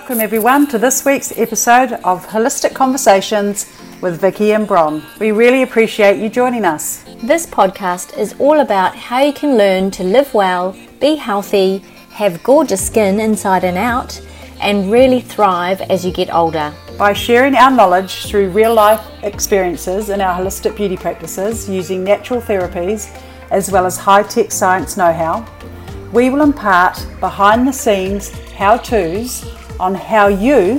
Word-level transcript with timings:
Welcome, 0.00 0.20
everyone, 0.20 0.66
to 0.68 0.78
this 0.78 1.04
week's 1.04 1.30
episode 1.36 1.92
of 1.92 2.26
Holistic 2.26 2.72
Conversations 2.72 3.70
with 4.00 4.18
Vicky 4.18 4.54
and 4.54 4.66
Bron. 4.66 5.02
We 5.20 5.30
really 5.30 5.62
appreciate 5.62 6.18
you 6.18 6.30
joining 6.30 6.64
us. 6.64 7.04
This 7.22 7.44
podcast 7.44 8.16
is 8.16 8.34
all 8.38 8.60
about 8.60 8.96
how 8.96 9.20
you 9.20 9.34
can 9.34 9.58
learn 9.58 9.90
to 9.90 10.02
live 10.02 10.32
well, 10.32 10.74
be 11.00 11.16
healthy, 11.16 11.84
have 12.12 12.42
gorgeous 12.42 12.84
skin 12.84 13.20
inside 13.20 13.62
and 13.62 13.76
out, 13.76 14.18
and 14.58 14.90
really 14.90 15.20
thrive 15.20 15.82
as 15.82 16.02
you 16.02 16.12
get 16.12 16.32
older. 16.32 16.72
By 16.96 17.12
sharing 17.12 17.54
our 17.54 17.70
knowledge 17.70 18.24
through 18.24 18.48
real 18.52 18.72
life 18.72 19.06
experiences 19.22 20.08
in 20.08 20.22
our 20.22 20.40
holistic 20.40 20.76
beauty 20.76 20.96
practices 20.96 21.68
using 21.68 22.02
natural 22.02 22.40
therapies 22.40 23.14
as 23.50 23.70
well 23.70 23.84
as 23.84 23.98
high 23.98 24.22
tech 24.22 24.50
science 24.50 24.96
know 24.96 25.12
how, 25.12 25.46
we 26.10 26.30
will 26.30 26.40
impart 26.40 27.06
behind 27.20 27.68
the 27.68 27.72
scenes 27.72 28.30
how 28.52 28.78
to's 28.78 29.44
on 29.80 29.94
how 29.94 30.28
you 30.28 30.78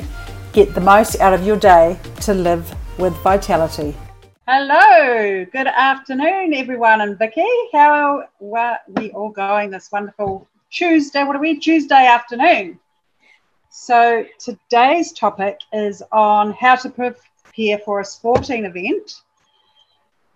get 0.54 0.76
the 0.76 0.80
most 0.80 1.20
out 1.20 1.34
of 1.34 1.44
your 1.44 1.58
day 1.58 2.00
to 2.22 2.36
live 2.36 2.72
with 3.00 3.14
vitality. 3.24 3.96
Hello, 4.48 5.44
good 5.46 5.66
afternoon, 5.66 6.54
everyone, 6.54 7.02
and 7.02 7.18
Vicky. 7.18 7.42
How 7.74 8.28
are 8.54 8.80
we 8.90 9.12
all 9.12 9.30
going 9.30 9.72
this 9.72 9.92
wonderful 9.92 10.48
Tuesday? 10.70 11.24
What 11.24 11.36
are 11.36 11.40
we? 11.40 11.58
Tuesday 11.58 12.06
afternoon. 12.06 12.80
So 13.72 14.24
today's 14.38 15.14
topic 15.14 15.60
is 15.74 16.04
on 16.12 16.54
how 16.54 16.76
to 16.76 16.90
prepare 16.90 17.80
for 17.84 18.02
a 18.02 18.06
sporting 18.06 18.66
event, 18.66 19.22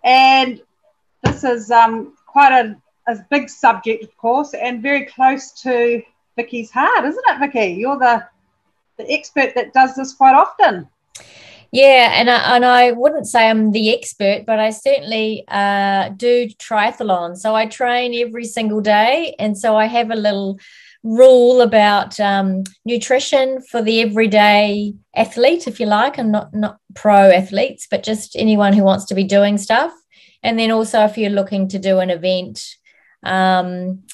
and 0.02 0.60
this 1.22 1.44
is 1.44 1.70
um, 1.70 2.14
quite 2.26 2.52
a, 2.52 2.76
a 3.06 3.18
big 3.30 3.48
subject, 3.48 4.02
of 4.02 4.16
course, 4.16 4.54
and 4.54 4.82
very 4.82 5.06
close 5.06 5.52
to 5.62 6.02
Vicky's 6.34 6.72
heart, 6.72 7.04
isn't 7.04 7.24
it, 7.28 7.38
Vicky? 7.38 7.74
You're 7.74 7.98
the 7.98 8.26
the 8.96 9.10
expert 9.12 9.54
that 9.54 9.72
does 9.72 9.94
this 9.94 10.14
quite 10.14 10.34
often. 10.34 10.88
Yeah, 11.72 12.12
and 12.14 12.30
I, 12.30 12.56
and 12.56 12.64
I 12.64 12.92
wouldn't 12.92 13.26
say 13.26 13.48
I'm 13.48 13.72
the 13.72 13.92
expert, 13.92 14.44
but 14.46 14.58
I 14.58 14.70
certainly 14.70 15.44
uh, 15.48 16.10
do 16.10 16.48
triathlon. 16.48 17.36
So 17.36 17.54
I 17.54 17.66
train 17.66 18.14
every 18.14 18.44
single 18.44 18.80
day, 18.80 19.34
and 19.38 19.58
so 19.58 19.76
I 19.76 19.86
have 19.86 20.10
a 20.10 20.16
little 20.16 20.58
rule 21.02 21.60
about 21.60 22.18
um, 22.18 22.64
nutrition 22.84 23.60
for 23.62 23.82
the 23.82 24.00
everyday 24.00 24.94
athlete, 25.14 25.66
if 25.66 25.78
you 25.78 25.86
like, 25.86 26.18
and 26.18 26.32
not 26.32 26.54
not 26.54 26.78
pro 26.94 27.30
athletes, 27.30 27.86
but 27.90 28.02
just 28.02 28.36
anyone 28.36 28.72
who 28.72 28.84
wants 28.84 29.04
to 29.06 29.14
be 29.14 29.24
doing 29.24 29.58
stuff. 29.58 29.92
And 30.42 30.58
then 30.58 30.70
also, 30.70 31.04
if 31.04 31.18
you're 31.18 31.30
looking 31.30 31.68
to 31.68 31.78
do 31.78 31.98
an 31.98 32.10
event, 32.10 32.62
um, 33.22 34.04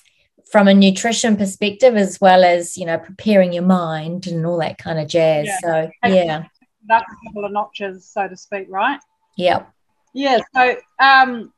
from 0.52 0.68
a 0.68 0.74
nutrition 0.74 1.34
perspective 1.34 1.96
as 1.96 2.20
well 2.20 2.44
as 2.44 2.76
you 2.76 2.84
know 2.84 2.98
preparing 2.98 3.54
your 3.54 3.64
mind 3.64 4.26
and 4.26 4.44
all 4.44 4.58
that 4.58 4.76
kind 4.78 5.00
of 5.00 5.08
jazz. 5.08 5.46
Yeah. 5.46 5.58
so 5.60 5.90
yeah. 6.06 6.44
that's 6.86 7.10
a 7.10 7.26
couple 7.26 7.46
of 7.46 7.52
notches 7.52 8.04
so 8.04 8.28
to 8.28 8.36
speak 8.36 8.66
right? 8.68 9.00
Yeah 9.36 9.64
yeah 10.12 10.38
so 10.54 10.76
um 11.00 11.52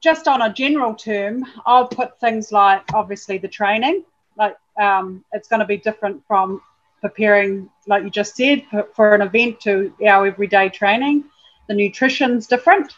just 0.00 0.28
on 0.28 0.42
a 0.42 0.52
general 0.52 0.94
term 0.94 1.44
i'll 1.66 1.88
put 1.88 2.18
things 2.20 2.52
like 2.52 2.82
obviously 2.94 3.36
the 3.36 3.48
training. 3.48 4.04
Like 4.36 4.56
um 4.80 5.24
it's 5.32 5.48
going 5.48 5.60
to 5.60 5.66
be 5.66 5.76
different 5.76 6.22
from 6.26 6.62
preparing 7.00 7.68
like 7.86 8.04
you 8.04 8.10
just 8.10 8.36
said 8.36 8.64
for, 8.70 8.88
for 8.94 9.14
an 9.14 9.22
event 9.22 9.60
to 9.60 9.92
our 10.06 10.26
everyday 10.26 10.68
training. 10.68 11.24
The 11.68 11.74
nutrition's 11.74 12.46
different. 12.46 12.94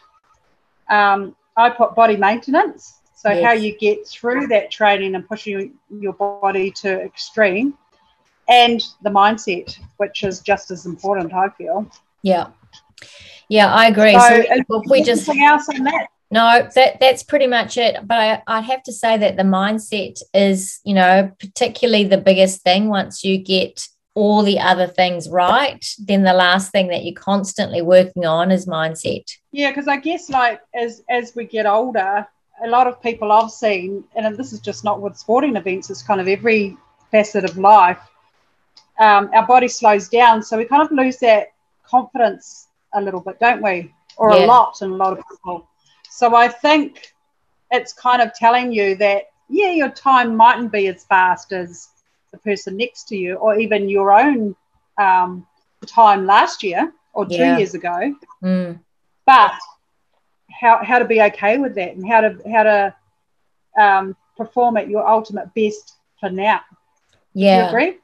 Um 0.89 1.35
i 1.57 1.69
put 1.69 1.95
body 1.95 2.17
maintenance 2.17 2.99
so 3.23 3.31
yes. 3.31 3.43
how 3.45 3.53
you 3.53 3.77
get 3.77 4.05
through 4.05 4.47
that 4.47 4.69
training 4.69 5.15
and 5.15 5.25
pushing 5.25 5.73
your 5.89 6.11
body 6.11 6.71
to 6.71 7.01
extreme, 7.01 7.77
and 8.49 8.83
the 9.01 9.09
mindset, 9.09 9.79
which 9.95 10.23
is 10.23 10.41
just 10.41 10.71
as 10.71 10.85
important, 10.85 11.33
I 11.33 11.47
feel. 11.49 11.89
Yeah, 12.21 12.47
yeah, 13.47 13.73
I 13.73 13.87
agree. 13.87 14.13
So, 14.13 14.43
so 14.67 14.81
if 14.81 14.89
we 14.89 15.03
just 15.03 15.29
else 15.29 15.69
on 15.69 15.83
that. 15.85 16.07
No, 16.31 16.67
that 16.75 16.99
that's 16.99 17.23
pretty 17.23 17.47
much 17.47 17.77
it. 17.77 17.95
But 18.05 18.19
I, 18.19 18.43
I 18.47 18.59
have 18.59 18.83
to 18.83 18.91
say 18.91 19.17
that 19.17 19.37
the 19.37 19.43
mindset 19.43 20.21
is, 20.33 20.81
you 20.83 20.95
know, 20.95 21.31
particularly 21.39 22.03
the 22.05 22.17
biggest 22.17 22.61
thing. 22.61 22.89
Once 22.89 23.23
you 23.23 23.37
get 23.37 23.87
all 24.15 24.43
the 24.43 24.59
other 24.59 24.87
things 24.87 25.29
right, 25.29 25.85
then 25.99 26.23
the 26.23 26.33
last 26.33 26.71
thing 26.71 26.89
that 26.89 27.05
you're 27.05 27.13
constantly 27.13 27.81
working 27.81 28.25
on 28.25 28.51
is 28.51 28.65
mindset. 28.65 29.31
Yeah, 29.51 29.69
because 29.69 29.87
I 29.87 29.97
guess 29.97 30.29
like 30.29 30.59
as 30.75 31.03
as 31.09 31.33
we 31.35 31.45
get 31.45 31.65
older, 31.65 32.27
a 32.63 32.67
lot 32.67 32.87
of 32.87 33.01
people 33.01 33.31
I've 33.31 33.51
seen, 33.51 34.03
and 34.15 34.37
this 34.37 34.53
is 34.53 34.59
just 34.59 34.83
not 34.83 35.01
with 35.01 35.17
sporting 35.17 35.55
events, 35.55 35.89
it's 35.89 36.01
kind 36.01 36.21
of 36.21 36.27
every 36.27 36.77
facet 37.11 37.43
of 37.43 37.57
life. 37.57 37.99
Um, 38.99 39.29
our 39.33 39.45
body 39.45 39.67
slows 39.67 40.07
down, 40.07 40.41
so 40.41 40.57
we 40.57 40.65
kind 40.65 40.81
of 40.81 40.91
lose 40.91 41.17
that 41.17 41.53
confidence 41.83 42.67
a 42.93 43.01
little 43.01 43.19
bit, 43.19 43.39
don't 43.39 43.61
we? 43.61 43.93
Or 44.17 44.33
yeah. 44.33 44.45
a 44.45 44.47
lot 44.47 44.81
in 44.81 44.91
a 44.91 44.95
lot 44.95 45.17
of 45.17 45.23
people. 45.29 45.67
So 46.09 46.35
I 46.35 46.47
think 46.47 47.13
it's 47.71 47.91
kind 47.91 48.21
of 48.21 48.33
telling 48.33 48.71
you 48.71 48.95
that, 48.97 49.31
yeah, 49.49 49.71
your 49.71 49.89
time 49.89 50.35
mightn't 50.35 50.71
be 50.71 50.87
as 50.87 51.03
fast 51.03 51.51
as 51.51 51.89
the 52.31 52.37
person 52.37 52.77
next 52.77 53.07
to 53.09 53.17
you, 53.17 53.35
or 53.35 53.57
even 53.59 53.89
your 53.89 54.13
own 54.13 54.55
um, 54.97 55.45
time 55.85 56.25
last 56.25 56.63
year 56.63 56.93
or 57.13 57.25
two 57.25 57.35
yeah. 57.35 57.57
years 57.57 57.73
ago. 57.73 58.15
Mm. 58.41 58.79
But 59.25 59.53
how 60.63 60.83
how 60.83 60.99
to 60.99 61.05
be 61.05 61.21
okay 61.21 61.57
with 61.57 61.75
that 61.75 61.95
and 61.95 62.07
how 62.07 62.21
to 62.21 62.37
how 62.51 62.63
to 62.63 62.95
um, 63.79 64.15
perform 64.37 64.77
at 64.77 64.89
your 64.89 65.07
ultimate 65.07 65.53
best 65.53 65.97
for 66.19 66.29
now. 66.29 66.61
Yeah. 67.33 67.69
agree? 67.69 67.97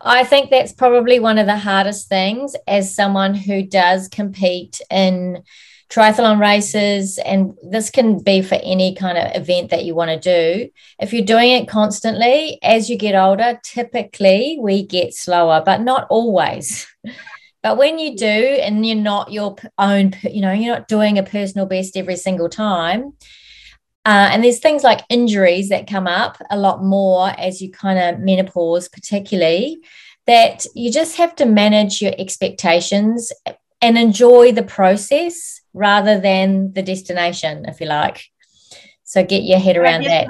I 0.00 0.24
think 0.24 0.50
that's 0.50 0.72
probably 0.72 1.18
one 1.18 1.38
of 1.38 1.46
the 1.46 1.56
hardest 1.56 2.08
things 2.08 2.54
as 2.68 2.94
someone 2.94 3.34
who 3.34 3.62
does 3.62 4.08
compete 4.08 4.80
in 4.90 5.42
triathlon 5.90 6.40
races, 6.40 7.18
and 7.18 7.56
this 7.62 7.90
can 7.90 8.18
be 8.18 8.42
for 8.42 8.56
any 8.56 8.94
kind 8.94 9.16
of 9.16 9.40
event 9.40 9.70
that 9.70 9.84
you 9.84 9.94
want 9.94 10.10
to 10.10 10.18
do. 10.18 10.70
If 11.00 11.12
you're 11.12 11.24
doing 11.24 11.50
it 11.52 11.68
constantly, 11.68 12.58
as 12.62 12.90
you 12.90 12.96
get 12.96 13.14
older, 13.14 13.58
typically 13.62 14.58
we 14.60 14.84
get 14.84 15.14
slower, 15.14 15.62
but 15.64 15.80
not 15.80 16.06
always. 16.10 16.86
But 17.64 17.78
when 17.78 17.98
you 17.98 18.14
do, 18.14 18.26
and 18.26 18.84
you're 18.86 18.94
not 18.94 19.32
your 19.32 19.56
own, 19.78 20.12
you 20.22 20.42
know, 20.42 20.52
you're 20.52 20.74
not 20.74 20.86
doing 20.86 21.18
a 21.18 21.22
personal 21.22 21.64
best 21.64 21.96
every 21.96 22.16
single 22.16 22.50
time. 22.50 23.14
Uh, 24.04 24.28
and 24.30 24.44
there's 24.44 24.58
things 24.58 24.84
like 24.84 25.00
injuries 25.08 25.70
that 25.70 25.86
come 25.86 26.06
up 26.06 26.36
a 26.50 26.58
lot 26.58 26.84
more 26.84 27.30
as 27.40 27.62
you 27.62 27.72
kind 27.72 27.98
of 27.98 28.20
menopause, 28.20 28.90
particularly, 28.90 29.78
that 30.26 30.66
you 30.74 30.92
just 30.92 31.16
have 31.16 31.34
to 31.36 31.46
manage 31.46 32.02
your 32.02 32.12
expectations 32.18 33.32
and 33.80 33.96
enjoy 33.96 34.52
the 34.52 34.62
process 34.62 35.62
rather 35.72 36.20
than 36.20 36.74
the 36.74 36.82
destination, 36.82 37.64
if 37.64 37.80
you 37.80 37.86
like. 37.86 38.26
So 39.04 39.24
get 39.24 39.42
your 39.42 39.58
head 39.58 39.78
around 39.78 40.04
that 40.04 40.28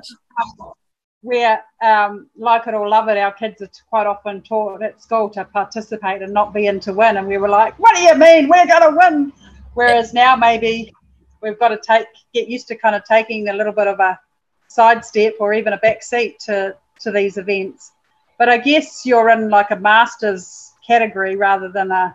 where, 1.24 1.64
um, 1.82 2.28
like 2.36 2.66
it 2.66 2.74
or 2.74 2.86
love 2.86 3.08
it, 3.08 3.16
our 3.16 3.32
kids 3.32 3.62
are 3.62 3.70
quite 3.88 4.06
often 4.06 4.42
taught 4.42 4.82
at 4.82 5.02
school 5.02 5.30
to 5.30 5.42
participate 5.46 6.20
and 6.20 6.34
not 6.34 6.52
be 6.52 6.66
in 6.66 6.78
to 6.80 6.92
win. 6.92 7.16
And 7.16 7.26
we 7.26 7.38
were 7.38 7.48
like, 7.48 7.78
what 7.78 7.96
do 7.96 8.02
you 8.02 8.14
mean? 8.14 8.46
We're 8.46 8.66
going 8.66 8.82
to 8.82 8.94
win. 8.94 9.32
Whereas 9.72 10.12
now 10.12 10.36
maybe 10.36 10.92
we've 11.40 11.58
got 11.58 11.68
to 11.68 11.78
take 11.78 12.06
get 12.34 12.46
used 12.48 12.68
to 12.68 12.76
kind 12.76 12.94
of 12.94 13.04
taking 13.04 13.48
a 13.48 13.54
little 13.54 13.72
bit 13.72 13.86
of 13.86 14.00
a 14.00 14.20
sidestep 14.68 15.36
or 15.40 15.54
even 15.54 15.72
a 15.72 15.78
back 15.78 16.02
seat 16.02 16.38
to, 16.40 16.76
to 17.00 17.10
these 17.10 17.38
events. 17.38 17.92
But 18.38 18.50
I 18.50 18.58
guess 18.58 19.06
you're 19.06 19.30
in 19.30 19.48
like 19.48 19.70
a 19.70 19.76
master's 19.76 20.74
category 20.86 21.36
rather 21.36 21.70
than 21.70 21.90
a, 21.90 22.14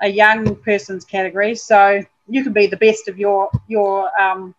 a 0.00 0.08
young 0.08 0.56
person's 0.56 1.04
category. 1.04 1.54
So 1.54 2.02
you 2.28 2.42
can 2.42 2.52
be 2.52 2.66
the 2.66 2.78
best 2.78 3.06
of 3.06 3.16
your 3.16 3.48
your 3.68 4.10
um, 4.20 4.56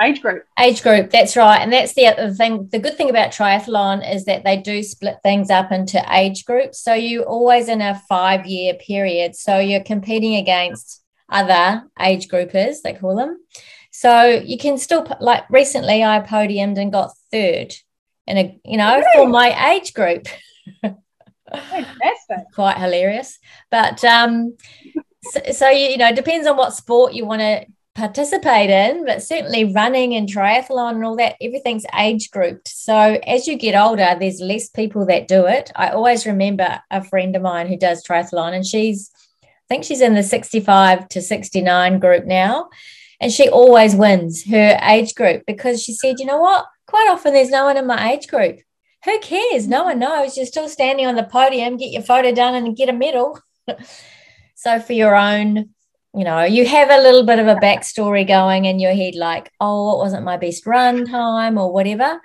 age 0.00 0.22
group. 0.22 0.44
Age 0.58 0.82
group, 0.82 1.10
that's 1.10 1.36
right. 1.36 1.58
And 1.58 1.72
that's 1.72 1.94
the 1.94 2.06
other 2.06 2.32
thing. 2.32 2.68
The 2.70 2.78
good 2.78 2.96
thing 2.96 3.10
about 3.10 3.30
triathlon 3.30 4.08
is 4.08 4.24
that 4.26 4.44
they 4.44 4.56
do 4.56 4.82
split 4.82 5.16
things 5.22 5.50
up 5.50 5.72
into 5.72 6.02
age 6.12 6.44
groups. 6.44 6.80
So 6.80 6.94
you 6.94 7.22
always 7.22 7.68
in 7.68 7.80
a 7.80 8.00
five 8.08 8.46
year 8.46 8.74
period. 8.74 9.34
So 9.36 9.58
you're 9.58 9.82
competing 9.82 10.36
against 10.36 11.02
other 11.28 11.84
age 12.00 12.28
groupers, 12.28 12.82
they 12.82 12.94
call 12.94 13.16
them. 13.16 13.38
So 13.90 14.24
you 14.24 14.58
can 14.58 14.78
still, 14.78 15.06
like 15.20 15.48
recently, 15.50 16.04
I 16.04 16.20
podiumed 16.20 16.78
and 16.78 16.92
got 16.92 17.16
third 17.32 17.74
in 18.26 18.38
a, 18.38 18.60
you 18.64 18.76
know, 18.76 18.96
really? 18.96 19.06
for 19.14 19.28
my 19.28 19.72
age 19.72 19.94
group. 19.94 20.28
Fantastic. 21.52 22.38
Quite 22.54 22.78
hilarious. 22.78 23.38
But 23.70 24.04
um, 24.04 24.56
so, 25.24 25.40
so, 25.52 25.68
you 25.70 25.96
know, 25.96 26.08
it 26.08 26.16
depends 26.16 26.46
on 26.46 26.56
what 26.56 26.74
sport 26.74 27.12
you 27.12 27.26
want 27.26 27.40
to 27.40 27.66
participate 27.98 28.70
in, 28.70 29.04
but 29.04 29.22
certainly 29.22 29.64
running 29.64 30.14
and 30.14 30.28
triathlon 30.28 30.92
and 30.92 31.04
all 31.04 31.16
that, 31.16 31.34
everything's 31.40 31.84
age 31.98 32.30
grouped. 32.30 32.68
So 32.68 33.18
as 33.26 33.48
you 33.48 33.58
get 33.58 33.74
older, 33.74 34.16
there's 34.18 34.40
less 34.40 34.68
people 34.68 35.04
that 35.06 35.26
do 35.26 35.46
it. 35.46 35.72
I 35.74 35.90
always 35.90 36.24
remember 36.24 36.80
a 36.92 37.02
friend 37.02 37.34
of 37.34 37.42
mine 37.42 37.66
who 37.66 37.76
does 37.76 38.04
triathlon, 38.04 38.54
and 38.54 38.64
she's, 38.64 39.10
I 39.42 39.48
think 39.68 39.82
she's 39.82 40.00
in 40.00 40.14
the 40.14 40.22
65 40.22 41.08
to 41.08 41.20
69 41.20 41.98
group 41.98 42.24
now. 42.24 42.70
And 43.20 43.32
she 43.32 43.48
always 43.48 43.96
wins 43.96 44.44
her 44.44 44.78
age 44.80 45.16
group 45.16 45.42
because 45.44 45.82
she 45.82 45.92
said, 45.92 46.20
you 46.20 46.26
know 46.26 46.38
what? 46.38 46.66
Quite 46.86 47.08
often 47.10 47.34
there's 47.34 47.50
no 47.50 47.64
one 47.64 47.76
in 47.76 47.86
my 47.86 48.12
age 48.12 48.28
group. 48.28 48.60
who 49.04 49.18
cares? 49.18 49.66
No 49.66 49.84
one 49.84 49.98
knows. 49.98 50.36
You're 50.36 50.46
still 50.46 50.68
standing 50.68 51.04
on 51.06 51.16
the 51.16 51.24
podium, 51.24 51.76
get 51.76 51.90
your 51.90 52.02
photo 52.02 52.32
done 52.32 52.54
and 52.54 52.76
get 52.76 52.88
a 52.88 52.92
medal. 52.92 53.40
so 54.54 54.78
for 54.78 54.92
your 54.92 55.16
own, 55.16 55.70
you 56.14 56.24
know, 56.24 56.42
you 56.42 56.66
have 56.66 56.90
a 56.90 57.02
little 57.02 57.24
bit 57.24 57.38
of 57.38 57.46
a 57.46 57.56
backstory 57.56 58.26
going 58.26 58.64
in 58.64 58.78
your 58.78 58.94
head, 58.94 59.14
like, 59.14 59.52
oh, 59.60 59.94
it 59.94 59.98
wasn't 59.98 60.24
my 60.24 60.36
best 60.36 60.66
run 60.66 61.06
time 61.06 61.58
or 61.58 61.72
whatever. 61.72 62.20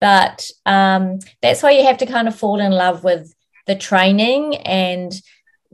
But 0.00 0.48
um, 0.66 1.18
that's 1.40 1.62
why 1.62 1.72
you 1.72 1.84
have 1.84 1.98
to 1.98 2.06
kind 2.06 2.28
of 2.28 2.36
fall 2.36 2.60
in 2.60 2.72
love 2.72 3.02
with 3.02 3.34
the 3.66 3.74
training 3.74 4.56
and 4.58 5.12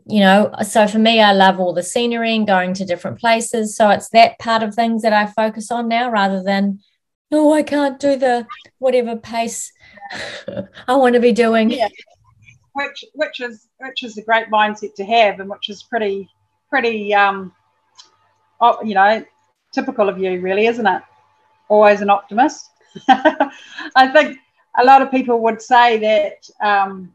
you 0.06 0.18
know 0.18 0.50
so 0.66 0.88
for 0.88 0.98
me 0.98 1.20
i 1.20 1.32
love 1.32 1.60
all 1.60 1.72
the 1.72 1.82
scenery 1.82 2.34
and 2.34 2.46
going 2.46 2.74
to 2.74 2.84
different 2.84 3.20
places 3.20 3.76
so 3.76 3.88
it's 3.90 4.08
that 4.08 4.38
part 4.38 4.62
of 4.62 4.74
things 4.74 5.02
that 5.02 5.12
i 5.12 5.26
focus 5.26 5.70
on 5.70 5.88
now 5.88 6.10
rather 6.10 6.42
than 6.42 6.80
oh 7.30 7.52
i 7.52 7.62
can't 7.62 8.00
do 8.00 8.16
the 8.16 8.46
whatever 8.78 9.14
pace 9.14 9.72
i 10.88 10.96
want 10.96 11.14
to 11.14 11.20
be 11.20 11.32
doing 11.32 11.70
yeah. 11.70 11.86
which 12.72 13.04
which 13.14 13.40
is 13.40 13.68
which 13.78 14.02
is 14.02 14.18
a 14.18 14.22
great 14.22 14.48
mindset 14.48 14.94
to 14.94 15.04
have 15.04 15.38
and 15.38 15.48
which 15.48 15.68
is 15.68 15.84
pretty 15.84 16.28
pretty 16.72 17.14
um 17.14 17.52
oh, 18.60 18.82
you 18.82 18.94
know 18.94 19.24
typical 19.72 20.08
of 20.08 20.18
you 20.18 20.40
really 20.40 20.66
isn't 20.66 20.86
it 20.86 21.02
always 21.68 22.00
an 22.00 22.10
optimist 22.10 22.70
i 23.08 24.08
think 24.12 24.38
a 24.80 24.84
lot 24.84 25.02
of 25.02 25.10
people 25.10 25.40
would 25.40 25.60
say 25.60 25.98
that 25.98 26.48
um 26.66 27.12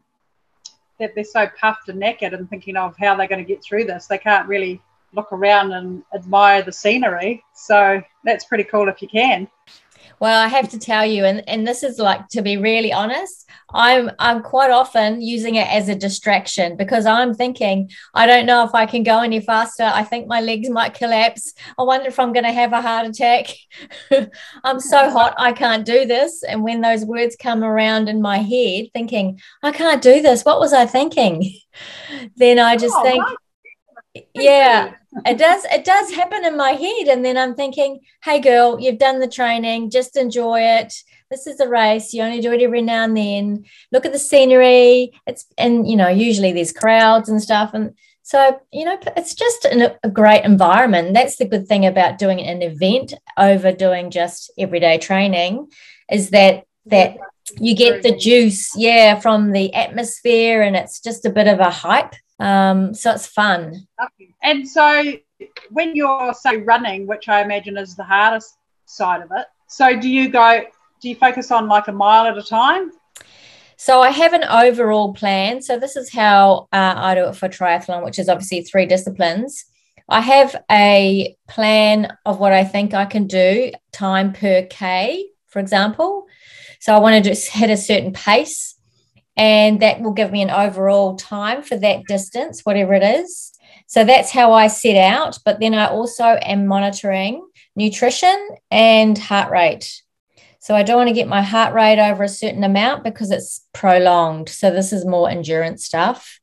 that 0.98 1.14
they're 1.14 1.24
so 1.24 1.46
puffed 1.60 1.88
and 1.88 2.00
knackered 2.00 2.34
and 2.34 2.48
thinking 2.50 2.76
of 2.76 2.94
how 2.98 3.14
they're 3.14 3.28
going 3.28 3.44
to 3.44 3.48
get 3.48 3.62
through 3.62 3.84
this. 3.84 4.06
They 4.06 4.18
can't 4.18 4.48
really 4.48 4.80
look 5.14 5.32
around 5.32 5.72
and 5.72 6.02
admire 6.14 6.62
the 6.62 6.72
scenery. 6.72 7.42
So 7.54 8.02
that's 8.24 8.44
pretty 8.44 8.64
cool 8.64 8.88
if 8.88 9.00
you 9.00 9.08
can. 9.08 9.48
Well, 10.20 10.40
I 10.40 10.48
have 10.48 10.68
to 10.70 10.78
tell 10.78 11.06
you, 11.06 11.24
and, 11.24 11.48
and 11.48 11.66
this 11.66 11.82
is 11.82 11.98
like 11.98 12.28
to 12.28 12.42
be 12.42 12.56
really 12.56 12.92
honest, 12.92 13.48
I'm 13.70 14.10
I'm 14.18 14.42
quite 14.42 14.70
often 14.70 15.20
using 15.20 15.56
it 15.56 15.68
as 15.68 15.88
a 15.88 15.94
distraction 15.94 16.76
because 16.76 17.06
I'm 17.06 17.34
thinking, 17.34 17.90
I 18.14 18.26
don't 18.26 18.46
know 18.46 18.64
if 18.64 18.74
I 18.74 18.86
can 18.86 19.02
go 19.02 19.20
any 19.20 19.40
faster. 19.40 19.84
I 19.84 20.04
think 20.04 20.26
my 20.26 20.40
legs 20.40 20.70
might 20.70 20.94
collapse. 20.94 21.52
I 21.78 21.82
wonder 21.82 22.08
if 22.08 22.18
I'm 22.18 22.32
gonna 22.32 22.52
have 22.52 22.72
a 22.72 22.80
heart 22.80 23.06
attack. 23.06 23.54
I'm 24.64 24.80
so 24.80 25.10
hot, 25.10 25.34
I 25.38 25.52
can't 25.52 25.84
do 25.84 26.06
this. 26.06 26.42
And 26.42 26.62
when 26.62 26.80
those 26.80 27.04
words 27.04 27.36
come 27.36 27.62
around 27.62 28.08
in 28.08 28.22
my 28.22 28.38
head, 28.38 28.86
thinking, 28.94 29.40
I 29.62 29.72
can't 29.72 30.02
do 30.02 30.22
this, 30.22 30.44
what 30.44 30.60
was 30.60 30.72
I 30.72 30.86
thinking? 30.86 31.52
then 32.36 32.58
I 32.58 32.76
just 32.76 32.96
oh, 32.96 33.02
think, 33.02 33.24
yeah 34.34 34.94
it 35.26 35.38
does 35.38 35.64
it 35.66 35.84
does 35.84 36.12
happen 36.12 36.44
in 36.44 36.56
my 36.56 36.72
head 36.72 37.08
and 37.08 37.24
then 37.24 37.36
i'm 37.36 37.54
thinking 37.54 38.00
hey 38.22 38.40
girl 38.40 38.78
you've 38.80 38.98
done 38.98 39.20
the 39.20 39.28
training 39.28 39.90
just 39.90 40.16
enjoy 40.16 40.60
it. 40.60 40.94
This 41.30 41.46
is 41.46 41.60
a 41.60 41.68
race 41.68 42.14
you 42.14 42.22
only 42.22 42.40
do 42.40 42.52
it 42.52 42.62
every 42.62 42.80
now 42.80 43.04
and 43.04 43.14
then. 43.14 43.64
Look 43.92 44.06
at 44.06 44.12
the 44.12 44.18
scenery 44.18 45.12
it's 45.26 45.46
and 45.56 45.88
you 45.88 45.96
know 45.96 46.08
usually 46.08 46.52
there's 46.52 46.72
crowds 46.72 47.28
and 47.28 47.42
stuff 47.42 47.70
and 47.74 47.94
so 48.22 48.60
you 48.72 48.84
know 48.84 48.98
it's 49.16 49.34
just 49.34 49.64
an, 49.64 49.90
a 50.02 50.10
great 50.10 50.44
environment. 50.44 51.14
That's 51.14 51.36
the 51.36 51.46
good 51.46 51.66
thing 51.66 51.86
about 51.86 52.18
doing 52.18 52.40
an 52.40 52.62
event 52.62 53.14
over 53.36 53.72
doing 53.72 54.10
just 54.10 54.50
everyday 54.58 54.98
training 54.98 55.68
is 56.10 56.30
that 56.30 56.64
that 56.86 57.16
you 57.58 57.74
get 57.74 58.02
the 58.02 58.16
juice 58.16 58.72
yeah 58.76 59.18
from 59.18 59.52
the 59.52 59.72
atmosphere 59.74 60.62
and 60.62 60.76
it's 60.76 61.00
just 61.00 61.24
a 61.24 61.30
bit 61.30 61.48
of 61.48 61.58
a 61.60 61.70
hype 61.70 62.14
um, 62.38 62.94
so 62.94 63.12
it's 63.12 63.26
fun. 63.26 63.86
And 64.42 64.68
so 64.68 65.14
when 65.70 65.94
you're 65.94 66.32
say 66.34 66.58
running, 66.58 67.06
which 67.06 67.28
I 67.28 67.42
imagine 67.42 67.76
is 67.76 67.96
the 67.96 68.04
hardest 68.04 68.56
side 68.84 69.22
of 69.22 69.30
it, 69.36 69.46
so 69.66 69.98
do 69.98 70.08
you 70.08 70.28
go? 70.28 70.62
Do 71.00 71.08
you 71.08 71.14
focus 71.14 71.50
on 71.50 71.68
like 71.68 71.88
a 71.88 71.92
mile 71.92 72.26
at 72.26 72.38
a 72.38 72.42
time? 72.42 72.90
So 73.76 74.00
I 74.00 74.10
have 74.10 74.32
an 74.32 74.44
overall 74.44 75.14
plan. 75.14 75.62
So 75.62 75.78
this 75.78 75.94
is 75.94 76.12
how 76.12 76.68
uh, 76.72 76.94
I 76.96 77.14
do 77.14 77.28
it 77.28 77.36
for 77.36 77.48
triathlon, 77.48 78.04
which 78.04 78.18
is 78.18 78.28
obviously 78.28 78.62
three 78.62 78.86
disciplines. 78.86 79.64
I 80.08 80.20
have 80.20 80.56
a 80.70 81.36
plan 81.46 82.16
of 82.24 82.40
what 82.40 82.52
I 82.52 82.64
think 82.64 82.94
I 82.94 83.04
can 83.04 83.26
do 83.26 83.70
time 83.92 84.32
per 84.32 84.62
K, 84.62 85.26
for 85.46 85.60
example. 85.60 86.26
So 86.80 86.94
I 86.94 86.98
want 86.98 87.22
to 87.22 87.30
just 87.30 87.50
hit 87.50 87.70
a 87.70 87.76
certain 87.76 88.12
pace 88.12 88.77
and 89.38 89.80
that 89.80 90.00
will 90.00 90.12
give 90.12 90.32
me 90.32 90.42
an 90.42 90.50
overall 90.50 91.16
time 91.16 91.62
for 91.62 91.76
that 91.76 92.04
distance, 92.06 92.62
whatever 92.62 92.92
it 92.92 93.04
is. 93.04 93.52
So 93.86 94.04
that's 94.04 94.32
how 94.32 94.52
I 94.52 94.66
set 94.66 94.96
out. 94.96 95.38
But 95.44 95.60
then 95.60 95.74
I 95.74 95.86
also 95.86 96.24
am 96.24 96.66
monitoring 96.66 97.48
nutrition 97.76 98.36
and 98.70 99.16
heart 99.16 99.50
rate. 99.52 100.02
So 100.58 100.74
I 100.74 100.82
don't 100.82 100.96
want 100.96 101.08
to 101.08 101.14
get 101.14 101.28
my 101.28 101.40
heart 101.40 101.72
rate 101.72 102.00
over 102.00 102.24
a 102.24 102.28
certain 102.28 102.64
amount 102.64 103.04
because 103.04 103.30
it's 103.30 103.64
prolonged. 103.72 104.48
So 104.48 104.72
this 104.72 104.92
is 104.92 105.06
more 105.06 105.30
endurance 105.30 105.84
stuff. 105.84 106.40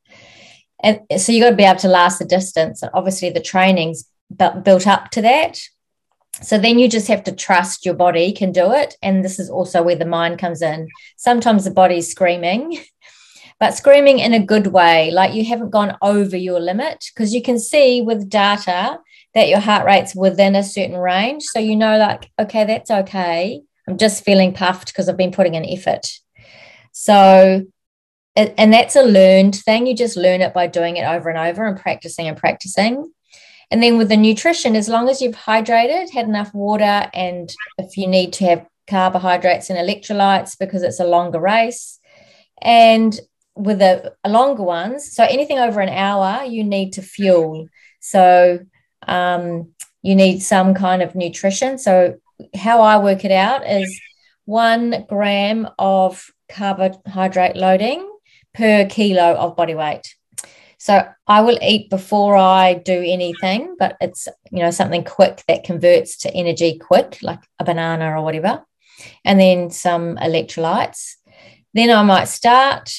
And 0.81 1.01
so 1.18 1.33
you 1.33 1.41
got 1.41 1.50
to 1.50 1.56
be 1.56 1.63
able 1.63 1.80
to 1.80 1.89
last 1.89 2.19
the 2.19 2.25
distance. 2.25 2.81
And 2.81 2.91
obviously 2.94 3.30
the 3.30 3.41
training's 3.41 4.06
built 4.63 4.88
up 4.88 5.12
to 5.12 5.21
that. 5.21 5.59
So 6.42 6.58
then 6.58 6.80
you 6.80 6.90
just 6.90 7.08
have 7.08 7.24
to 7.26 7.32
trust 7.32 7.86
your 7.86 7.94
body 7.94 8.32
can 8.32 8.52
do 8.52 8.74
it. 8.74 8.96
And 9.02 9.24
this 9.24 9.40
is 9.40 9.50
also 9.50 9.82
where 9.82 9.96
the 9.96 10.06
mind 10.06 10.40
comes 10.40 10.62
in. 10.62 10.90
Sometimes 11.18 11.64
the 11.64 11.72
body's 11.72 12.12
screaming, 12.12 12.78
but 13.60 13.74
screaming 13.74 14.20
in 14.20 14.34
a 14.34 14.46
good 14.46 14.68
way, 14.68 15.12
like 15.12 15.34
you 15.34 15.46
haven't 15.46 15.70
gone 15.70 15.98
over 16.02 16.36
your 16.36 16.60
limit, 16.60 17.06
because 17.14 17.34
you 17.34 17.42
can 17.42 17.58
see 17.58 18.02
with 18.02 18.30
data 18.30 19.00
that 19.34 19.50
your 19.50 19.60
heart 19.60 19.86
rate's 19.86 20.16
within 20.16 20.56
a 20.56 20.64
certain 20.64 20.98
range. 20.98 21.44
So 21.44 21.60
you 21.60 21.76
know, 21.76 21.98
like, 21.98 22.30
okay, 22.40 22.66
that's 22.66 22.92
okay. 22.92 23.62
I'm 23.88 23.98
just 23.98 24.24
feeling 24.24 24.54
puffed 24.54 24.88
because 24.88 25.08
I've 25.08 25.18
been 25.18 25.32
putting 25.32 25.56
in 25.56 25.66
effort. 25.66 26.08
So, 26.92 27.66
and 28.36 28.74
that's 28.74 28.96
a 28.96 29.04
learned 29.04 29.56
thing. 29.56 29.88
You 29.88 29.96
just 29.96 30.18
learn 30.18 30.42
it 30.42 30.54
by 30.54 30.68
doing 30.68 30.98
it 30.98 31.06
over 31.06 31.30
and 31.30 31.38
over 31.38 31.66
and 31.66 31.80
practicing 31.80 32.28
and 32.28 32.38
practicing. 32.38 33.12
And 33.71 33.81
then 33.81 33.97
with 33.97 34.09
the 34.09 34.17
nutrition, 34.17 34.75
as 34.75 34.88
long 34.88 35.09
as 35.09 35.21
you've 35.21 35.35
hydrated, 35.35 36.12
had 36.12 36.27
enough 36.27 36.53
water, 36.53 37.09
and 37.13 37.53
if 37.77 37.97
you 37.97 38.07
need 38.07 38.33
to 38.33 38.45
have 38.45 38.67
carbohydrates 38.88 39.69
and 39.69 39.79
electrolytes 39.79 40.57
because 40.57 40.83
it's 40.83 41.00
a 41.00 41.06
longer 41.06 41.39
race, 41.39 42.00
and 42.62 43.19
with 43.56 43.79
the 43.79 44.13
longer 44.27 44.63
ones, 44.63 45.13
so 45.13 45.23
anything 45.23 45.59
over 45.59 45.79
an 45.79 45.89
hour, 45.89 46.44
you 46.44 46.63
need 46.63 46.94
to 46.94 47.01
fuel. 47.01 47.67
So 48.01 48.59
um, 49.07 49.71
you 50.01 50.15
need 50.15 50.41
some 50.41 50.73
kind 50.73 51.01
of 51.01 51.15
nutrition. 51.15 51.77
So 51.77 52.15
how 52.53 52.81
I 52.81 52.97
work 52.97 53.25
it 53.25 53.31
out 53.31 53.65
is 53.67 54.00
one 54.45 55.06
gram 55.07 55.67
of 55.79 56.29
carbohydrate 56.50 57.55
loading 57.55 58.07
per 58.53 58.86
kilo 58.88 59.34
of 59.36 59.55
body 59.55 59.74
weight. 59.75 60.15
So 60.86 61.04
I 61.25 61.42
will 61.42 61.58
eat 61.63 61.89
before 61.89 62.36
I 62.36 62.75
do 62.75 62.94
anything, 63.04 63.75
but 63.80 63.98
it's 64.00 64.27
you 64.51 64.60
know 64.60 64.70
something 64.70 65.04
quick 65.04 65.42
that 65.48 65.63
converts 65.63 66.15
to 66.18 66.32
energy 66.32 66.77
quick, 66.77 67.18
like 67.24 67.39
a 67.58 67.63
banana 67.63 68.12
or 68.12 68.24
whatever, 68.24 68.63
and 69.24 69.39
then 69.39 69.72
some 69.72 70.15
electrolytes. 70.18 71.15
Then 71.74 71.89
I 71.89 72.04
might 72.04 72.25
start 72.25 72.92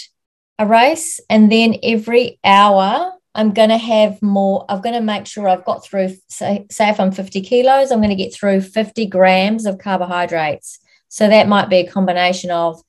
a 0.59 0.66
race, 0.66 1.21
and 1.31 1.52
then 1.52 1.76
every 1.81 2.40
hour 2.43 3.12
I'm 3.37 3.52
going 3.52 3.69
to 3.69 3.78
have 3.78 4.21
more. 4.21 4.64
I'm 4.69 4.81
going 4.81 4.97
to 4.97 5.00
make 5.00 5.28
sure 5.28 5.49
I've 5.49 5.64
got 5.64 5.85
through. 5.85 6.16
Say, 6.26 6.66
say 6.69 6.88
if 6.88 6.99
I'm 6.99 7.12
50 7.12 7.40
kilos, 7.43 7.93
I'm 7.93 8.00
going 8.00 8.09
to 8.09 8.16
get 8.16 8.35
through 8.35 8.62
50 8.62 9.07
grams 9.07 9.64
of 9.64 9.78
carbohydrates. 9.78 10.81
So 11.07 11.28
that 11.28 11.47
might 11.47 11.71
be 11.71 11.76
a 11.76 11.88
combination 11.88 12.50
of 12.50 12.83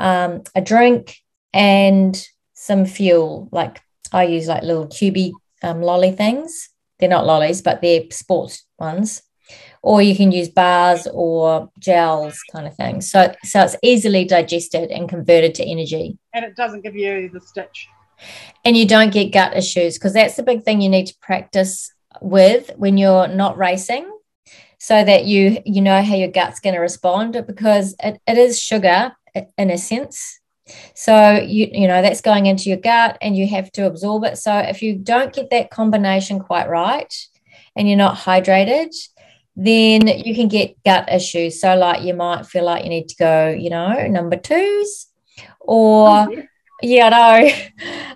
um, 0.00 0.42
a 0.56 0.60
drink 0.60 1.18
and 1.52 2.20
some 2.54 2.86
fuel, 2.86 3.48
like 3.52 3.80
I 4.12 4.24
use 4.24 4.48
like 4.48 4.62
little 4.62 4.86
cubey 4.86 5.32
um, 5.62 5.80
lolly 5.80 6.12
things. 6.12 6.70
They're 6.98 7.08
not 7.08 7.26
lollies, 7.26 7.62
but 7.62 7.80
they're 7.80 8.04
sports 8.10 8.64
ones. 8.78 9.22
Or 9.82 10.00
you 10.00 10.14
can 10.14 10.30
use 10.30 10.48
bars 10.48 11.08
or 11.12 11.70
gels 11.78 12.38
kind 12.52 12.66
of 12.66 12.76
thing. 12.76 13.00
So 13.00 13.34
so 13.42 13.62
it's 13.62 13.76
easily 13.82 14.24
digested 14.24 14.90
and 14.90 15.08
converted 15.08 15.54
to 15.56 15.64
energy. 15.64 16.18
And 16.32 16.44
it 16.44 16.56
doesn't 16.56 16.82
give 16.82 16.94
you 16.94 17.28
the 17.28 17.40
stitch. 17.40 17.88
And 18.64 18.76
you 18.76 18.86
don't 18.86 19.12
get 19.12 19.32
gut 19.32 19.56
issues 19.56 19.98
because 19.98 20.12
that's 20.12 20.36
the 20.36 20.44
big 20.44 20.62
thing 20.62 20.80
you 20.80 20.88
need 20.88 21.06
to 21.06 21.16
practice 21.20 21.92
with 22.20 22.70
when 22.76 22.98
you're 22.98 23.26
not 23.26 23.58
racing 23.58 24.08
so 24.78 25.04
that 25.04 25.24
you 25.24 25.58
you 25.64 25.80
know 25.80 26.02
how 26.02 26.14
your 26.14 26.30
gut's 26.30 26.60
going 26.60 26.74
to 26.74 26.80
respond 26.80 27.42
because 27.46 27.94
it, 28.02 28.20
it 28.26 28.38
is 28.38 28.60
sugar 28.60 29.12
in 29.56 29.70
a 29.70 29.78
sense 29.78 30.40
so 30.94 31.32
you 31.32 31.68
you 31.72 31.88
know 31.88 32.02
that's 32.02 32.20
going 32.20 32.46
into 32.46 32.68
your 32.68 32.78
gut 32.78 33.18
and 33.20 33.36
you 33.36 33.48
have 33.48 33.70
to 33.72 33.86
absorb 33.86 34.24
it. 34.24 34.38
So 34.38 34.56
if 34.56 34.82
you 34.82 34.96
don't 34.96 35.32
get 35.32 35.50
that 35.50 35.70
combination 35.70 36.38
quite 36.40 36.68
right 36.68 37.12
and 37.76 37.88
you're 37.88 37.98
not 37.98 38.16
hydrated, 38.16 38.94
then 39.56 40.06
you 40.06 40.34
can 40.34 40.48
get 40.48 40.82
gut 40.84 41.12
issues. 41.12 41.60
So 41.60 41.76
like 41.76 42.02
you 42.02 42.14
might 42.14 42.46
feel 42.46 42.64
like 42.64 42.84
you 42.84 42.90
need 42.90 43.08
to 43.08 43.16
go, 43.16 43.48
you 43.48 43.70
know, 43.70 44.06
number 44.06 44.36
twos 44.36 45.08
or 45.60 46.08
oh, 46.08 46.42
yeah, 46.82 47.06
I 47.06 47.40
know. 47.40 47.52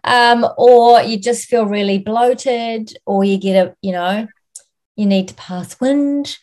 Um, 0.04 0.46
or 0.56 1.02
you 1.02 1.18
just 1.18 1.48
feel 1.48 1.66
really 1.66 1.98
bloated, 1.98 2.96
or 3.06 3.24
you 3.24 3.38
get 3.38 3.66
a, 3.66 3.74
you 3.82 3.90
know, 3.90 4.28
you 4.94 5.04
need 5.04 5.26
to 5.26 5.34
pass 5.34 5.80
wind. 5.80 6.38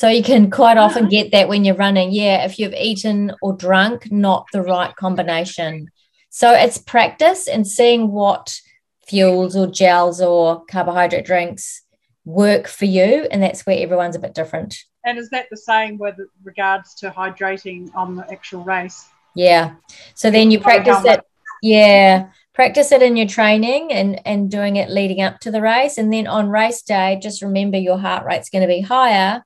So 0.00 0.08
you 0.08 0.22
can 0.22 0.50
quite 0.50 0.78
often 0.78 1.10
get 1.10 1.30
that 1.32 1.46
when 1.50 1.62
you're 1.62 1.74
running. 1.74 2.10
Yeah, 2.10 2.46
if 2.46 2.58
you've 2.58 2.72
eaten 2.72 3.34
or 3.42 3.52
drunk, 3.52 4.10
not 4.10 4.46
the 4.50 4.62
right 4.62 4.96
combination. 4.96 5.90
So 6.30 6.54
it's 6.54 6.78
practice 6.78 7.46
and 7.46 7.66
seeing 7.66 8.10
what 8.10 8.58
fuels 9.06 9.54
or 9.54 9.66
gels 9.66 10.22
or 10.22 10.64
carbohydrate 10.64 11.26
drinks 11.26 11.82
work 12.24 12.66
for 12.66 12.86
you. 12.86 13.28
And 13.30 13.42
that's 13.42 13.66
where 13.66 13.76
everyone's 13.78 14.16
a 14.16 14.20
bit 14.20 14.32
different. 14.32 14.74
And 15.04 15.18
is 15.18 15.28
that 15.32 15.48
the 15.50 15.58
same 15.58 15.98
with 15.98 16.16
regards 16.44 16.94
to 16.94 17.10
hydrating 17.10 17.94
on 17.94 18.16
the 18.16 18.26
actual 18.32 18.64
race? 18.64 19.06
Yeah. 19.34 19.74
So 20.14 20.30
then 20.30 20.50
you 20.50 20.60
practice 20.60 21.04
it. 21.04 21.20
Yeah. 21.60 22.30
Practice 22.54 22.90
it 22.90 23.02
in 23.02 23.18
your 23.18 23.28
training 23.28 23.92
and, 23.92 24.26
and 24.26 24.50
doing 24.50 24.76
it 24.76 24.88
leading 24.88 25.20
up 25.20 25.40
to 25.40 25.50
the 25.50 25.60
race. 25.60 25.98
And 25.98 26.10
then 26.10 26.26
on 26.26 26.48
race 26.48 26.80
day, 26.80 27.20
just 27.22 27.42
remember 27.42 27.76
your 27.76 27.98
heart 27.98 28.24
rate's 28.24 28.48
going 28.48 28.62
to 28.62 28.66
be 28.66 28.80
higher. 28.80 29.44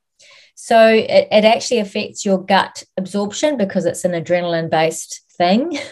So 0.55 0.87
it, 0.87 1.27
it 1.31 1.45
actually 1.45 1.79
affects 1.79 2.25
your 2.25 2.43
gut 2.43 2.83
absorption 2.97 3.57
because 3.57 3.85
it's 3.85 4.05
an 4.05 4.11
adrenaline 4.11 4.69
based 4.69 5.21
thing. 5.37 5.77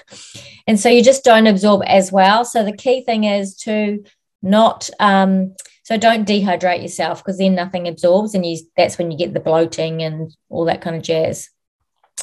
And 0.65 0.79
so 0.79 0.87
you 0.87 1.03
just 1.03 1.25
don't 1.25 1.47
absorb 1.47 1.81
as 1.85 2.09
well. 2.09 2.45
So 2.45 2.63
the 2.63 2.71
key 2.71 3.03
thing 3.03 3.25
is 3.25 3.53
to 3.63 4.01
not 4.41 4.89
um, 4.97 5.55
so 5.83 5.97
don't 5.97 6.27
dehydrate 6.27 6.81
yourself 6.81 7.19
because 7.19 7.37
then 7.37 7.55
nothing 7.55 7.87
absorbs 7.87 8.33
and 8.33 8.45
you 8.45 8.57
that's 8.77 8.97
when 8.97 9.11
you 9.11 9.17
get 9.17 9.33
the 9.33 9.41
bloating 9.41 10.01
and 10.01 10.33
all 10.49 10.65
that 10.65 10.81
kind 10.81 10.95
of 10.95 11.01
jazz. 11.01 11.49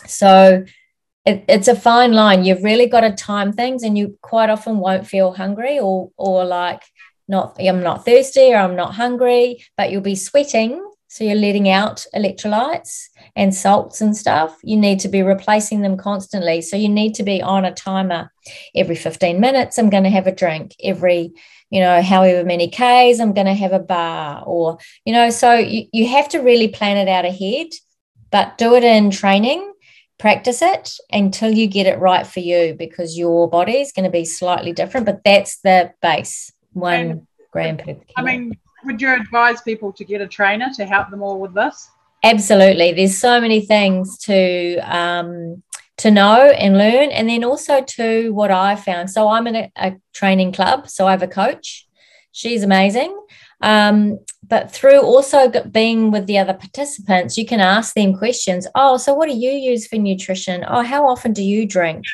So 0.06 0.64
it, 1.26 1.44
it's 1.48 1.68
a 1.68 1.76
fine 1.76 2.12
line. 2.12 2.44
You've 2.44 2.64
really 2.64 2.86
got 2.86 3.02
to 3.02 3.12
time 3.12 3.52
things 3.52 3.82
and 3.82 3.96
you 3.98 4.18
quite 4.22 4.48
often 4.48 4.78
won't 4.78 5.06
feel 5.06 5.32
hungry 5.32 5.78
or 5.78 6.10
or 6.16 6.46
like 6.46 6.82
not 7.28 7.56
I'm 7.60 7.82
not 7.82 8.06
thirsty 8.06 8.54
or 8.54 8.56
I'm 8.56 8.76
not 8.76 8.94
hungry, 8.94 9.62
but 9.76 9.90
you'll 9.90 10.00
be 10.00 10.16
sweating. 10.16 10.82
So 11.10 11.24
you're 11.24 11.34
letting 11.34 11.68
out 11.68 12.06
electrolytes 12.14 13.08
and 13.34 13.52
salts 13.52 14.00
and 14.00 14.16
stuff. 14.16 14.56
You 14.62 14.76
need 14.76 15.00
to 15.00 15.08
be 15.08 15.22
replacing 15.22 15.82
them 15.82 15.96
constantly. 15.96 16.62
So 16.62 16.76
you 16.76 16.88
need 16.88 17.16
to 17.16 17.24
be 17.24 17.42
on 17.42 17.64
a 17.64 17.74
timer 17.74 18.30
every 18.76 18.94
15 18.94 19.40
minutes. 19.40 19.76
I'm 19.76 19.90
going 19.90 20.04
to 20.04 20.10
have 20.10 20.28
a 20.28 20.34
drink 20.34 20.76
every 20.82 21.32
you 21.70 21.80
know, 21.80 22.02
however 22.02 22.44
many 22.44 22.68
Ks, 22.68 23.20
I'm 23.20 23.32
going 23.32 23.46
to 23.46 23.54
have 23.54 23.72
a 23.72 23.78
bar, 23.78 24.42
or, 24.44 24.78
you 25.04 25.12
know, 25.12 25.30
so 25.30 25.54
you, 25.54 25.86
you 25.92 26.08
have 26.08 26.28
to 26.30 26.40
really 26.40 26.66
plan 26.68 26.96
it 26.96 27.08
out 27.08 27.24
ahead, 27.24 27.68
but 28.32 28.58
do 28.58 28.74
it 28.74 28.82
in 28.82 29.12
training, 29.12 29.72
practice 30.18 30.62
it 30.62 30.94
until 31.12 31.52
you 31.52 31.68
get 31.68 31.86
it 31.86 32.00
right 32.00 32.26
for 32.26 32.40
you 32.40 32.74
because 32.76 33.16
your 33.16 33.48
body 33.48 33.80
is 33.80 33.92
going 33.92 34.04
to 34.04 34.10
be 34.10 34.24
slightly 34.24 34.72
different, 34.72 35.06
but 35.06 35.22
that's 35.24 35.60
the 35.60 35.92
base 36.02 36.52
one 36.72 36.94
and, 36.94 37.26
gram 37.52 37.76
per 37.76 37.84
kilo. 37.84 38.04
I 38.16 38.22
mean, 38.22 38.58
would 38.84 39.00
you 39.00 39.12
advise 39.14 39.60
people 39.62 39.92
to 39.92 40.04
get 40.04 40.20
a 40.20 40.26
trainer 40.26 40.68
to 40.76 40.86
help 40.86 41.10
them 41.10 41.22
all 41.22 41.40
with 41.40 41.54
this? 41.54 41.90
Absolutely. 42.22 42.92
There's 42.92 43.16
so 43.16 43.40
many 43.40 43.60
things 43.60 44.18
to 44.18 44.76
um, 44.78 45.62
to 46.00 46.10
know 46.10 46.50
and 46.50 46.78
learn. 46.78 47.10
And 47.10 47.28
then 47.28 47.44
also 47.44 47.82
to 47.82 48.32
what 48.32 48.50
I 48.50 48.76
found. 48.76 49.10
So 49.10 49.28
I'm 49.28 49.46
in 49.46 49.56
a, 49.56 49.72
a 49.76 49.96
training 50.14 50.52
club, 50.52 50.88
so 50.88 51.06
I 51.06 51.10
have 51.10 51.22
a 51.22 51.28
coach. 51.28 51.86
She's 52.32 52.62
amazing. 52.62 53.16
Um, 53.60 54.18
but 54.46 54.70
through 54.70 55.02
also 55.02 55.50
being 55.70 56.10
with 56.10 56.26
the 56.26 56.38
other 56.38 56.54
participants, 56.54 57.36
you 57.36 57.44
can 57.44 57.60
ask 57.60 57.94
them 57.94 58.16
questions. 58.16 58.66
Oh, 58.74 58.96
so 58.96 59.14
what 59.14 59.28
do 59.28 59.36
you 59.36 59.50
use 59.50 59.86
for 59.86 59.96
nutrition? 59.96 60.64
Oh, 60.66 60.82
how 60.82 61.06
often 61.06 61.32
do 61.32 61.42
you 61.42 61.66
drink? 61.66 62.04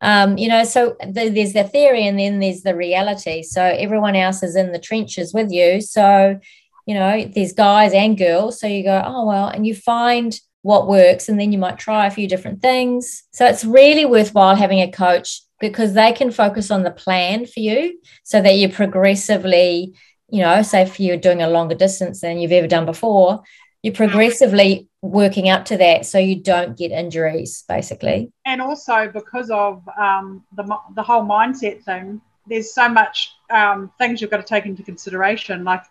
Um, 0.00 0.38
you 0.38 0.48
know, 0.48 0.64
so 0.64 0.96
the, 1.00 1.28
there's 1.28 1.52
the 1.52 1.64
theory 1.64 2.06
and 2.06 2.18
then 2.18 2.40
there's 2.40 2.62
the 2.62 2.74
reality. 2.74 3.42
So 3.42 3.62
everyone 3.62 4.16
else 4.16 4.42
is 4.42 4.56
in 4.56 4.72
the 4.72 4.78
trenches 4.78 5.34
with 5.34 5.50
you. 5.50 5.80
So, 5.80 6.40
you 6.86 6.94
know, 6.94 7.24
there's 7.24 7.52
guys 7.52 7.92
and 7.92 8.16
girls. 8.16 8.60
So 8.60 8.66
you 8.66 8.82
go, 8.82 9.02
oh, 9.04 9.26
well, 9.26 9.48
and 9.48 9.66
you 9.66 9.74
find 9.74 10.38
what 10.62 10.88
works 10.88 11.28
and 11.28 11.40
then 11.40 11.52
you 11.52 11.58
might 11.58 11.78
try 11.78 12.06
a 12.06 12.10
few 12.10 12.28
different 12.28 12.60
things 12.60 13.22
so 13.32 13.46
it's 13.46 13.64
really 13.64 14.04
worthwhile 14.04 14.54
having 14.54 14.80
a 14.80 14.90
coach 14.90 15.40
because 15.58 15.94
they 15.94 16.12
can 16.12 16.30
focus 16.30 16.70
on 16.70 16.82
the 16.82 16.90
plan 16.90 17.46
for 17.46 17.60
you 17.60 17.98
so 18.24 18.42
that 18.42 18.56
you 18.56 18.68
progressively 18.68 19.94
you 20.28 20.40
know 20.40 20.62
say 20.62 20.82
if 20.82 21.00
you're 21.00 21.16
doing 21.16 21.42
a 21.42 21.48
longer 21.48 21.74
distance 21.74 22.20
than 22.20 22.38
you've 22.38 22.52
ever 22.52 22.66
done 22.66 22.84
before 22.84 23.42
you're 23.82 23.94
progressively 23.94 24.88
working 25.02 25.48
up 25.48 25.64
to 25.64 25.76
that 25.76 26.04
so 26.04 26.18
you 26.18 26.36
don't 26.36 26.76
get 26.76 26.90
injuries 26.90 27.64
basically 27.68 28.30
and 28.44 28.60
also 28.60 29.10
because 29.12 29.50
of 29.50 29.82
um, 29.98 30.44
the, 30.56 30.78
the 30.94 31.02
whole 31.02 31.22
mindset 31.22 31.82
thing 31.84 32.20
there's 32.46 32.74
so 32.74 32.88
much 32.88 33.32
um, 33.50 33.90
things 33.98 34.20
you've 34.20 34.30
got 34.30 34.36
to 34.38 34.42
take 34.42 34.66
into 34.66 34.82
consideration 34.82 35.64
like 35.64 35.82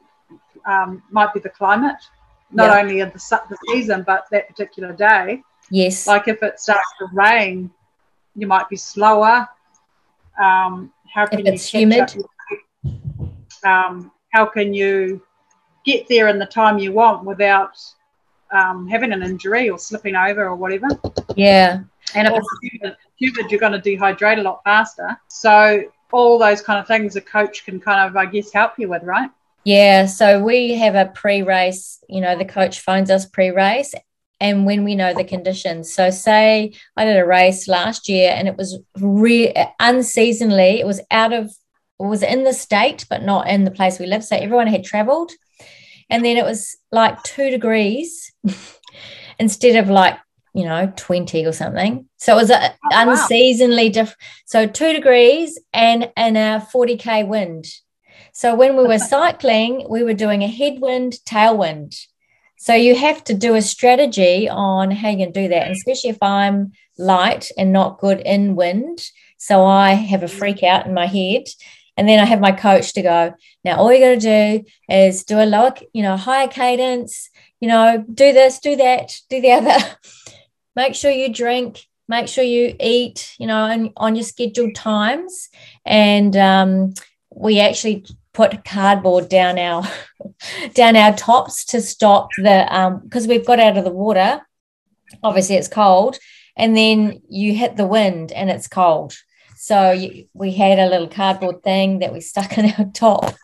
um, 0.66 1.02
might 1.12 1.34
be 1.34 1.40
the 1.40 1.50
climate 1.50 1.98
not 2.52 2.70
yeah. 2.70 2.82
only 2.82 3.00
of 3.02 3.14
the, 3.14 3.42
the 3.50 3.58
season 3.70 4.04
but 4.06 4.26
that 4.32 4.48
particular 4.48 4.94
day. 4.94 5.44
Yes. 5.70 6.08
Like 6.08 6.28
if 6.28 6.42
it 6.42 6.60
starts 6.60 6.88
to 7.00 7.08
rain, 7.14 7.70
you 8.36 8.48
might 8.48 8.70
be 8.70 8.76
slower. 8.76 9.48
Um, 10.42 10.92
how 11.14 11.28
can 11.28 11.40
if 11.40 11.54
it's 11.54 11.68
humid? 11.68 12.16
Um, 13.64 14.12
how 14.32 14.46
can 14.46 14.74
you 14.74 15.22
get 15.92 16.08
there 16.08 16.28
in 16.28 16.40
the 16.40 16.46
time 16.46 16.80
you 16.80 16.92
want 16.92 17.26
without 17.26 17.78
um, 18.52 18.88
having 18.88 19.12
an 19.12 19.24
injury 19.24 19.70
or 19.70 19.78
slipping 19.78 20.16
over 20.16 20.48
or 20.48 20.56
whatever? 20.56 20.88
Yeah. 21.36 21.82
And 22.16 22.28
if 22.28 22.34
it's 22.36 22.96
humid, 23.18 23.52
you're 23.52 23.60
going 23.60 23.80
to 23.80 23.80
dehydrate 23.80 24.40
a 24.40 24.42
lot 24.42 24.62
faster. 24.64 25.20
So 25.28 25.84
all 26.12 26.40
those 26.40 26.62
kind 26.62 26.80
of 26.80 26.88
things 26.88 27.16
a 27.16 27.22
coach 27.22 27.66
can 27.66 27.80
kind 27.80 28.08
of, 28.08 28.18
I 28.18 28.26
guess, 28.26 28.52
help 28.52 28.74
you 28.78 28.90
with, 28.90 29.04
right? 29.04 29.30
Yeah, 29.64 30.06
so 30.06 30.42
we 30.42 30.76
have 30.76 30.96
a 30.96 31.12
pre 31.14 31.44
race, 31.44 32.04
you 32.08 32.22
know, 32.22 32.38
the 32.38 32.46
coach 32.46 32.80
phones 32.80 33.12
us 33.12 33.26
pre 33.26 33.50
race 33.50 33.94
and 34.40 34.66
when 34.66 34.84
we 34.84 34.96
know 34.96 35.14
the 35.14 35.24
conditions. 35.24 35.94
So, 35.94 36.10
say 36.10 36.74
I 36.96 37.06
did 37.06 37.18
a 37.18 37.26
race 37.26 37.68
last 37.68 38.08
year 38.08 38.34
and 38.36 38.48
it 38.48 38.58
was 38.58 38.80
re- 38.98 39.54
unseasonally, 39.82 40.80
it 40.80 40.88
was 40.88 41.02
out 41.12 41.34
of, 41.34 41.48
it 42.00 42.06
was 42.06 42.24
in 42.24 42.46
the 42.46 42.54
state, 42.54 43.06
but 43.10 43.24
not 43.24 43.48
in 43.48 43.66
the 43.66 43.72
place 43.72 44.00
we 44.00 44.06
live. 44.06 44.24
So, 44.24 44.38
everyone 44.38 44.68
had 44.68 44.84
traveled. 44.84 45.32
And 46.10 46.26
then 46.26 46.38
it 46.38 46.46
was 46.46 46.76
like 46.92 47.22
two 47.24 47.50
degrees 47.50 48.32
instead 49.40 49.76
of 49.76 49.90
like, 49.90 50.18
you 50.54 50.66
know, 50.66 50.92
20 50.96 51.46
or 51.46 51.52
something. 51.52 52.08
So, 52.18 52.34
it 52.34 52.42
was 52.42 52.50
a, 52.50 52.72
oh, 52.72 52.90
unseasonally 52.92 53.88
wow. 53.88 53.92
different. 53.92 54.18
So, 54.46 54.66
two 54.66 54.94
degrees 54.94 55.60
and, 55.74 56.12
and 56.18 56.38
a 56.38 56.68
40K 56.74 57.28
wind. 57.28 57.68
So 58.40 58.56
when 58.56 58.78
we 58.78 58.84
were 58.84 59.00
cycling, 59.16 59.86
we 59.90 60.04
were 60.04 60.14
doing 60.14 60.44
a 60.44 60.48
headwind, 60.48 61.18
tailwind. 61.26 62.00
So 62.58 62.74
you 62.74 62.96
have 62.96 63.24
to 63.26 63.34
do 63.34 63.56
a 63.56 63.62
strategy 63.62 64.50
on 64.50 64.92
how 64.92 65.10
you 65.10 65.18
can 65.18 65.32
do 65.32 65.48
that, 65.48 65.68
and 65.68 65.72
especially 65.72 66.10
if 66.10 66.22
I'm 66.22 66.74
light 66.98 67.52
and 67.58 67.72
not 67.72 68.00
good 68.00 68.20
in 68.22 68.56
wind. 68.56 69.02
So 69.38 69.66
I 69.66 69.92
have 69.92 70.24
a 70.24 70.28
mm. 70.28 70.38
freak 70.38 70.64
out 70.64 70.86
in 70.86 70.94
my 70.94 71.06
head. 71.06 71.44
And 72.00 72.08
then 72.08 72.22
I 72.22 72.24
have 72.24 72.40
my 72.40 72.54
coach 72.54 72.94
to 72.94 73.02
go, 73.02 73.34
now 73.66 73.76
all 73.76 73.92
you 73.92 74.00
got 74.00 74.22
to 74.22 74.62
do 74.62 74.66
is 74.88 75.26
do 75.26 75.38
a 75.38 75.44
lower, 75.44 75.74
you 75.92 76.02
know, 76.02 76.16
higher 76.16 76.48
cadence, 76.48 77.30
you 77.60 77.68
know, 77.68 78.06
do 78.08 78.32
this, 78.32 78.60
do 78.60 78.78
that, 78.78 79.18
do 79.30 79.42
the 79.42 79.52
other. 79.52 79.78
make 80.78 80.96
sure 80.96 81.12
you 81.12 81.28
drink, 81.28 81.86
make 82.08 82.30
sure 82.30 82.46
you 82.46 82.74
eat, 82.80 83.36
you 83.38 83.48
know, 83.48 83.64
on, 83.64 83.92
on 83.98 84.16
your 84.16 84.24
scheduled 84.24 84.76
times. 84.76 85.50
And 85.86 86.38
um, 86.38 86.94
we 87.36 87.60
actually 87.60 88.06
put 88.32 88.64
cardboard 88.64 89.28
down 89.28 89.60
our 89.60 89.84
down 90.74 90.96
our 90.96 91.14
tops 91.18 91.66
to 91.66 91.82
stop 91.82 92.30
the 92.38 92.74
um 92.74 93.00
because 93.00 93.28
we've 93.28 93.46
got 93.46 93.60
out 93.60 93.76
of 93.76 93.84
the 93.84 93.92
water 93.92 94.40
obviously 95.24 95.56
it's 95.56 95.68
cold 95.68 96.18
and 96.56 96.78
then 96.78 97.22
you 97.28 97.54
hit 97.56 97.76
the 97.76 97.88
wind 97.88 98.32
and 98.32 98.50
it's 98.50 98.68
cold 98.68 99.18
so 99.60 99.92
you, 99.92 100.28
we 100.34 100.52
had 100.52 100.80
a 100.80 100.88
little 100.88 101.08
cardboard 101.08 101.62
thing 101.64 102.00
that 102.00 102.14
we 102.14 102.22
stuck 102.22 102.58
in 102.58 102.72
our 102.78 102.86
top 102.94 103.36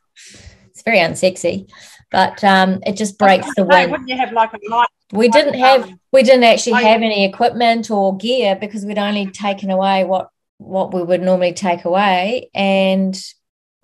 it's 0.67 0.81
very 0.83 0.99
unsexy 0.99 1.69
but 2.11 2.43
um 2.43 2.79
it 2.85 2.95
just 2.95 3.17
breaks 3.17 3.47
the 3.55 3.63
wind 3.63 3.91
wouldn't 3.91 4.09
you 4.09 4.17
have 4.17 4.31
like 4.31 4.51
a 4.53 4.59
light 4.69 4.87
we 5.11 5.29
didn't 5.29 5.53
have 5.53 5.91
we 6.11 6.23
didn't 6.23 6.43
actually 6.43 6.83
have 6.83 7.01
any 7.01 7.25
equipment 7.25 7.91
or 7.91 8.17
gear 8.17 8.55
because 8.55 8.85
we'd 8.85 8.97
only 8.97 9.27
taken 9.27 9.69
away 9.69 10.03
what 10.03 10.29
what 10.57 10.93
we 10.93 11.03
would 11.03 11.21
normally 11.21 11.53
take 11.53 11.85
away 11.85 12.49
and 12.53 13.21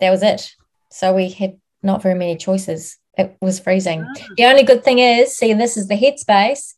that 0.00 0.10
was 0.10 0.22
it 0.22 0.54
so 0.90 1.14
we 1.14 1.30
had 1.30 1.56
not 1.82 2.02
very 2.02 2.14
many 2.14 2.36
choices. 2.36 2.98
It 3.18 3.36
was 3.40 3.60
freezing. 3.60 4.06
Oh. 4.06 4.24
The 4.36 4.44
only 4.44 4.62
good 4.62 4.84
thing 4.84 4.98
is, 4.98 5.36
see, 5.36 5.52
this 5.52 5.76
is 5.76 5.88
the 5.88 5.96
headspace, 5.96 6.74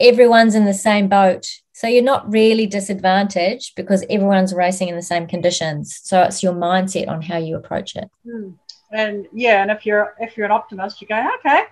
everyone's 0.00 0.54
in 0.54 0.64
the 0.64 0.74
same 0.74 1.08
boat. 1.08 1.46
So 1.74 1.88
you're 1.88 2.04
not 2.04 2.32
really 2.32 2.66
disadvantaged 2.66 3.74
because 3.74 4.04
everyone's 4.08 4.54
racing 4.54 4.88
in 4.88 4.94
the 4.94 5.02
same 5.02 5.26
conditions. 5.26 5.98
So 6.04 6.22
it's 6.22 6.40
your 6.40 6.52
mindset 6.52 7.08
on 7.08 7.20
how 7.20 7.38
you 7.38 7.56
approach 7.56 7.96
it. 7.96 8.08
Hmm. 8.24 8.50
And 8.92 9.26
yeah, 9.32 9.60
and 9.60 9.72
if 9.72 9.84
you're 9.84 10.14
if 10.20 10.36
you're 10.36 10.46
an 10.46 10.52
optimist, 10.52 11.00
you 11.00 11.08
go, 11.08 11.28
okay, 11.40 11.64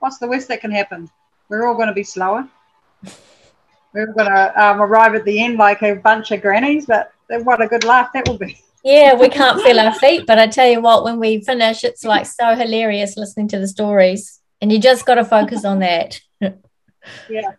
what's 0.00 0.18
the 0.18 0.26
worst 0.26 0.48
that 0.48 0.60
can 0.60 0.72
happen? 0.72 1.08
We're 1.48 1.68
all 1.68 1.76
going 1.76 1.86
to 1.86 1.94
be 1.94 2.02
slower. 2.02 2.48
We're 3.92 4.12
going 4.12 4.28
to 4.28 4.60
um, 4.60 4.82
arrive 4.82 5.14
at 5.14 5.24
the 5.24 5.40
end 5.40 5.56
like 5.56 5.82
a 5.82 5.94
bunch 5.94 6.32
of 6.32 6.42
grannies, 6.42 6.86
but 6.86 7.12
what 7.28 7.62
a 7.62 7.68
good 7.68 7.84
laugh 7.84 8.12
that 8.12 8.26
will 8.26 8.38
be. 8.38 8.60
Yeah, 8.82 9.14
we 9.14 9.28
can't 9.40 9.62
feel 9.62 9.78
our 9.78 9.94
feet, 9.94 10.26
but 10.26 10.40
I 10.40 10.48
tell 10.48 10.68
you 10.68 10.80
what, 10.80 11.04
when 11.04 11.20
we 11.20 11.42
finish, 11.42 11.84
it's 11.84 12.04
like 12.04 12.26
so 12.26 12.56
hilarious 12.56 13.16
listening 13.16 13.46
to 13.48 13.60
the 13.60 13.68
stories, 13.68 14.40
and 14.60 14.72
you 14.72 14.80
just 14.80 15.06
got 15.06 15.14
to 15.14 15.24
focus 15.24 15.64
on 15.64 15.78
that. 15.78 16.20
Yeah. 17.28 17.50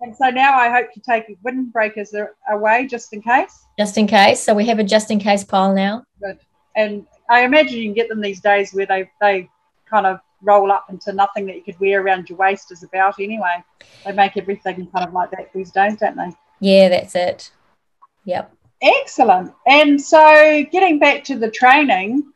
And 0.00 0.14
so 0.16 0.30
now 0.30 0.56
I 0.56 0.70
hope 0.70 0.92
to 0.92 1.00
take 1.00 1.24
windbreakers 1.42 2.14
away 2.50 2.86
just 2.86 3.12
in 3.12 3.20
case. 3.20 3.66
Just 3.78 3.98
in 3.98 4.06
case. 4.06 4.40
So 4.40 4.54
we 4.54 4.66
have 4.66 4.78
a 4.78 4.84
just 4.84 5.10
in 5.10 5.18
case 5.18 5.42
pile 5.44 5.74
now. 5.74 6.04
Good. 6.22 6.38
And 6.76 7.06
I 7.28 7.44
imagine 7.44 7.78
you 7.78 7.84
can 7.84 7.94
get 7.94 8.08
them 8.08 8.20
these 8.20 8.40
days 8.40 8.72
where 8.72 8.86
they, 8.86 9.10
they 9.20 9.50
kind 9.90 10.06
of 10.06 10.20
roll 10.42 10.70
up 10.70 10.86
into 10.88 11.12
nothing 11.12 11.46
that 11.46 11.56
you 11.56 11.62
could 11.62 11.78
wear 11.80 12.00
around 12.00 12.28
your 12.28 12.38
waist 12.38 12.70
is 12.70 12.84
about 12.84 13.18
anyway. 13.18 13.62
They 14.04 14.12
make 14.12 14.36
everything 14.36 14.86
kind 14.86 15.06
of 15.06 15.12
like 15.12 15.32
that 15.32 15.52
these 15.52 15.72
days, 15.72 15.96
don't 15.96 16.16
they? 16.16 16.30
Yeah, 16.60 16.88
that's 16.88 17.16
it. 17.16 17.50
Yep. 18.24 18.54
Excellent. 18.80 19.52
And 19.66 20.00
so 20.00 20.64
getting 20.70 21.00
back 21.00 21.24
to 21.24 21.36
the 21.36 21.50
training, 21.50 22.32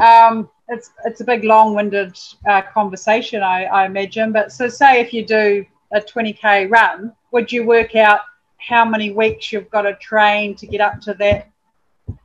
um, 0.00 0.50
it's 0.68 0.90
it's 1.04 1.20
a 1.20 1.24
big 1.24 1.44
long-winded 1.44 2.18
uh, 2.48 2.62
conversation, 2.62 3.42
I, 3.42 3.64
I 3.64 3.86
imagine. 3.86 4.32
But 4.32 4.50
so 4.50 4.68
say 4.68 5.00
if 5.00 5.12
you 5.12 5.24
do 5.24 5.64
a 5.92 6.00
20k 6.00 6.70
run, 6.70 7.12
would 7.32 7.50
you 7.50 7.64
work 7.64 7.96
out 7.96 8.20
how 8.58 8.84
many 8.84 9.10
weeks 9.10 9.52
you've 9.52 9.70
got 9.70 9.82
to 9.82 9.94
train 9.96 10.54
to 10.56 10.66
get 10.66 10.80
up 10.80 11.00
to 11.02 11.14
that 11.14 11.50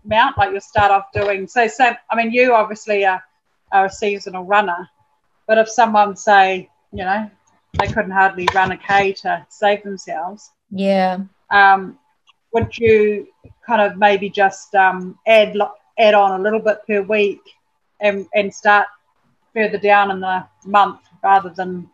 amount? 0.05 0.37
Like 0.37 0.51
you'll 0.51 0.61
start 0.61 0.91
off 0.91 1.11
doing 1.13 1.47
so. 1.47 1.67
So 1.67 1.91
I 2.09 2.15
mean, 2.15 2.31
you 2.31 2.53
obviously 2.53 3.05
are, 3.05 3.23
are 3.71 3.85
a 3.85 3.91
seasonal 3.91 4.43
runner, 4.43 4.89
but 5.47 5.57
if 5.57 5.69
someone 5.69 6.15
say 6.15 6.69
you 6.91 7.03
know 7.03 7.29
they 7.79 7.87
couldn't 7.87 8.11
hardly 8.11 8.47
run 8.53 8.71
a 8.71 8.77
k 8.77 9.13
to 9.13 9.45
save 9.49 9.83
themselves, 9.83 10.51
yeah, 10.69 11.19
um, 11.51 11.97
would 12.53 12.77
you 12.77 13.27
kind 13.65 13.81
of 13.81 13.97
maybe 13.97 14.29
just 14.29 14.75
um, 14.75 15.17
add 15.27 15.55
add 15.97 16.13
on 16.13 16.39
a 16.39 16.43
little 16.43 16.59
bit 16.59 16.79
per 16.87 17.01
week 17.01 17.41
and 18.01 18.27
and 18.33 18.53
start 18.53 18.87
further 19.53 19.77
down 19.77 20.11
in 20.11 20.19
the 20.19 20.45
month 20.65 20.99
rather 21.23 21.49
than 21.49 21.89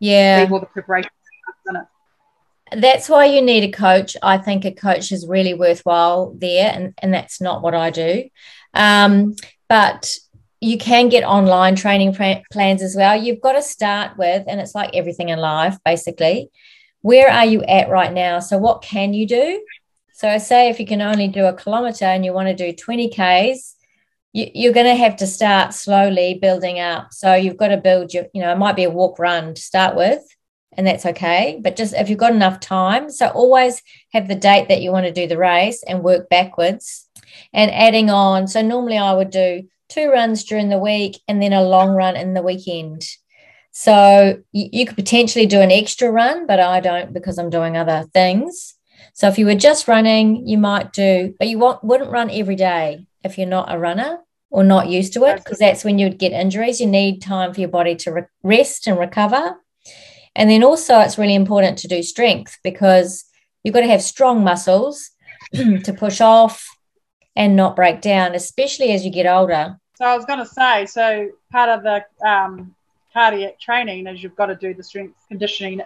yeah 0.00 0.48
all 0.50 0.60
the 0.60 0.66
preparation 0.66 1.10
that's 2.72 3.08
why 3.08 3.26
you 3.26 3.42
need 3.42 3.64
a 3.64 3.70
coach. 3.70 4.16
I 4.22 4.38
think 4.38 4.64
a 4.64 4.72
coach 4.72 5.12
is 5.12 5.26
really 5.26 5.54
worthwhile 5.54 6.34
there, 6.36 6.72
and, 6.72 6.94
and 6.98 7.12
that's 7.12 7.40
not 7.40 7.62
what 7.62 7.74
I 7.74 7.90
do. 7.90 8.28
Um, 8.74 9.34
but 9.68 10.14
you 10.60 10.78
can 10.78 11.08
get 11.08 11.24
online 11.24 11.74
training 11.74 12.14
plans 12.14 12.82
as 12.82 12.94
well. 12.94 13.20
You've 13.20 13.40
got 13.40 13.52
to 13.52 13.62
start 13.62 14.16
with, 14.18 14.44
and 14.46 14.60
it's 14.60 14.74
like 14.74 14.94
everything 14.94 15.30
in 15.30 15.38
life, 15.38 15.78
basically. 15.84 16.50
Where 17.02 17.30
are 17.30 17.46
you 17.46 17.62
at 17.62 17.88
right 17.88 18.12
now? 18.12 18.40
So, 18.40 18.58
what 18.58 18.82
can 18.82 19.14
you 19.14 19.26
do? 19.26 19.64
So, 20.12 20.28
I 20.28 20.38
say 20.38 20.68
if 20.68 20.78
you 20.78 20.86
can 20.86 21.00
only 21.00 21.28
do 21.28 21.46
a 21.46 21.54
kilometer 21.54 22.04
and 22.04 22.24
you 22.24 22.32
want 22.32 22.48
to 22.48 22.54
do 22.54 22.76
20 22.76 23.08
Ks, 23.08 23.74
you, 24.32 24.70
are 24.70 24.74
going 24.74 24.86
to 24.86 24.94
have 24.94 25.16
to 25.16 25.26
start 25.26 25.74
slowly 25.74 26.38
building 26.40 26.78
up. 26.78 27.12
So, 27.12 27.34
you've 27.34 27.56
got 27.56 27.68
to 27.68 27.76
build 27.76 28.14
your, 28.14 28.26
you 28.32 28.40
know, 28.40 28.52
it 28.52 28.58
might 28.58 28.76
be 28.76 28.84
a 28.84 28.90
walk 28.90 29.18
run 29.18 29.54
to 29.54 29.60
start 29.60 29.96
with 29.96 30.22
and 30.76 30.86
that's 30.86 31.06
okay. 31.06 31.58
But 31.60 31.76
just 31.76 31.94
if 31.94 32.08
you've 32.08 32.18
got 32.18 32.32
enough 32.32 32.60
time, 32.60 33.10
so 33.10 33.28
always 33.28 33.82
have 34.12 34.28
the 34.28 34.34
date 34.34 34.68
that 34.68 34.82
you 34.82 34.92
want 34.92 35.06
to 35.06 35.12
do 35.12 35.26
the 35.26 35.38
race 35.38 35.82
and 35.82 36.02
work 36.02 36.28
backwards 36.28 37.08
and 37.52 37.70
adding 37.70 38.10
on. 38.10 38.46
So 38.46 38.62
normally 38.62 38.98
I 38.98 39.12
would 39.12 39.30
do 39.30 39.68
two 39.88 40.10
runs 40.10 40.44
during 40.44 40.68
the 40.68 40.78
week 40.78 41.20
and 41.26 41.42
then 41.42 41.52
a 41.52 41.62
long 41.62 41.90
run 41.90 42.16
in 42.16 42.34
the 42.34 42.42
weekend. 42.42 43.06
So 43.72 44.42
you, 44.52 44.86
could 44.86 44.96
potentially 44.96 45.46
do 45.46 45.60
an 45.60 45.70
extra 45.70 46.10
run, 46.10 46.46
but 46.46 46.60
I 46.60 46.80
don't 46.80 47.12
because 47.12 47.38
I'm 47.38 47.50
doing 47.50 47.76
other 47.76 48.04
things. 48.12 48.74
So 49.14 49.28
if 49.28 49.38
you 49.38 49.46
were 49.46 49.54
just 49.54 49.88
running, 49.88 50.46
you 50.46 50.58
might 50.58 50.92
do, 50.92 51.34
but 51.38 51.48
you 51.48 51.58
won't, 51.58 51.82
wouldn't 51.82 52.10
run 52.10 52.30
every 52.30 52.56
day 52.56 53.06
if 53.24 53.38
you're 53.38 53.46
not 53.46 53.72
a 53.72 53.78
runner 53.78 54.18
or 54.50 54.64
not 54.64 54.88
used 54.88 55.12
to 55.14 55.24
it 55.24 55.36
because 55.36 55.58
that's 55.58 55.84
when 55.84 55.98
you'd 55.98 56.18
get 56.18 56.32
injuries. 56.32 56.80
You 56.80 56.86
need 56.86 57.22
time 57.22 57.54
for 57.54 57.60
your 57.60 57.68
body 57.68 57.94
to 57.96 58.12
re- 58.12 58.22
rest 58.42 58.86
and 58.86 58.98
recover. 58.98 59.56
And 60.34 60.50
then 60.50 60.62
also, 60.62 60.98
it's 61.00 61.18
really 61.18 61.34
important 61.34 61.78
to 61.78 61.88
do 61.88 62.02
strength 62.02 62.58
because 62.62 63.24
you've 63.62 63.74
got 63.74 63.80
to 63.80 63.88
have 63.88 64.02
strong 64.02 64.44
muscles 64.44 65.10
to 65.54 65.94
push 65.96 66.20
off 66.20 66.66
and 67.36 67.56
not 67.56 67.76
break 67.76 68.00
down, 68.00 68.34
especially 68.34 68.92
as 68.92 69.04
you 69.04 69.10
get 69.10 69.26
older. 69.26 69.76
So, 69.96 70.04
I 70.04 70.16
was 70.16 70.24
going 70.24 70.38
to 70.38 70.46
say, 70.46 70.86
so 70.86 71.28
part 71.50 71.68
of 71.68 71.82
the 71.82 72.04
um, 72.26 72.74
cardiac 73.12 73.60
training 73.60 74.06
is 74.06 74.22
you've 74.22 74.36
got 74.36 74.46
to 74.46 74.56
do 74.56 74.72
the 74.72 74.82
strength 74.82 75.16
conditioning 75.28 75.82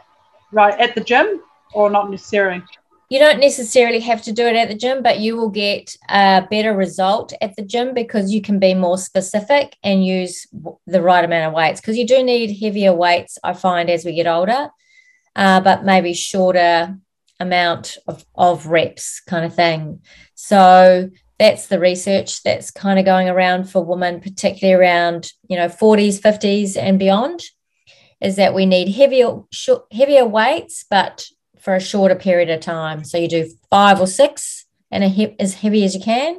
right 0.53 0.79
at 0.79 0.95
the 0.95 1.01
gym 1.01 1.41
or 1.73 1.91
not 1.91 2.11
necessarily? 2.11 2.63
You 3.11 3.19
don't 3.19 3.41
necessarily 3.41 4.01
have 4.01 4.23
to 4.23 4.33
do 4.33 4.47
it 4.47 4.57
at 4.57 4.69
the 4.69 4.75
gym, 4.75 5.03
but 5.03 5.21
you 5.21 5.37
will 5.37 5.51
get 5.51 5.97
a 6.09 6.47
better 6.51 6.75
result 6.75 7.33
at 7.41 7.55
the 7.57 7.63
gym 7.63 7.95
because 7.95 8.33
you 8.33 8.41
can 8.41 8.59
be 8.59 8.75
more 8.75 8.99
specific 8.99 9.77
and 9.83 10.07
use 10.07 10.47
the 10.87 11.03
right 11.03 11.25
amount 11.25 11.49
of 11.49 11.53
weights. 11.53 11.81
Because 11.81 11.97
you 11.97 12.07
do 12.07 12.23
need 12.23 12.59
heavier 12.59 12.95
weights, 12.95 13.39
I 13.45 13.53
find, 13.53 13.91
as 13.91 14.05
we 14.05 14.15
get 14.15 14.27
older, 14.27 14.71
uh, 15.37 15.61
but 15.61 15.85
maybe 15.85 16.15
shorter 16.15 16.97
amount 17.41 17.99
of, 18.07 18.25
of 18.35 18.67
reps 18.67 19.21
kind 19.21 19.45
of 19.45 19.55
thing. 19.55 20.01
So 20.35 21.11
that's 21.39 21.67
the 21.67 21.81
research 21.81 22.43
that's 22.43 22.71
kind 22.71 22.99
of 22.99 23.05
going 23.05 23.29
around 23.29 23.65
for 23.65 23.85
women, 23.85 24.21
particularly 24.21 24.81
around, 24.81 25.31
you 25.49 25.57
know, 25.57 25.69
40s, 25.69 26.21
50s 26.21 26.77
and 26.77 26.99
beyond, 26.99 27.43
is 28.21 28.37
that 28.37 28.55
we 28.55 28.67
need 28.67 28.93
heavier, 28.93 29.41
heavier 29.93 30.25
weights, 30.25 30.85
but 30.89 31.27
for 31.65 31.75
a 31.75 31.81
shorter 31.81 32.15
period 32.15 32.51
of 32.51 32.61
time. 32.61 33.05
So 33.05 33.17
you 33.17 33.27
do 33.27 33.51
five 33.71 33.99
or 34.01 34.07
six 34.07 34.67
and 34.91 35.03
a 35.03 35.09
hip 35.09 35.35
as 35.41 35.55
heavy 35.55 35.83
as 35.85 35.95
you 35.95 36.01
can. 36.03 36.39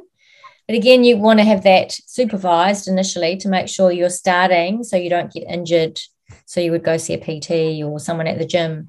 But 0.68 0.76
again, 0.76 1.04
you 1.04 1.18
want 1.18 1.40
to 1.40 1.44
have 1.44 1.64
that 1.64 1.92
supervised 1.92 2.88
initially 2.88 3.36
to 3.38 3.48
make 3.48 3.68
sure 3.68 3.90
you're 3.90 4.08
starting 4.08 4.84
so 4.84 4.96
you 4.96 5.10
don't 5.10 5.32
get 5.32 5.44
injured. 5.48 6.00
So 6.44 6.60
you 6.60 6.70
would 6.70 6.84
go 6.84 6.96
see 6.96 7.14
a 7.14 7.18
PT 7.18 7.82
or 7.84 7.98
someone 7.98 8.28
at 8.28 8.38
the 8.38 8.46
gym. 8.46 8.88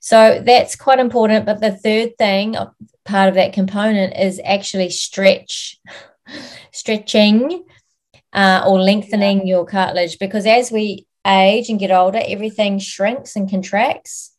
So 0.00 0.42
that's 0.44 0.76
quite 0.76 1.00
important. 1.00 1.44
But 1.44 1.60
the 1.60 1.72
third 1.72 2.16
thing, 2.18 2.56
uh, 2.56 2.70
part 3.04 3.28
of 3.28 3.34
that 3.34 3.52
component, 3.52 4.16
is 4.16 4.40
actually 4.44 4.90
stretch, 4.90 5.78
stretching 6.72 7.64
uh, 8.32 8.62
or 8.66 8.80
lengthening 8.80 9.46
your 9.46 9.66
cartilage 9.66 10.18
because 10.18 10.46
as 10.46 10.70
we 10.70 11.06
age 11.26 11.68
and 11.68 11.80
get 11.80 11.90
older, 11.90 12.20
everything 12.24 12.78
shrinks 12.78 13.34
and 13.34 13.50
contracts. 13.50 14.32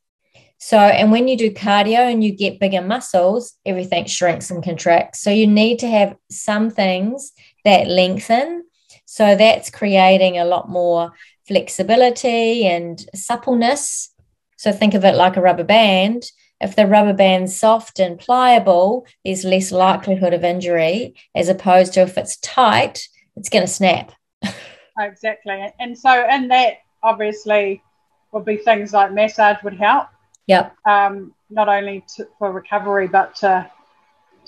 So, 0.62 0.78
and 0.78 1.10
when 1.10 1.30
you 1.30 1.38
do 1.38 1.52
cardio 1.52 2.12
and 2.12 2.22
you 2.22 2.36
get 2.36 2.60
bigger 2.60 2.82
muscles, 2.82 3.54
everything 3.66 4.06
shrinks 4.06 4.52
and 4.52 4.62
contracts. 4.62 5.22
So, 5.22 5.32
you 5.32 5.48
need 5.48 5.80
to 5.80 5.88
have 5.88 6.18
some 6.30 6.70
things 6.70 7.32
that 7.64 7.88
lengthen. 7.88 8.66
So, 9.06 9.38
that's 9.38 9.70
creating 9.70 10.38
a 10.38 10.44
lot 10.44 10.70
more 10.70 11.14
flexibility 11.48 12.66
and 12.66 13.00
suppleness. 13.16 14.14
So, 14.58 14.74
think 14.74 14.94
of 14.94 15.06
it 15.06 15.16
like 15.16 15.38
a 15.38 15.42
rubber 15.42 15.64
band. 15.64 16.24
If 16.60 16.76
the 16.76 16.88
rubber 16.88 17.14
band's 17.14 17.56
soft 17.56 18.00
and 18.00 18.20
pliable, 18.20 19.08
there's 19.24 19.46
less 19.46 19.72
likelihood 19.72 20.34
of 20.34 20.44
injury, 20.44 21.16
as 21.34 21.48
opposed 21.48 21.94
to 21.94 22.02
if 22.02 22.18
it's 22.18 22.36
tight, 22.42 23.08
it's 23.38 23.48
going 23.48 23.64
to 23.64 23.72
snap. 23.72 24.12
exactly. 25.00 25.74
And 25.80 25.98
so, 25.98 26.10
and 26.10 26.52
that 26.52 26.80
obviously 27.02 27.82
would 28.34 28.44
be 28.44 28.58
things 28.58 28.92
like 28.92 29.14
massage 29.14 29.64
would 29.64 29.78
help 29.78 30.10
Yep. 30.50 30.76
Um, 30.86 31.34
not 31.52 31.70
only 31.70 32.04
to, 32.16 32.28
for 32.38 32.52
recovery, 32.52 33.08
but 33.08 33.36
to 33.38 33.70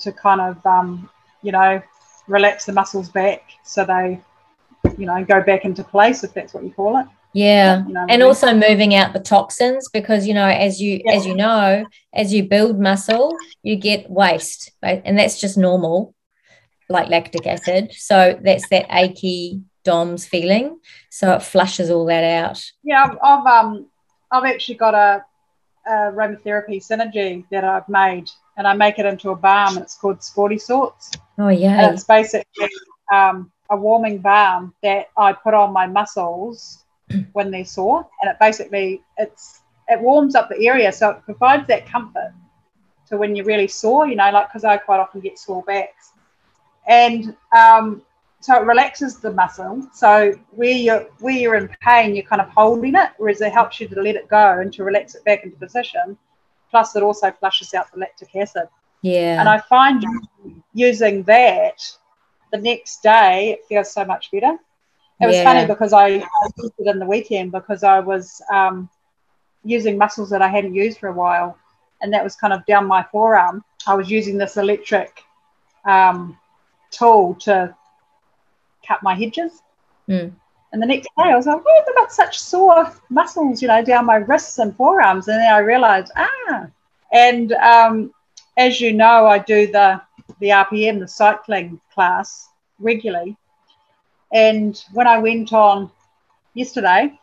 to 0.00 0.12
kind 0.12 0.40
of 0.40 0.66
um, 0.66 1.08
you 1.42 1.52
know 1.52 1.80
relax 2.26 2.64
the 2.64 2.72
muscles 2.72 3.08
back 3.08 3.42
so 3.64 3.84
they 3.84 4.20
you 4.96 5.06
know 5.06 5.24
go 5.24 5.42
back 5.42 5.64
into 5.64 5.82
place 5.84 6.24
if 6.24 6.34
that's 6.34 6.54
what 6.54 6.64
you 6.64 6.72
call 6.72 6.98
it. 6.98 7.06
Yeah, 7.34 7.86
you 7.86 7.94
know 7.94 8.06
and 8.08 8.22
also 8.22 8.52
moving 8.52 8.94
out 8.94 9.12
the 9.12 9.20
toxins 9.20 9.88
because 9.92 10.26
you 10.26 10.34
know 10.34 10.46
as 10.46 10.80
you 10.80 11.00
yeah. 11.04 11.14
as 11.14 11.24
you 11.24 11.34
know 11.34 11.86
as 12.12 12.32
you 12.34 12.42
build 12.42 12.78
muscle 12.78 13.34
you 13.62 13.76
get 13.76 14.10
waste 14.10 14.72
right? 14.82 15.00
and 15.04 15.18
that's 15.18 15.40
just 15.40 15.56
normal 15.56 16.14
like 16.88 17.08
lactic 17.08 17.46
acid. 17.46 17.92
So 17.92 18.38
that's 18.42 18.68
that 18.68 18.86
achy 18.90 19.62
DOMS 19.84 20.26
feeling. 20.26 20.78
So 21.10 21.32
it 21.32 21.42
flushes 21.42 21.90
all 21.90 22.06
that 22.06 22.24
out. 22.24 22.62
Yeah, 22.82 23.04
I've, 23.04 23.18
I've 23.22 23.46
um 23.46 23.86
I've 24.30 24.44
actually 24.44 24.76
got 24.76 24.94
a 24.94 25.24
aromatherapy 25.88 26.78
synergy 26.78 27.44
that 27.50 27.64
I've 27.64 27.88
made, 27.88 28.30
and 28.56 28.66
I 28.66 28.74
make 28.74 28.98
it 28.98 29.06
into 29.06 29.30
a 29.30 29.36
balm. 29.36 29.78
It's 29.78 29.96
called 29.96 30.22
Sporty 30.22 30.58
Sorts. 30.58 31.12
Oh 31.38 31.48
yeah. 31.48 31.84
And 31.84 31.94
it's 31.94 32.04
basically 32.04 32.68
um, 33.12 33.50
a 33.70 33.76
warming 33.76 34.18
balm 34.18 34.74
that 34.82 35.08
I 35.16 35.32
put 35.32 35.54
on 35.54 35.72
my 35.72 35.86
muscles 35.86 36.84
when 37.32 37.50
they're 37.50 37.64
sore, 37.64 38.06
and 38.20 38.30
it 38.30 38.36
basically 38.38 39.02
it's 39.18 39.60
it 39.88 40.00
warms 40.00 40.34
up 40.34 40.48
the 40.48 40.66
area, 40.66 40.92
so 40.92 41.10
it 41.10 41.22
provides 41.24 41.66
that 41.68 41.86
comfort 41.86 42.32
to 43.08 43.16
when 43.16 43.34
you're 43.34 43.46
really 43.46 43.68
sore. 43.68 44.06
You 44.06 44.16
know, 44.16 44.30
like 44.30 44.48
because 44.48 44.64
I 44.64 44.76
quite 44.76 45.00
often 45.00 45.20
get 45.20 45.38
sore 45.38 45.62
backs, 45.62 46.12
and 46.86 47.36
um, 47.56 48.02
so 48.42 48.60
it 48.60 48.66
relaxes 48.66 49.18
the 49.18 49.32
muscle. 49.32 49.86
So 49.94 50.32
where 50.50 50.72
you're 50.72 51.06
where 51.20 51.36
you're 51.36 51.54
in 51.54 51.70
pain, 51.80 52.16
you're 52.16 52.24
kind 52.24 52.42
of 52.42 52.48
holding 52.48 52.96
it, 52.96 53.10
whereas 53.16 53.40
it 53.40 53.52
helps 53.52 53.80
you 53.80 53.86
to 53.86 54.02
let 54.02 54.16
it 54.16 54.28
go 54.28 54.58
and 54.60 54.72
to 54.74 54.82
relax 54.82 55.14
it 55.14 55.24
back 55.24 55.44
into 55.44 55.56
position. 55.56 56.18
Plus, 56.68 56.96
it 56.96 57.04
also 57.04 57.30
flushes 57.30 57.72
out 57.72 57.92
the 57.92 58.00
lactic 58.00 58.34
acid. 58.34 58.68
Yeah. 59.02 59.38
And 59.38 59.48
I 59.48 59.58
find 59.58 60.04
using 60.74 61.22
that 61.24 61.80
the 62.50 62.58
next 62.58 63.02
day, 63.02 63.50
it 63.50 63.66
feels 63.68 63.92
so 63.92 64.04
much 64.04 64.32
better. 64.32 64.56
It 65.20 65.26
was 65.26 65.36
yeah. 65.36 65.44
funny 65.44 65.66
because 65.66 65.92
I, 65.92 66.06
I, 66.06 66.48
used 66.58 66.72
it 66.78 66.88
in 66.88 66.98
the 66.98 67.06
weekend 67.06 67.52
because 67.52 67.84
I 67.84 68.00
was 68.00 68.42
um, 68.52 68.90
using 69.64 69.96
muscles 69.96 70.30
that 70.30 70.42
I 70.42 70.48
hadn't 70.48 70.74
used 70.74 70.98
for 70.98 71.08
a 71.08 71.12
while, 71.12 71.56
and 72.00 72.12
that 72.12 72.24
was 72.24 72.34
kind 72.34 72.52
of 72.52 72.66
down 72.66 72.86
my 72.88 73.04
forearm. 73.12 73.62
I 73.86 73.94
was 73.94 74.10
using 74.10 74.36
this 74.36 74.56
electric 74.56 75.22
um, 75.84 76.38
tool 76.90 77.34
to 77.42 77.76
cut 78.86 79.02
my 79.02 79.14
hedges. 79.14 79.62
Mm. 80.08 80.32
And 80.72 80.82
the 80.82 80.86
next 80.86 81.08
day 81.18 81.24
I 81.24 81.36
was 81.36 81.46
like, 81.46 81.60
oh, 81.64 81.84
I've 81.86 81.94
got 81.94 82.12
such 82.12 82.38
sore 82.38 82.92
muscles, 83.10 83.60
you 83.60 83.68
know, 83.68 83.84
down 83.84 84.06
my 84.06 84.16
wrists 84.16 84.58
and 84.58 84.74
forearms? 84.74 85.28
And 85.28 85.38
then 85.38 85.52
I 85.52 85.58
realized, 85.58 86.12
ah. 86.16 86.66
And 87.12 87.52
um, 87.52 88.14
as 88.56 88.80
you 88.80 88.92
know, 88.92 89.26
I 89.26 89.38
do 89.38 89.70
the, 89.70 90.00
the 90.40 90.48
RPM, 90.48 90.98
the 90.98 91.08
cycling 91.08 91.78
class 91.92 92.48
regularly. 92.78 93.36
And 94.32 94.82
when 94.92 95.06
I 95.06 95.18
went 95.18 95.52
on 95.52 95.90
yesterday, 96.54 97.18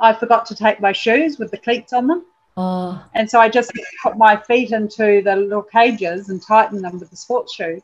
I 0.00 0.12
forgot 0.12 0.46
to 0.46 0.56
take 0.56 0.80
my 0.80 0.92
shoes 0.92 1.38
with 1.38 1.52
the 1.52 1.58
cleats 1.58 1.92
on 1.92 2.08
them. 2.08 2.24
Oh. 2.56 3.04
And 3.14 3.30
so 3.30 3.38
I 3.38 3.48
just 3.48 3.70
put 4.02 4.18
my 4.18 4.36
feet 4.36 4.72
into 4.72 5.22
the 5.22 5.36
little 5.36 5.62
cages 5.62 6.28
and 6.28 6.42
tightened 6.42 6.82
them 6.82 6.98
with 6.98 7.10
the 7.10 7.16
sports 7.16 7.54
shoes 7.54 7.82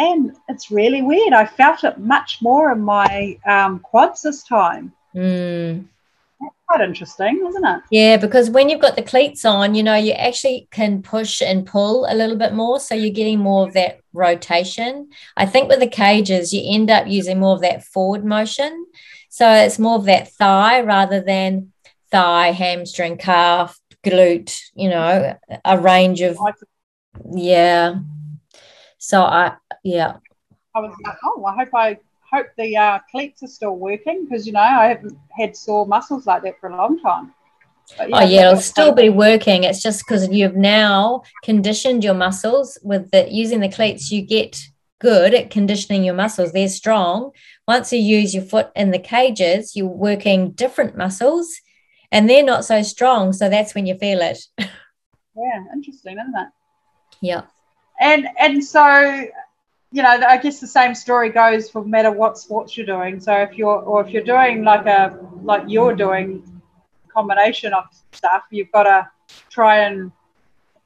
and 0.00 0.34
it's 0.48 0.70
really 0.70 1.02
weird. 1.02 1.34
I 1.34 1.44
felt 1.44 1.84
it 1.84 1.98
much 1.98 2.38
more 2.40 2.72
in 2.72 2.80
my 2.80 3.38
um, 3.46 3.80
quads 3.80 4.22
this 4.22 4.42
time. 4.42 4.94
Mm. 5.14 5.84
That's 6.40 6.54
quite 6.66 6.80
interesting, 6.80 7.44
isn't 7.46 7.66
it? 7.66 7.82
Yeah, 7.90 8.16
because 8.16 8.48
when 8.48 8.70
you've 8.70 8.80
got 8.80 8.96
the 8.96 9.02
cleats 9.02 9.44
on, 9.44 9.74
you 9.74 9.82
know, 9.82 9.96
you 9.96 10.12
actually 10.12 10.68
can 10.70 11.02
push 11.02 11.42
and 11.42 11.66
pull 11.66 12.06
a 12.08 12.14
little 12.14 12.36
bit 12.36 12.54
more. 12.54 12.80
So 12.80 12.94
you're 12.94 13.12
getting 13.12 13.40
more 13.40 13.68
of 13.68 13.74
that 13.74 14.00
rotation. 14.14 15.10
I 15.36 15.44
think 15.44 15.68
with 15.68 15.80
the 15.80 15.86
cages, 15.86 16.54
you 16.54 16.62
end 16.64 16.90
up 16.90 17.06
using 17.06 17.38
more 17.38 17.54
of 17.54 17.60
that 17.60 17.84
forward 17.84 18.24
motion. 18.24 18.86
So 19.28 19.50
it's 19.50 19.78
more 19.78 19.96
of 19.96 20.06
that 20.06 20.32
thigh 20.32 20.80
rather 20.80 21.20
than 21.20 21.72
thigh, 22.10 22.52
hamstring, 22.52 23.18
calf, 23.18 23.78
glute, 24.02 24.58
you 24.74 24.88
know, 24.88 25.36
a 25.62 25.78
range 25.78 26.22
of. 26.22 26.38
Yeah. 27.30 27.96
So 28.96 29.22
I, 29.22 29.56
yeah. 29.82 30.16
I 30.74 30.80
was 30.80 30.94
like, 31.04 31.16
oh, 31.24 31.44
I 31.44 31.54
hope 31.54 31.68
I 31.74 31.98
hope 32.30 32.46
the 32.56 32.76
uh, 32.76 32.98
cleats 33.10 33.42
are 33.42 33.48
still 33.48 33.76
working 33.76 34.24
because 34.24 34.46
you 34.46 34.52
know 34.52 34.60
I 34.60 34.86
haven't 34.86 35.18
had 35.36 35.56
sore 35.56 35.86
muscles 35.86 36.26
like 36.26 36.42
that 36.42 36.60
for 36.60 36.68
a 36.68 36.76
long 36.76 37.00
time. 37.00 37.34
But, 37.98 38.10
yeah, 38.10 38.16
oh 38.16 38.24
yeah, 38.24 38.48
it'll 38.48 38.60
still 38.60 38.92
be 38.92 39.08
working. 39.08 39.64
It's 39.64 39.82
just 39.82 40.04
because 40.06 40.28
you've 40.28 40.56
now 40.56 41.22
conditioned 41.42 42.04
your 42.04 42.14
muscles 42.14 42.78
with 42.82 43.10
the 43.10 43.28
using 43.30 43.60
the 43.60 43.68
cleats. 43.68 44.12
You 44.12 44.22
get 44.22 44.56
good 45.00 45.34
at 45.34 45.50
conditioning 45.50 46.04
your 46.04 46.14
muscles. 46.14 46.52
They're 46.52 46.68
strong. 46.68 47.32
Once 47.66 47.92
you 47.92 47.98
use 47.98 48.34
your 48.34 48.44
foot 48.44 48.70
in 48.76 48.92
the 48.92 48.98
cages, 48.98 49.74
you're 49.74 49.86
working 49.86 50.52
different 50.52 50.96
muscles, 50.96 51.48
and 52.12 52.30
they're 52.30 52.44
not 52.44 52.64
so 52.64 52.82
strong. 52.82 53.32
So 53.32 53.48
that's 53.48 53.74
when 53.74 53.86
you 53.86 53.96
feel 53.98 54.20
it. 54.20 54.38
yeah, 54.58 55.64
interesting, 55.74 56.18
isn't 56.18 56.34
it? 56.36 56.48
Yeah. 57.20 57.42
And 58.00 58.28
and 58.38 58.64
so 58.64 59.26
you 59.92 60.02
know, 60.02 60.08
I 60.08 60.36
guess 60.36 60.60
the 60.60 60.66
same 60.66 60.94
story 60.94 61.30
goes 61.30 61.70
for 61.70 61.84
matter 61.84 62.12
what 62.12 62.38
sports 62.38 62.76
you're 62.76 62.86
doing. 62.86 63.20
So 63.20 63.34
if 63.34 63.58
you're, 63.58 63.80
or 63.80 64.04
if 64.06 64.12
you're 64.12 64.24
doing 64.24 64.64
like 64.64 64.86
a, 64.86 65.18
like 65.42 65.64
you're 65.66 65.94
doing, 65.96 66.44
combination 67.12 67.72
of 67.72 67.84
stuff, 68.12 68.42
you've 68.50 68.72
got 68.72 68.84
to 68.84 69.08
try 69.50 69.80
and 69.80 70.12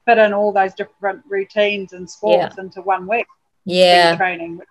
fit 0.04 0.18
in 0.18 0.32
all 0.32 0.52
those 0.52 0.74
different 0.74 1.22
routines 1.28 1.92
and 1.92 2.08
sports 2.08 2.54
yeah. 2.56 2.64
into 2.64 2.82
one 2.82 3.06
week. 3.06 3.26
Yeah, 3.64 4.16
training, 4.16 4.58
which 4.58 4.68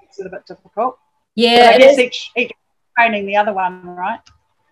makes 0.00 0.18
it 0.18 0.26
a 0.26 0.30
bit 0.30 0.46
difficult. 0.46 0.98
Yeah, 1.34 1.66
but 1.66 1.74
I 1.74 1.78
guess 1.78 1.98
each 1.98 2.30
each 2.36 2.52
training 2.98 3.26
the 3.26 3.36
other 3.36 3.52
one, 3.52 3.86
right? 3.86 4.18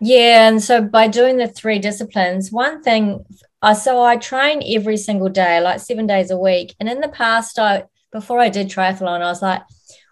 Yeah, 0.01 0.49
and 0.49 0.61
so 0.61 0.81
by 0.81 1.07
doing 1.07 1.37
the 1.37 1.47
three 1.47 1.79
disciplines, 1.79 2.51
one 2.51 2.81
thing, 2.81 3.23
uh, 3.61 3.73
so 3.73 4.01
I 4.01 4.17
train 4.17 4.61
every 4.75 4.97
single 4.97 5.29
day, 5.29 5.61
like 5.61 5.79
seven 5.79 6.05
days 6.05 6.31
a 6.31 6.37
week, 6.37 6.75
and 6.79 6.89
in 6.89 6.99
the 6.99 7.07
past, 7.07 7.59
I 7.59 7.85
before 8.11 8.39
I 8.39 8.49
did 8.49 8.69
triathlon, 8.69 9.21
I 9.21 9.29
was 9.29 9.41
like, 9.41 9.61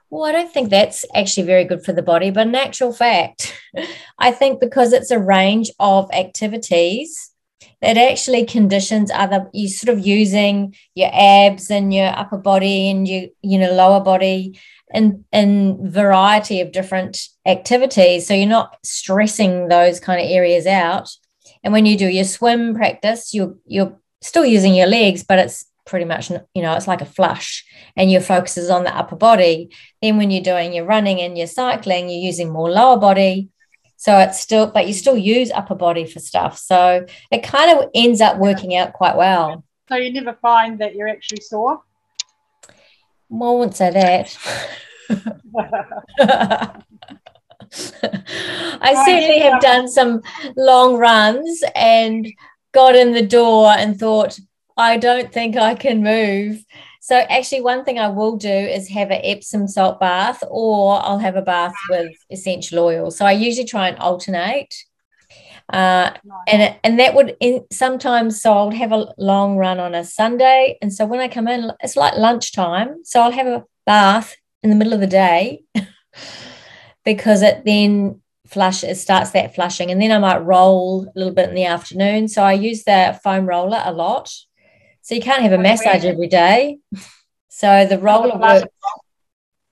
well, 0.10 0.26
I 0.26 0.32
don't 0.32 0.52
think 0.52 0.70
that's 0.70 1.06
actually 1.14 1.46
very 1.46 1.66
good 1.66 1.84
for 1.84 1.94
the 1.94 2.02
body. 2.02 2.32
But 2.32 2.48
in 2.48 2.56
actual 2.56 2.92
fact, 2.92 3.56
I 4.20 4.32
think 4.32 4.60
because 4.60 4.94
it's 4.94 5.12
a 5.12 5.20
range 5.20 5.70
of 5.80 6.10
activities, 6.12 7.32
it 7.82 7.98
actually 7.98 8.46
conditions 8.46 9.12
other 9.12 9.50
you 9.54 9.68
sort 9.68 9.98
of 9.98 10.06
using 10.06 10.76
your 10.96 11.10
abs 11.14 11.72
and 11.72 11.94
your 11.94 12.08
upper 12.08 12.38
body 12.38 12.90
and 12.90 13.08
your 13.08 13.28
you 13.42 13.58
know 13.58 13.72
lower 13.72 14.02
body 14.02 14.60
in 14.94 15.24
in 15.32 15.90
variety 15.90 16.62
of 16.62 16.72
different 16.72 17.20
activities 17.46 18.28
so 18.28 18.34
you're 18.34 18.48
not 18.48 18.78
stressing 18.84 19.68
those 19.68 20.00
kind 20.00 20.22
of 20.22 20.30
areas 20.30 20.66
out 20.66 21.10
and 21.64 21.72
when 21.74 21.86
you 21.86 21.98
do 21.98 22.08
your 22.08 22.24
swim 22.24 22.76
practice 22.76 23.34
you're 23.34 23.56
you're 23.66 23.98
still 24.22 24.46
using 24.46 24.76
your 24.76 24.88
legs 24.88 25.24
but 25.24 25.40
it's 25.40 25.66
pretty 25.90 26.06
much 26.06 26.30
you 26.30 26.62
know 26.62 26.76
it's 26.76 26.88
like 26.88 27.02
a 27.02 27.06
flush 27.06 27.66
and 27.98 28.12
your 28.12 28.22
focus 28.22 28.58
is 28.58 28.70
on 28.70 28.84
the 28.84 28.96
upper 28.96 29.16
body. 29.16 29.70
Then 30.02 30.18
when 30.18 30.32
you're 30.32 30.44
doing 30.44 30.72
your 30.72 30.86
running 30.86 31.20
and 31.20 31.38
your 31.38 31.48
cycling 31.48 32.10
you're 32.10 32.20
using 32.20 32.50
more 32.50 32.70
lower 32.70 32.98
body. 32.98 33.50
So 33.98 34.18
it's 34.20 34.40
still 34.40 34.68
but 34.68 34.88
you 34.88 34.94
still 34.94 35.18
use 35.18 35.52
upper 35.52 35.76
body 35.76 36.06
for 36.06 36.20
stuff. 36.20 36.58
So 36.58 37.06
it 37.32 37.44
kind 37.44 37.78
of 37.78 37.90
ends 37.96 38.22
up 38.22 38.38
working 38.38 38.76
out 38.76 38.94
quite 38.94 39.18
well. 39.18 39.66
So 39.90 39.96
you 39.96 40.14
never 40.14 40.38
find 40.42 40.80
that 40.80 40.96
you're 40.96 41.10
actually 41.10 41.42
sore? 41.42 41.82
Well 43.28 43.52
i 43.52 43.56
wouldn't 43.56 43.76
say 43.76 43.92
that. 43.92 44.38
I 48.82 48.94
certainly 49.06 49.40
have 49.40 49.62
done 49.62 49.88
some 49.88 50.22
long 50.56 50.98
runs 50.98 51.64
and 51.76 52.28
got 52.72 52.96
in 52.96 53.12
the 53.14 53.26
door 53.26 53.72
and 53.72 54.00
thought, 54.00 54.40
I 54.80 54.96
don't 54.96 55.32
think 55.32 55.58
I 55.58 55.76
can 55.76 56.02
move. 56.02 56.64
So 57.02 57.18
actually, 57.18 57.62
one 57.62 57.84
thing 57.84 58.00
I 58.00 58.08
will 58.08 58.38
do 58.38 58.50
is 58.50 58.88
have 58.90 59.12
an 59.12 59.20
Epsom 59.24 59.68
salt 59.68 60.00
bath, 60.00 60.42
or 60.50 61.04
I'll 61.04 61.20
have 61.20 61.36
a 61.36 61.42
bath 61.42 61.74
with 61.90 62.14
essential 62.30 62.80
oil. 62.80 63.12
So 63.12 63.26
I 63.26 63.34
usually 63.34 63.68
try 63.68 63.90
and 63.90 64.00
alternate. 64.00 64.74
Uh, 65.72 66.12
and 66.48 66.76
and 66.84 67.00
that 67.00 67.14
would 67.14 67.36
in, 67.42 67.66
sometimes 67.72 68.42
so 68.42 68.54
I'll 68.54 68.72
have 68.72 68.92
a 68.92 69.14
long 69.18 69.58
run 69.58 69.80
on 69.80 69.94
a 69.94 70.04
Sunday, 70.04 70.78
and 70.82 70.94
so 70.94 71.06
when 71.06 71.20
I 71.20 71.28
come 71.28 71.48
in, 71.48 71.72
it's 71.82 71.98
like 71.98 72.16
lunchtime. 72.16 73.04
So 73.04 73.20
I'll 73.22 73.32
have 73.32 73.48
a 73.48 73.66
bath 73.86 74.36
in 74.64 74.70
the 74.70 74.76
middle 74.76 74.94
of 74.94 75.02
the 75.02 75.08
day 75.08 75.64
because 77.06 77.42
it 77.42 77.64
then 77.66 78.22
flush 78.48 78.84
it 78.84 78.96
starts 78.96 79.32
that 79.32 79.56
flushing, 79.56 79.92
and 79.92 80.02
then 80.02 80.12
I 80.12 80.20
might 80.20 80.46
roll 80.46 81.04
a 81.04 81.20
little 81.20 81.34
bit 81.34 81.50
in 81.50 81.56
the 81.56 81.66
afternoon. 81.66 82.30
So 82.30 82.44
I 82.44 82.54
use 82.54 82.86
the 82.86 83.20
foam 83.24 83.46
roller 83.46 83.82
a 83.84 83.92
lot 83.92 84.34
so 85.02 85.16
you 85.16 85.22
can't 85.22 85.42
have 85.42 85.54
a 85.54 85.58
massage 85.58 86.06
every 86.06 86.28
day. 86.28 86.80
So 87.48 87.86
the 87.86 87.98
roller 87.98 88.38
works. 88.38 88.68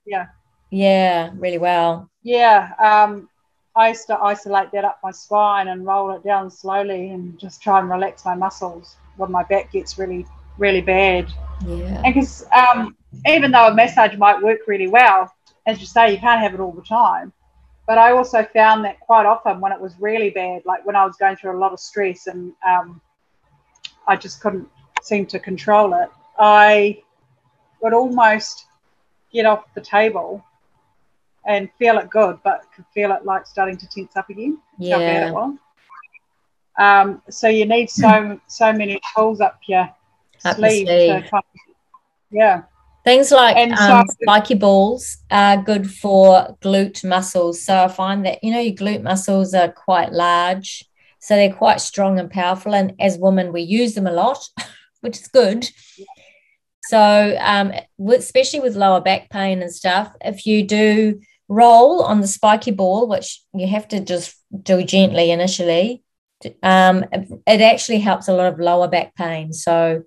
Yeah. 0.04 0.26
Yeah, 0.70 1.30
really 1.36 1.58
well. 1.58 2.10
Yeah. 2.22 2.72
Um, 2.78 3.28
I 3.74 3.88
used 3.88 4.06
to 4.08 4.18
isolate 4.18 4.72
that 4.72 4.84
up 4.84 4.98
my 5.02 5.10
spine 5.12 5.68
and 5.68 5.86
roll 5.86 6.10
it 6.10 6.24
down 6.24 6.50
slowly 6.50 7.10
and 7.10 7.38
just 7.38 7.62
try 7.62 7.78
and 7.78 7.88
relax 7.88 8.24
my 8.24 8.34
muscles 8.34 8.96
when 9.16 9.30
my 9.30 9.44
back 9.44 9.72
gets 9.72 9.98
really, 9.98 10.26
really 10.58 10.80
bad. 10.80 11.28
Yeah. 11.64 12.02
And 12.04 12.14
because 12.14 12.44
um, 12.52 12.96
even 13.26 13.52
though 13.52 13.68
a 13.68 13.74
massage 13.74 14.16
might 14.16 14.42
work 14.42 14.60
really 14.66 14.88
well, 14.88 15.32
as 15.66 15.80
you 15.80 15.86
say, 15.86 16.12
you 16.12 16.18
can't 16.18 16.40
have 16.40 16.54
it 16.54 16.60
all 16.60 16.72
the 16.72 16.82
time. 16.82 17.32
But 17.86 17.98
I 17.98 18.12
also 18.12 18.44
found 18.52 18.84
that 18.84 19.00
quite 19.00 19.24
often 19.24 19.60
when 19.60 19.72
it 19.72 19.80
was 19.80 19.94
really 19.98 20.30
bad, 20.30 20.62
like 20.66 20.84
when 20.84 20.96
I 20.96 21.06
was 21.06 21.16
going 21.16 21.36
through 21.36 21.56
a 21.56 21.60
lot 21.60 21.72
of 21.72 21.80
stress 21.80 22.26
and 22.26 22.52
um, 22.68 23.00
I 24.06 24.16
just 24.16 24.40
couldn't 24.40 24.68
seem 25.02 25.26
to 25.26 25.38
control 25.38 25.94
it, 25.94 26.10
I 26.38 27.02
would 27.80 27.92
almost 27.92 28.66
get 29.32 29.46
off 29.46 29.64
the 29.74 29.80
table 29.80 30.44
and 31.46 31.70
feel 31.78 31.98
it 31.98 32.10
good, 32.10 32.38
but 32.44 32.62
could 32.74 32.84
feel 32.92 33.12
it 33.12 33.24
like 33.24 33.46
starting 33.46 33.76
to 33.76 33.88
tense 33.88 34.16
up 34.16 34.28
again. 34.30 34.58
Yeah. 34.78 34.94
How 34.94 35.00
bad 35.00 35.28
it 35.28 35.32
was. 35.34 35.54
Um, 36.78 37.22
so 37.28 37.48
you 37.48 37.66
need 37.66 37.90
so 37.90 38.40
so 38.46 38.72
many 38.72 39.00
tools 39.16 39.40
up 39.40 39.58
your 39.66 39.90
up 40.44 40.56
sleeve, 40.56 40.86
sleeve. 40.86 41.24
to 41.28 41.42
yeah. 42.30 42.62
Things 43.04 43.30
like 43.30 43.56
and 43.56 43.72
um, 43.72 44.06
so, 44.06 44.14
spiky 44.22 44.54
balls 44.54 45.18
are 45.30 45.56
good 45.62 45.90
for 45.90 46.56
glute 46.60 47.04
muscles. 47.04 47.62
So 47.64 47.84
I 47.84 47.88
find 47.88 48.24
that 48.26 48.44
you 48.44 48.52
know 48.52 48.60
your 48.60 48.74
glute 48.74 49.02
muscles 49.02 49.54
are 49.54 49.72
quite 49.72 50.12
large, 50.12 50.84
so 51.18 51.34
they're 51.34 51.52
quite 51.52 51.80
strong 51.80 52.18
and 52.18 52.30
powerful. 52.30 52.74
And 52.74 52.94
as 53.00 53.18
women, 53.18 53.52
we 53.52 53.62
use 53.62 53.94
them 53.94 54.06
a 54.06 54.12
lot. 54.12 54.48
which 55.00 55.20
is 55.20 55.28
good. 55.28 55.68
So, 56.84 57.36
um, 57.40 57.72
especially 57.98 58.60
with 58.60 58.76
lower 58.76 59.00
back 59.00 59.30
pain 59.30 59.60
and 59.60 59.72
stuff, 59.72 60.14
if 60.22 60.46
you 60.46 60.66
do 60.66 61.20
roll 61.48 62.02
on 62.02 62.20
the 62.20 62.26
spiky 62.26 62.70
ball, 62.70 63.08
which 63.08 63.42
you 63.54 63.66
have 63.66 63.88
to 63.88 64.00
just 64.00 64.36
do 64.62 64.82
gently 64.82 65.30
initially, 65.30 66.02
um, 66.62 67.04
it 67.12 67.60
actually 67.60 67.98
helps 67.98 68.28
a 68.28 68.32
lot 68.32 68.52
of 68.52 68.58
lower 68.58 68.88
back 68.88 69.14
pain. 69.14 69.52
So, 69.52 70.04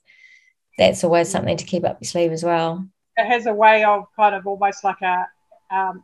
that's 0.78 1.04
always 1.04 1.30
something 1.30 1.58
to 1.58 1.66
keep 1.66 1.84
up 1.84 2.00
your 2.02 2.08
sleeve 2.08 2.32
as 2.32 2.44
well. 2.44 2.88
It 3.18 3.28
has 3.28 3.46
a 3.46 3.54
way 3.54 3.84
of 3.84 4.06
kind 4.16 4.34
of 4.34 4.48
almost 4.48 4.84
like 4.84 5.02
a 5.02 5.28
um, 5.70 6.02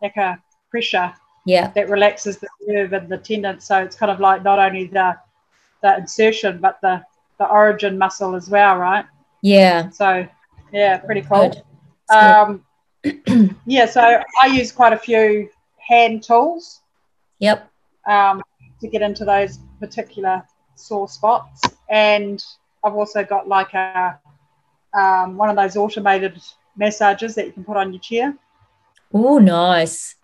pressure 0.69 1.13
yeah 1.45 1.71
that 1.71 1.89
relaxes 1.89 2.37
the 2.37 2.47
nerve 2.61 2.91
and 2.91 3.07
the 3.07 3.17
tendon 3.17 3.57
so 3.61 3.77
it's 3.81 3.95
kind 3.95 4.11
of 4.11 4.19
like 4.19 4.43
not 4.43 4.59
only 4.59 4.87
the 4.87 5.17
the 5.81 5.97
insertion, 5.97 6.59
but 6.59 6.79
the 6.81 7.03
the 7.39 7.47
origin 7.47 7.97
muscle 7.97 8.35
as 8.35 8.49
well, 8.49 8.77
right? 8.77 9.05
Yeah. 9.41 9.89
So 9.89 10.27
yeah, 10.71 10.97
pretty 10.97 11.21
cool. 11.21 11.53
Um, 12.09 12.65
yeah, 13.65 13.85
so 13.85 14.21
I 14.41 14.47
use 14.47 14.71
quite 14.71 14.93
a 14.93 14.97
few 14.97 15.49
hand 15.77 16.23
tools. 16.23 16.81
Yep. 17.39 17.69
Um, 18.07 18.41
to 18.81 18.87
get 18.87 19.01
into 19.01 19.25
those 19.25 19.59
particular 19.79 20.43
sore 20.75 21.07
spots, 21.07 21.61
and 21.89 22.43
I've 22.83 22.93
also 22.93 23.23
got 23.23 23.47
like 23.47 23.73
a 23.73 24.19
um, 24.93 25.37
one 25.37 25.49
of 25.49 25.55
those 25.55 25.75
automated 25.75 26.41
massages 26.75 27.35
that 27.35 27.45
you 27.45 27.51
can 27.51 27.63
put 27.63 27.77
on 27.77 27.91
your 27.91 27.99
chair. 27.99 28.35
Oh, 29.13 29.37
nice. 29.39 30.15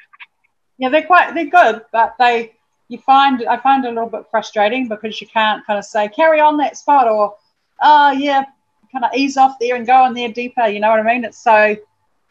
Yeah, 0.77 0.89
they're 0.89 1.05
quite 1.05 1.33
they're 1.33 1.45
good, 1.45 1.83
but 1.91 2.15
they 2.19 2.53
you 2.93 2.99
find 2.99 3.43
I 3.45 3.57
find 3.57 3.83
it 3.83 3.89
a 3.89 3.91
little 3.91 4.09
bit 4.09 4.25
frustrating 4.31 4.87
because 4.87 5.19
you 5.19 5.27
can't 5.27 5.65
kind 5.65 5.79
of 5.79 5.83
say 5.83 6.07
carry 6.07 6.39
on 6.39 6.57
that 6.57 6.77
spot 6.77 7.07
or 7.07 7.35
oh 7.81 8.11
yeah, 8.11 8.45
kind 8.91 9.03
of 9.03 9.11
ease 9.15 9.35
off 9.35 9.57
there 9.59 9.75
and 9.75 9.85
go 9.85 10.05
in 10.05 10.13
there 10.13 10.31
deeper. 10.31 10.67
You 10.67 10.79
know 10.79 10.91
what 10.91 10.99
I 10.99 11.03
mean? 11.03 11.25
It's 11.25 11.43
so 11.43 11.75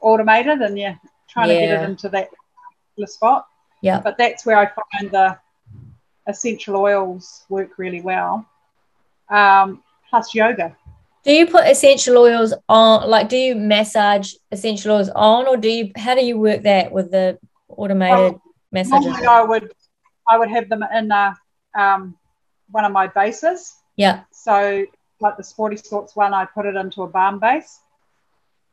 automated, 0.01 0.61
and 0.63 0.79
you're 0.79 0.99
trying 1.29 1.51
yeah. 1.51 1.55
to 1.55 1.61
get 1.61 1.83
it 1.83 1.91
into 1.91 2.09
that 2.11 2.31
spot. 3.07 3.47
Yeah. 3.83 4.01
But 4.01 4.17
that's 4.17 4.47
where 4.47 4.57
I 4.57 4.67
find 4.67 5.11
the 5.11 5.39
essential 6.27 6.77
oils 6.77 7.45
work 7.49 7.79
really 7.79 8.01
well. 8.01 8.47
Um, 9.29 9.83
plus 10.09 10.35
yoga. 10.35 10.77
Do 11.25 11.33
you 11.33 11.47
put 11.47 11.67
essential 11.67 12.19
oils 12.19 12.55
on? 12.69 13.09
Like, 13.09 13.29
do 13.29 13.37
you 13.37 13.55
massage 13.55 14.35
essential 14.51 14.93
oils 14.93 15.09
on, 15.11 15.47
or 15.47 15.57
do 15.57 15.69
you? 15.69 15.93
How 15.97 16.15
do 16.15 16.25
you 16.25 16.39
work 16.39 16.63
that 16.63 16.93
with 16.93 17.11
the 17.11 17.39
automated 17.69 18.33
well, 18.33 18.43
massage? 18.73 19.07
I 19.07 19.43
would, 19.43 19.73
I 20.29 20.39
would 20.39 20.51
have 20.51 20.69
them 20.69 20.85
in 20.95 21.11
a, 21.11 21.37
um, 21.75 22.17
one 22.71 22.85
of 22.85 22.93
my 22.93 23.07
bases. 23.07 23.77
Yeah. 23.97 24.23
So, 24.31 24.87
like 25.21 25.37
the 25.37 25.45
Sporty 25.45 25.77
Sorts 25.77 26.17
one, 26.17 26.35
I 26.35 26.45
put 26.45 26.67
it 26.67 26.75
into 26.75 27.03
a 27.03 27.07
balm 27.07 27.39
base, 27.39 27.81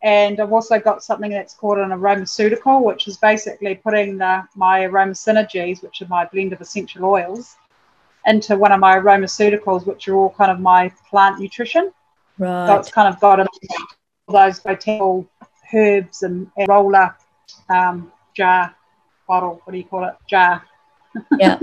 and 0.02 0.40
I've 0.40 0.54
also 0.54 0.80
got 0.80 1.04
something 1.04 1.32
that's 1.32 1.54
called 1.54 1.78
an 1.78 1.90
aromaceutical, 1.90 2.84
which 2.84 3.08
is 3.08 3.18
basically 3.18 3.76
putting 3.76 4.18
the 4.18 4.44
my 4.56 4.84
aroma 4.84 5.14
synergies, 5.14 5.84
which 5.84 6.02
are 6.02 6.08
my 6.08 6.26
blend 6.26 6.54
of 6.54 6.62
essential 6.62 7.06
oils, 7.06 7.56
into 8.26 8.58
one 8.58 8.72
of 8.72 8.80
my 8.80 8.98
aromaceuticals, 8.98 9.86
which 9.86 10.08
are 10.08 10.16
all 10.16 10.30
kind 10.32 10.52
of 10.52 10.60
my 10.60 10.92
plant 11.10 11.40
nutrition. 11.40 11.92
Right. 12.38 12.68
So 12.68 12.76
it's 12.78 12.92
kind 12.92 13.14
of 13.14 13.20
got 13.20 13.46
those 14.28 14.60
botanical 14.60 15.28
herbs 15.74 16.24
and, 16.24 16.50
and 16.58 16.68
roller 16.68 17.16
um, 17.70 18.12
jar 18.36 18.74
bottle. 19.28 19.62
What 19.64 19.74
do 19.74 19.78
you 19.78 19.84
call 19.84 20.06
it? 20.06 20.16
Jar. 20.28 20.64
Yeah. 21.38 21.60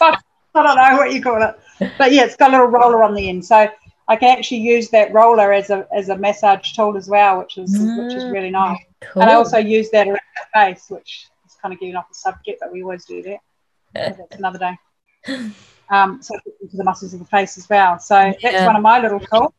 I 0.00 0.62
don't 0.62 0.76
know 0.76 0.96
what 0.96 1.12
you 1.12 1.22
call 1.22 1.42
it, 1.42 1.94
but 1.98 2.12
yeah, 2.12 2.24
it's 2.24 2.36
got 2.36 2.50
a 2.50 2.52
little 2.52 2.66
roller 2.66 3.02
on 3.02 3.14
the 3.14 3.28
end. 3.28 3.44
So 3.44 3.68
I 4.08 4.16
can 4.16 4.36
actually 4.36 4.58
use 4.58 4.88
that 4.90 5.12
roller 5.12 5.52
as 5.52 5.70
a 5.70 5.86
as 5.94 6.08
a 6.08 6.16
massage 6.16 6.72
tool 6.72 6.96
as 6.96 7.08
well, 7.08 7.38
which 7.38 7.58
is 7.58 7.78
mm, 7.78 8.04
which 8.04 8.14
is 8.14 8.24
really 8.24 8.50
nice. 8.50 8.78
Cool. 9.00 9.22
And 9.22 9.30
I 9.30 9.34
also 9.34 9.58
use 9.58 9.90
that 9.90 10.08
around 10.08 10.16
the 10.16 10.46
face, 10.54 10.86
which 10.88 11.26
is 11.46 11.56
kind 11.60 11.72
of 11.72 11.78
getting 11.78 11.94
off 11.94 12.08
the 12.08 12.14
subject, 12.14 12.58
but 12.60 12.72
we 12.72 12.82
always 12.82 13.04
do 13.04 13.22
that. 13.22 13.38
that's 13.94 14.36
another 14.36 14.58
day. 14.58 15.50
Um, 15.90 16.22
so 16.22 16.38
into 16.60 16.76
the 16.76 16.84
muscles 16.84 17.14
of 17.14 17.20
the 17.20 17.26
face 17.26 17.56
as 17.56 17.68
well. 17.68 17.98
So 17.98 18.14
that's 18.14 18.42
yeah. 18.42 18.66
one 18.66 18.76
of 18.76 18.82
my 18.82 19.00
little 19.00 19.20
tools. 19.20 19.52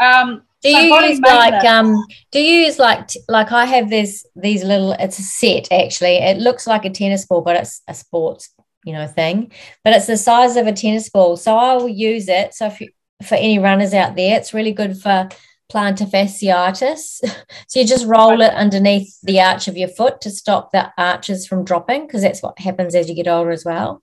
Um, 0.00 0.42
do 0.62 0.70
you 0.70 0.88
so 0.88 1.00
use 1.06 1.20
like 1.20 1.64
um 1.64 2.04
do 2.32 2.40
you 2.40 2.64
use 2.64 2.78
like 2.78 3.10
like 3.28 3.52
I 3.52 3.64
have 3.64 3.90
this 3.90 4.26
these 4.34 4.64
little 4.64 4.92
it's 4.92 5.18
a 5.18 5.22
set 5.22 5.70
actually. 5.70 6.16
It 6.16 6.38
looks 6.38 6.66
like 6.66 6.84
a 6.84 6.90
tennis 6.90 7.26
ball 7.26 7.42
but 7.42 7.56
it's 7.56 7.82
a 7.86 7.94
sports 7.94 8.52
you 8.84 8.92
know 8.92 9.06
thing. 9.06 9.52
But 9.84 9.94
it's 9.94 10.06
the 10.06 10.16
size 10.16 10.56
of 10.56 10.66
a 10.66 10.72
tennis 10.72 11.08
ball. 11.08 11.36
So 11.36 11.56
I 11.56 11.74
will 11.74 11.88
use 11.88 12.28
it. 12.28 12.54
So 12.54 12.66
if 12.66 12.80
you, 12.80 12.88
for 13.22 13.34
any 13.36 13.58
runners 13.58 13.94
out 13.94 14.16
there 14.16 14.36
it's 14.36 14.54
really 14.54 14.72
good 14.72 14.96
for 14.98 15.28
plantar 15.72 16.10
fasciitis. 16.10 17.20
So 17.68 17.80
you 17.80 17.86
just 17.86 18.06
roll 18.06 18.40
it 18.40 18.54
underneath 18.54 19.20
the 19.22 19.40
arch 19.40 19.68
of 19.68 19.76
your 19.76 19.88
foot 19.88 20.22
to 20.22 20.30
stop 20.30 20.72
the 20.72 20.90
arches 20.96 21.46
from 21.46 21.64
dropping 21.64 22.06
because 22.06 22.22
that's 22.22 22.42
what 22.42 22.58
happens 22.58 22.94
as 22.94 23.08
you 23.08 23.14
get 23.14 23.28
older 23.28 23.50
as 23.50 23.64
well. 23.64 24.02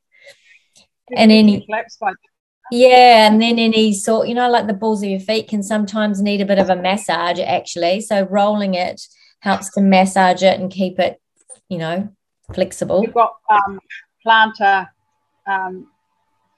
And 1.15 1.31
any 1.31 1.65
yeah, 2.71 3.27
and 3.27 3.41
then 3.41 3.59
any 3.59 3.93
sort, 3.93 4.27
you 4.27 4.33
know, 4.33 4.49
like 4.49 4.67
the 4.67 4.73
balls 4.73 5.03
of 5.03 5.09
your 5.09 5.19
feet 5.19 5.47
can 5.47 5.61
sometimes 5.61 6.21
need 6.21 6.41
a 6.41 6.45
bit 6.45 6.59
of 6.59 6.69
a 6.69 6.75
massage 6.75 7.39
actually. 7.39 8.01
So 8.01 8.23
rolling 8.23 8.73
it 8.73 9.01
helps 9.39 9.71
to 9.73 9.81
massage 9.81 10.41
it 10.41 10.59
and 10.59 10.71
keep 10.71 10.99
it, 10.99 11.21
you 11.69 11.77
know, 11.77 12.09
flexible. 12.53 13.03
You've 13.03 13.13
got 13.13 13.35
um, 13.49 13.79
plantar 14.25 14.89
um, 15.47 15.87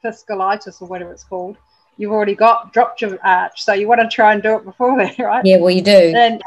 fasciitis 0.04 0.82
or 0.82 0.88
whatever 0.88 1.12
it's 1.12 1.24
called. 1.24 1.58
You've 1.98 2.12
already 2.12 2.36
got 2.36 2.74
dropped 2.74 3.02
your 3.02 3.18
arch, 3.26 3.64
so 3.64 3.74
you 3.74 3.88
want 3.88 4.02
to 4.02 4.08
try 4.08 4.34
and 4.34 4.42
do 4.42 4.56
it 4.56 4.64
before 4.64 4.98
that, 4.98 5.18
right? 5.20 5.44
Yeah, 5.44 5.58
well, 5.58 5.72
you 5.72 5.82
do. 5.82 5.92
And, 5.92 6.42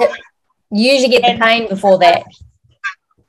you 0.72 0.92
usually 0.92 1.08
get 1.08 1.22
the 1.22 1.44
pain 1.44 1.68
before 1.68 1.98
that. 1.98 2.22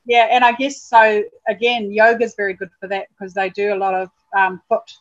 Yeah, 0.05 0.27
and 0.29 0.45
I 0.45 0.51
guess 0.51 0.81
so. 0.81 1.23
Again, 1.47 1.91
yoga 1.91 2.23
is 2.23 2.35
very 2.35 2.53
good 2.53 2.69
for 2.79 2.87
that 2.87 3.07
because 3.09 3.33
they 3.33 3.49
do 3.49 3.73
a 3.73 3.75
lot 3.75 3.95
of 3.95 4.09
um, 4.37 4.61
foot 4.69 4.91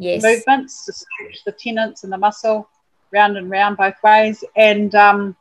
yes. 0.00 0.22
movements 0.22 0.86
to 0.86 0.92
stretch 0.92 1.44
the 1.44 1.52
tendons 1.52 2.04
and 2.04 2.12
the 2.12 2.18
muscle 2.18 2.68
round 3.12 3.36
and 3.36 3.50
round 3.50 3.76
both 3.76 3.94
ways. 4.02 4.42
And 4.56 4.94
um, 4.94 5.36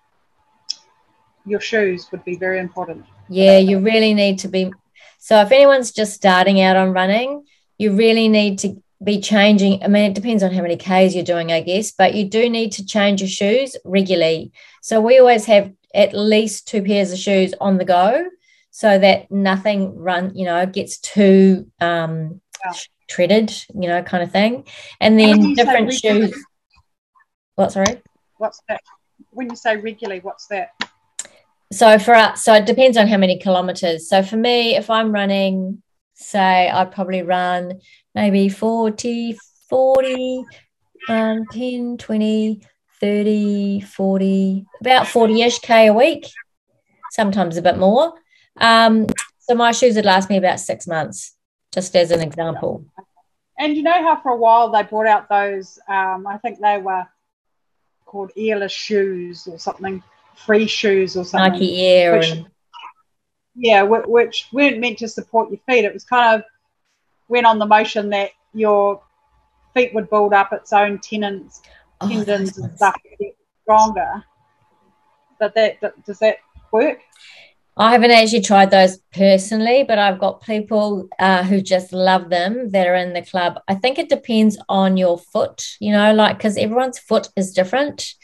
your 1.46 1.62
shoes 1.62 2.08
would 2.12 2.24
be 2.26 2.36
very 2.36 2.60
important. 2.60 3.06
Yeah, 3.30 3.58
you 3.58 3.80
really 3.80 4.14
need 4.14 4.40
to 4.40 4.48
be. 4.48 4.72
So 5.18 5.42
if 5.42 5.52
anyone's 5.52 5.92
just 5.92 6.14
starting 6.14 6.62
out 6.62 6.76
on 6.76 6.92
running, 6.92 7.46
you 7.78 7.96
really 7.96 8.28
need 8.28 8.60
to 8.60 8.82
be 9.04 9.22
changing. 9.22 9.84
I 9.84 9.88
mean, 9.88 10.12
it 10.12 10.16
depends 10.16 10.44
on 10.44 10.52
how 10.52 10.62
many 10.62 10.76
Ks 10.76 11.16
you're 11.16 11.24
doing, 11.24 11.52
I 11.52 11.62
guess, 11.62 11.92
but 11.92 12.14
you 12.14 12.26
do 12.26 12.50
need 12.50 12.74
to 12.74 12.86
change 12.86 13.22
your 13.22 13.30
shoes 13.30 13.78
regularly. 13.86 14.52
So 14.82 15.00
we 15.00 15.20
always 15.20 15.46
have 15.46 15.72
at 15.96 16.14
least 16.14 16.68
two 16.68 16.84
pairs 16.84 17.12
of 17.12 17.18
shoes 17.18 17.54
on 17.62 17.78
the 17.78 17.86
go 17.86 18.28
so 18.72 19.00
that 19.00 19.32
nothing 19.32 19.98
run, 19.98 20.36
you 20.36 20.46
know, 20.46 20.66
gets 20.66 20.98
too 21.00 21.72
um, 21.80 22.42
yeah 22.66 22.74
treaded, 23.10 23.52
you 23.74 23.90
know, 23.90 24.02
kind 24.04 24.24
of 24.24 24.32
thing. 24.32 24.66
And 25.02 25.20
then 25.20 25.54
different 25.56 25.92
shoes. 25.92 26.34
What, 27.56 27.74
sorry? 27.74 28.02
What's 28.38 28.62
that? 28.70 28.82
When 29.32 29.50
you 29.50 29.56
say 29.56 29.76
regularly, 29.76 30.22
what's 30.22 30.48
that? 30.48 30.70
So 31.74 32.00
for 32.00 32.16
us, 32.16 32.44
so 32.44 32.54
it 32.54 32.66
depends 32.66 32.98
on 32.98 33.08
how 33.08 33.18
many 33.18 33.38
kilometers. 33.38 34.08
So 34.08 34.24
for 34.24 34.38
me, 34.38 34.76
if 34.76 34.90
I'm 34.90 35.12
running, 35.12 35.84
say 36.14 36.70
I 36.72 36.86
probably 36.86 37.22
run 37.22 37.82
maybe 38.16 38.50
40, 38.50 39.38
40, 39.70 40.46
um, 41.10 41.46
10, 41.52 41.98
20, 41.98 42.62
30, 43.00 43.82
40, 43.82 44.66
about 44.82 45.06
40-ish 45.06 45.60
K 45.60 45.88
a 45.88 45.94
week, 45.94 46.28
sometimes 47.12 47.58
a 47.58 47.62
bit 47.62 47.78
more. 47.78 48.14
Um, 48.58 49.08
so 49.40 49.54
my 49.54 49.72
shoes 49.72 49.96
would 49.96 50.06
last 50.06 50.30
me 50.30 50.38
about 50.38 50.60
six 50.60 50.88
months 50.88 51.36
just 51.74 51.96
as 51.96 52.12
an 52.12 52.22
example. 52.22 52.86
And 53.58 53.76
you 53.76 53.84
know 53.84 53.92
how 53.92 54.22
for 54.22 54.32
a 54.32 54.38
while 54.38 54.72
they 54.72 54.84
brought 54.84 55.08
out 55.08 55.30
those, 55.30 55.80
um, 55.88 56.26
I 56.26 56.38
think 56.38 56.60
they 56.60 56.78
were 56.78 57.06
called 58.06 58.32
earless 58.38 58.72
shoes 58.72 59.48
or 59.48 59.60
something, 59.60 60.02
free 60.36 60.66
shoes 60.66 61.18
or 61.18 61.26
something. 61.26 61.54
Nike 61.54 61.86
Air. 61.86 62.18
Which, 62.18 62.32
and... 62.32 62.48
Yeah, 63.56 63.84
which 63.84 64.48
weren't 64.54 64.80
meant 64.80 65.00
to 65.00 65.08
support 65.08 65.50
your 65.50 65.60
feet. 65.68 65.84
It 65.84 65.94
was 65.94 66.06
kind 66.06 66.36
of 66.36 66.46
went 67.28 67.46
on 67.46 67.60
the 67.60 67.66
motion 67.66 68.10
that 68.12 68.32
your 68.54 69.02
feet 69.74 69.94
would 69.94 70.10
build 70.10 70.34
up 70.34 70.54
its 70.54 70.72
own 70.72 71.00
tendons, 71.00 71.62
oh, 72.02 72.08
tendons 72.08 72.58
and 72.58 72.76
stuff 72.76 72.96
get 73.20 73.36
stronger. 73.64 74.24
But 75.40 75.54
that, 75.56 75.82
that 75.82 76.06
does 76.06 76.20
that 76.20 76.38
work? 76.72 77.00
I 77.80 77.94
haven't 77.94 78.12
actually 78.12 78.42
tried 78.42 78.72
those 78.72 78.98
personally, 79.14 79.86
but 79.88 79.98
I've 79.98 80.20
got 80.20 80.42
people 80.42 81.08
uh, 81.18 81.44
who 81.44 81.62
just 81.62 81.94
love 81.94 82.30
them 82.30 82.72
that 82.72 82.86
are 82.86 82.96
in 82.96 83.14
the 83.14 83.22
club. 83.22 83.58
I 83.70 83.76
think 83.76 83.98
it 83.98 84.10
depends 84.10 84.58
on 84.68 84.98
your 84.98 85.18
foot, 85.18 85.66
you 85.80 85.94
know, 85.94 86.14
like 86.14 86.38
because 86.38 86.58
everyone's 86.58 87.00
foot 87.00 87.30
is 87.38 87.54
different 87.54 88.16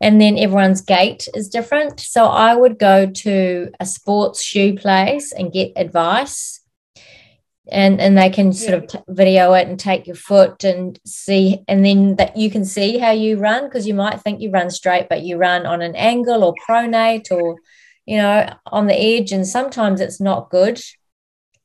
and 0.00 0.18
then 0.18 0.38
everyone's 0.38 0.80
gait 0.80 1.28
is 1.34 1.50
different. 1.50 2.00
So 2.00 2.24
I 2.24 2.56
would 2.56 2.78
go 2.78 3.04
to 3.04 3.70
a 3.78 3.84
sports 3.84 4.42
shoe 4.42 4.76
place 4.76 5.30
and 5.30 5.52
get 5.52 5.72
advice. 5.76 6.60
And, 7.70 8.00
and 8.00 8.18
they 8.18 8.28
can 8.28 8.52
sort 8.52 8.74
of 8.74 8.86
t- 8.88 8.98
video 9.08 9.52
it 9.52 9.68
and 9.68 9.78
take 9.78 10.06
your 10.06 10.16
foot 10.16 10.64
and 10.64 10.98
see 11.06 11.62
and 11.68 11.84
then 11.84 12.16
that 12.16 12.36
you 12.36 12.50
can 12.50 12.64
see 12.64 12.98
how 12.98 13.12
you 13.12 13.38
run 13.38 13.64
because 13.64 13.86
you 13.86 13.94
might 13.94 14.20
think 14.20 14.40
you 14.40 14.50
run 14.50 14.68
straight 14.68 15.08
but 15.08 15.22
you 15.22 15.36
run 15.36 15.64
on 15.64 15.80
an 15.80 15.94
angle 15.94 16.42
or 16.42 16.54
pronate 16.68 17.30
or 17.30 17.56
you 18.06 18.16
know, 18.16 18.48
on 18.66 18.86
the 18.86 18.98
edge, 18.98 19.32
and 19.32 19.46
sometimes 19.46 20.00
it's 20.00 20.20
not 20.20 20.50
good. 20.50 20.80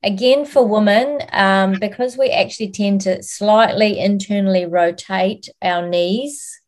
Again, 0.04 0.45
for 0.45 0.65
women, 0.65 1.19
um, 1.32 1.73
because 1.80 2.17
we 2.17 2.30
actually 2.30 2.71
tend 2.71 3.02
to 3.02 3.23
slightly 3.23 4.00
internally 4.00 4.65
rotate 4.65 5.50
our 5.62 5.88
knees 5.88 6.62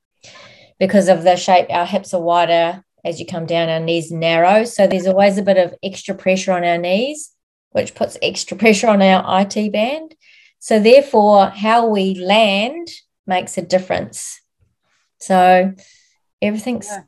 because 0.80 1.10
of 1.10 1.24
the 1.24 1.36
shape, 1.36 1.68
our 1.70 1.86
hips 1.86 2.14
are 2.14 2.22
wider 2.22 2.84
as 3.04 3.20
you 3.20 3.26
come 3.26 3.46
down, 3.46 3.70
our 3.70 3.80
knees 3.80 4.12
narrow. 4.12 4.64
So 4.64 4.88
there's 4.88 5.08
always 5.08 5.38
a 5.38 5.44
bit 5.44 5.58
of 5.58 5.74
extra 5.84 6.16
pressure 6.16 6.54
on 6.54 6.64
our 6.64 6.78
knees, 6.78 7.32
which 7.72 7.96
puts 7.96 8.18
extra 8.22 8.58
pressure 8.64 8.88
on 8.88 9.02
our 9.02 9.42
IT 9.42 9.72
band. 9.72 10.16
So 10.60 10.80
therefore, 10.80 11.48
how 11.48 11.88
we 11.88 12.16
land 12.16 12.90
makes 13.28 13.58
a 13.58 13.62
difference. 13.62 14.42
So 15.20 15.74
everything's 16.42 16.88
yeah. 16.88 17.04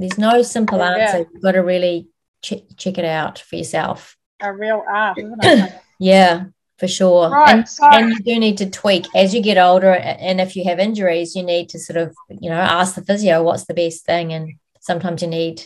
There's 0.00 0.18
no 0.18 0.42
simple 0.42 0.78
yeah. 0.78 0.94
answer. 0.94 1.18
You've 1.32 1.42
got 1.42 1.52
to 1.52 1.60
really 1.60 2.08
ch- 2.42 2.64
check 2.76 2.98
it 2.98 3.04
out 3.04 3.38
for 3.38 3.56
yourself. 3.56 4.16
A 4.40 4.52
real 4.52 4.82
art, 4.88 5.18
isn't 5.18 5.44
it? 5.44 5.74
yeah, 5.98 6.44
for 6.78 6.88
sure. 6.88 7.28
Right, 7.28 7.56
and, 7.56 7.68
so- 7.68 7.86
and 7.86 8.10
you 8.10 8.18
do 8.20 8.38
need 8.38 8.58
to 8.58 8.70
tweak 8.70 9.06
as 9.14 9.34
you 9.34 9.42
get 9.42 9.58
older. 9.58 9.92
And 9.92 10.40
if 10.40 10.56
you 10.56 10.64
have 10.64 10.78
injuries, 10.78 11.36
you 11.36 11.42
need 11.42 11.68
to 11.70 11.78
sort 11.78 11.98
of, 11.98 12.16
you 12.28 12.48
know, 12.48 12.56
ask 12.56 12.94
the 12.94 13.04
physio 13.04 13.42
what's 13.42 13.66
the 13.66 13.74
best 13.74 14.06
thing. 14.06 14.32
And 14.32 14.54
sometimes 14.80 15.20
you 15.22 15.28
need 15.28 15.62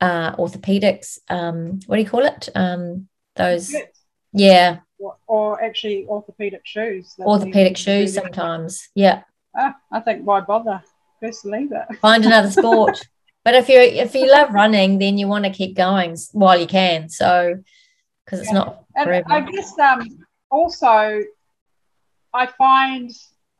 uh, 0.00 0.34
orthopedics. 0.36 1.18
Um, 1.28 1.80
what 1.86 1.96
do 1.96 2.02
you 2.02 2.08
call 2.08 2.24
it? 2.26 2.48
Um, 2.54 3.08
those, 3.36 3.72
yeah. 4.32 4.80
Or, 4.98 5.16
or 5.26 5.62
actually 5.62 6.06
orthopedic 6.08 6.62
shoes. 6.64 7.14
Orthopedic 7.20 7.76
shoes 7.76 8.14
sometimes. 8.14 8.88
Yeah. 8.94 9.22
Ah, 9.56 9.76
I 9.90 10.00
think 10.00 10.24
why 10.24 10.40
bother? 10.40 10.82
Just 11.22 11.44
leave 11.44 11.70
it. 11.70 11.96
Find 11.98 12.24
another 12.24 12.50
sport. 12.50 13.00
but 13.44 13.54
if 13.54 13.68
you 13.68 13.78
if 13.78 14.14
you 14.14 14.30
love 14.30 14.52
running, 14.52 14.98
then 14.98 15.18
you 15.18 15.26
want 15.28 15.44
to 15.44 15.50
keep 15.50 15.76
going 15.76 16.16
while 16.32 16.58
you 16.58 16.66
can. 16.66 17.08
So 17.08 17.62
because 18.24 18.40
it's 18.40 18.48
yeah. 18.48 18.58
not. 18.58 18.84
And 18.94 19.24
I 19.26 19.40
guess 19.40 19.78
um, 19.78 20.26
also 20.50 21.22
I 22.34 22.46
find 22.46 23.10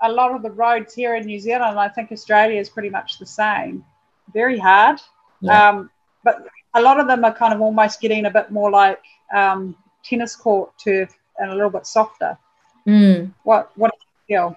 a 0.03 0.11
lot 0.11 0.35
of 0.35 0.43
the 0.43 0.51
roads 0.51 0.95
here 0.95 1.15
in 1.15 1.27
New 1.27 1.39
Zealand, 1.39 1.79
I 1.79 1.89
think 1.89 2.11
Australia 2.11 2.61
is 2.61 2.69
pretty 2.69 2.91
much 2.91 3.19
the 3.19 3.27
same, 3.27 3.85
very 4.33 4.59
hard. 4.59 5.01
Yeah. 5.41 5.69
Um, 5.69 5.91
but 6.25 6.47
a 6.75 6.83
lot 6.83 6.99
of 6.99 7.07
them 7.07 7.25
are 7.25 7.35
kind 7.35 7.55
of 7.55 7.61
almost 7.61 8.01
getting 8.01 8.27
a 8.27 8.31
bit 8.31 8.51
more 8.51 8.71
like 8.71 9.03
um, 9.35 9.77
tennis 10.05 10.35
court 10.35 10.73
turf 10.83 11.17
and 11.39 11.51
a 11.51 11.55
little 11.55 11.71
bit 11.71 11.87
softer. 11.87 12.37
Mm. 12.87 13.33
What 13.45 13.71
what 13.77 13.93
do 13.93 14.35
you 14.35 14.57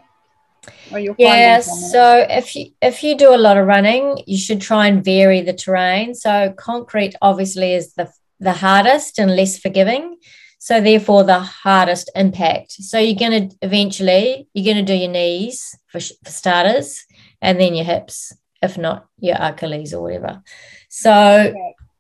feel? 1.14 1.16
yeah 1.18 1.60
so 1.60 2.26
if 2.30 2.56
you 2.56 2.72
if 2.82 3.04
you 3.04 3.18
do 3.18 3.34
a 3.34 3.38
lot 3.38 3.58
of 3.58 3.66
running 3.68 4.22
you 4.26 4.38
should 4.38 4.62
try 4.62 4.88
and 4.88 5.04
vary 5.04 5.42
the 5.42 5.54
terrain. 5.54 6.14
So 6.14 6.54
concrete 6.58 7.16
obviously 7.22 7.74
is 7.74 7.94
the 7.94 8.12
the 8.40 8.54
hardest 8.54 9.18
and 9.18 9.36
less 9.36 9.58
forgiving. 9.58 10.18
So 10.60 10.82
therefore 10.82 11.24
the 11.24 11.40
hardest 11.40 12.10
impact. 12.16 12.72
So 12.72 12.98
you're 12.98 13.16
going 13.16 13.50
to 13.50 13.56
eventually 13.62 14.48
you're 14.54 14.66
going 14.66 14.84
to 14.86 14.94
do 14.94 14.98
your 14.98 15.12
knees 15.12 15.78
for, 15.88 16.00
for 16.00 16.32
starters 16.32 17.06
and 17.42 17.60
then 17.60 17.76
your 17.76 17.86
hips 17.86 18.34
if 18.62 18.78
not 18.78 19.08
your 19.20 19.38
achilles 19.40 19.94
or 19.94 20.02
whatever. 20.02 20.42
So 20.90 21.54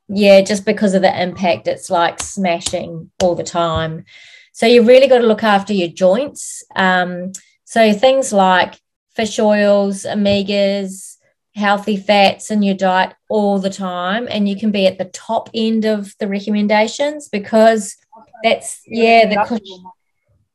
yeah 0.08 0.42
just 0.42 0.66
because 0.66 0.94
of 0.94 1.02
the 1.02 1.22
impact 1.22 1.68
it's 1.68 1.90
like 1.90 2.20
smashing 2.20 3.12
all 3.22 3.36
the 3.36 3.44
time. 3.44 4.06
So 4.54 4.66
you've 4.66 4.88
really 4.88 5.08
got 5.08 5.18
to 5.18 5.28
look 5.28 5.44
after 5.44 5.74
your 5.74 5.90
joints. 5.90 6.64
Um, 6.76 7.34
so 7.76 7.92
things 7.92 8.32
like 8.32 8.80
fish 9.16 9.38
oils 9.38 10.06
omegas 10.06 11.18
healthy 11.56 11.98
fats 11.98 12.50
in 12.50 12.62
your 12.64 12.76
diet 12.76 13.14
all 13.30 13.60
the 13.60 13.70
time 13.70 14.28
and 14.30 14.48
you 14.48 14.56
can 14.56 14.72
be 14.72 14.88
at 14.88 14.98
the 14.98 15.12
top 15.28 15.50
end 15.54 15.84
of 15.84 16.14
the 16.20 16.28
recommendations 16.28 17.28
because 17.28 17.98
that's 18.44 18.82
yeah 18.88 19.26
the 19.26 19.36
cush- 19.48 19.82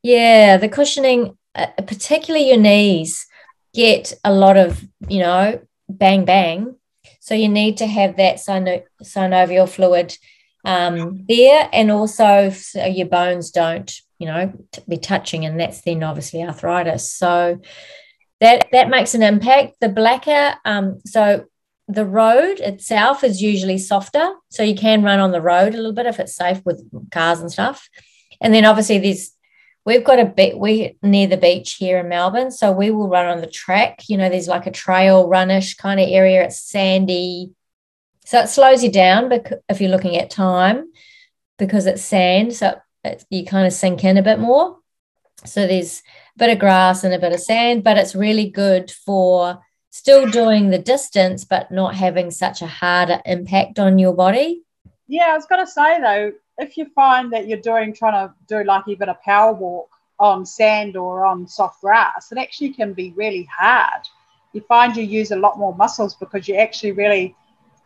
yeah 0.03 0.57
the 0.57 0.69
cushioning 0.69 1.37
uh, 1.55 1.67
particularly 1.87 2.49
your 2.49 2.57
knees 2.59 3.27
get 3.75 4.15
a 4.25 4.33
lot 4.33 4.57
of 4.57 4.83
you 5.09 5.21
know 5.21 5.61
bang 5.91 6.25
bang. 6.25 6.77
So 7.21 7.35
you 7.35 7.49
need 7.49 7.77
to 7.79 7.87
have 7.87 8.17
that 8.17 8.37
syno- 8.37 8.85
synovial 9.03 9.69
fluid 9.69 10.17
um, 10.65 11.25
there 11.29 11.69
and 11.73 11.91
also 11.91 12.51
so 12.51 12.87
your 12.87 13.09
bones 13.09 13.51
don't 13.51 13.93
you 14.21 14.27
know 14.27 14.53
t- 14.71 14.83
be 14.89 14.99
touching 14.99 15.45
and 15.45 15.59
that's 15.59 15.81
then 15.81 16.05
obviously 16.05 16.43
arthritis 16.43 17.11
so 17.13 17.59
that 18.41 18.69
that 18.71 18.89
makes 18.89 19.15
an 19.15 19.23
impact 19.23 19.75
the 19.81 19.89
blacker 19.89 20.55
um, 20.65 21.01
so 21.05 21.47
the 21.93 22.07
road 22.07 22.61
itself 22.61 23.25
is 23.25 23.43
usually 23.43 23.79
softer. 23.79 24.33
So 24.49 24.63
you 24.63 24.75
can 24.75 25.03
run 25.03 25.19
on 25.19 25.33
the 25.33 25.41
road 25.41 25.75
a 25.75 25.77
little 25.77 25.93
bit 25.93 26.07
if 26.07 26.21
it's 26.21 26.37
safe 26.37 26.65
with 26.65 26.89
cars 27.11 27.41
and 27.41 27.51
stuff. 27.51 27.89
And 28.41 28.55
then 28.55 28.65
obviously 28.65 28.99
there's 28.99 29.33
we've 29.85 30.05
got 30.05 30.21
a 30.21 30.25
bit 30.25 30.59
we 30.59 30.97
near 31.03 31.27
the 31.27 31.37
beach 31.37 31.75
here 31.75 31.99
in 31.99 32.09
Melbourne. 32.09 32.51
So 32.51 32.71
we 32.71 32.91
will 32.91 33.09
run 33.09 33.27
on 33.27 33.41
the 33.41 33.47
track. 33.47 34.05
You 34.09 34.19
know, 34.19 34.29
there's 34.29 34.49
like 34.49 34.67
a 34.67 34.71
trail 34.71 35.29
runish 35.29 35.75
kind 35.75 35.99
of 35.99 36.09
area. 36.09 36.45
It's 36.45 36.61
sandy. 36.61 37.51
So 38.25 38.41
it 38.41 38.49
slows 38.49 38.85
you 38.85 38.93
down 38.93 39.33
if 39.69 39.81
you're 39.81 39.91
looking 39.91 40.17
at 40.17 40.31
time 40.31 40.93
because 41.59 41.87
it's 41.87 42.03
sand. 42.03 42.55
So 42.55 42.79
it, 43.05 43.25
you 43.31 43.45
kind 43.45 43.67
of 43.67 43.73
sink 43.73 44.05
in 44.05 44.17
a 44.17 44.23
bit 44.23 44.39
more. 44.39 44.79
So 45.45 45.67
there's 45.67 46.03
a 46.37 46.39
bit 46.39 46.51
of 46.51 46.59
grass 46.59 47.05
and 47.05 47.15
a 47.15 47.19
bit 47.19 47.33
of 47.33 47.41
sand, 47.41 47.83
but 47.83 47.97
it's 47.97 48.15
really 48.15 48.51
good 48.51 48.91
for 48.91 49.61
still 49.91 50.31
doing 50.31 50.71
the 50.71 50.79
distance, 50.79 51.45
but 51.45 51.71
not 51.71 51.95
having 51.95 52.31
such 52.31 52.63
a 52.63 52.67
harder 52.67 53.21
impact 53.25 53.79
on 53.79 53.99
your 53.99 54.15
body. 54.15 54.63
Yeah, 55.07 55.29
I 55.31 55.35
was 55.35 55.47
going 55.47 55.65
to 55.65 55.71
say 55.71 56.01
though, 56.01 56.33
if 56.59 56.77
you 56.77 56.87
find 56.95 57.33
that 57.33 57.49
you're 57.49 57.61
doing 57.61 57.95
trying 57.95 58.29
to 58.29 58.35
do 58.49 58.65
like 58.65 58.85
even 58.87 59.09
a 59.09 59.19
power 59.25 59.53
walk 59.53 59.91
on 60.19 60.45
sand 60.45 60.97
or 60.97 61.25
on 61.25 61.49
soft 61.49 61.81
grass, 61.81 62.31
it 62.31 62.39
actually 62.39 62.73
can 62.73 62.93
be 62.93 63.13
really 63.17 63.49
hard. 63.51 64.03
You 64.53 64.61
find 64.63 64.97
you 64.97 65.03
use 65.03 65.31
a 65.31 65.37
lot 65.37 65.59
more 65.59 65.75
muscles 65.75 66.15
because 66.15 66.47
you 66.47 66.57
actually 66.57 66.93
really 66.93 67.35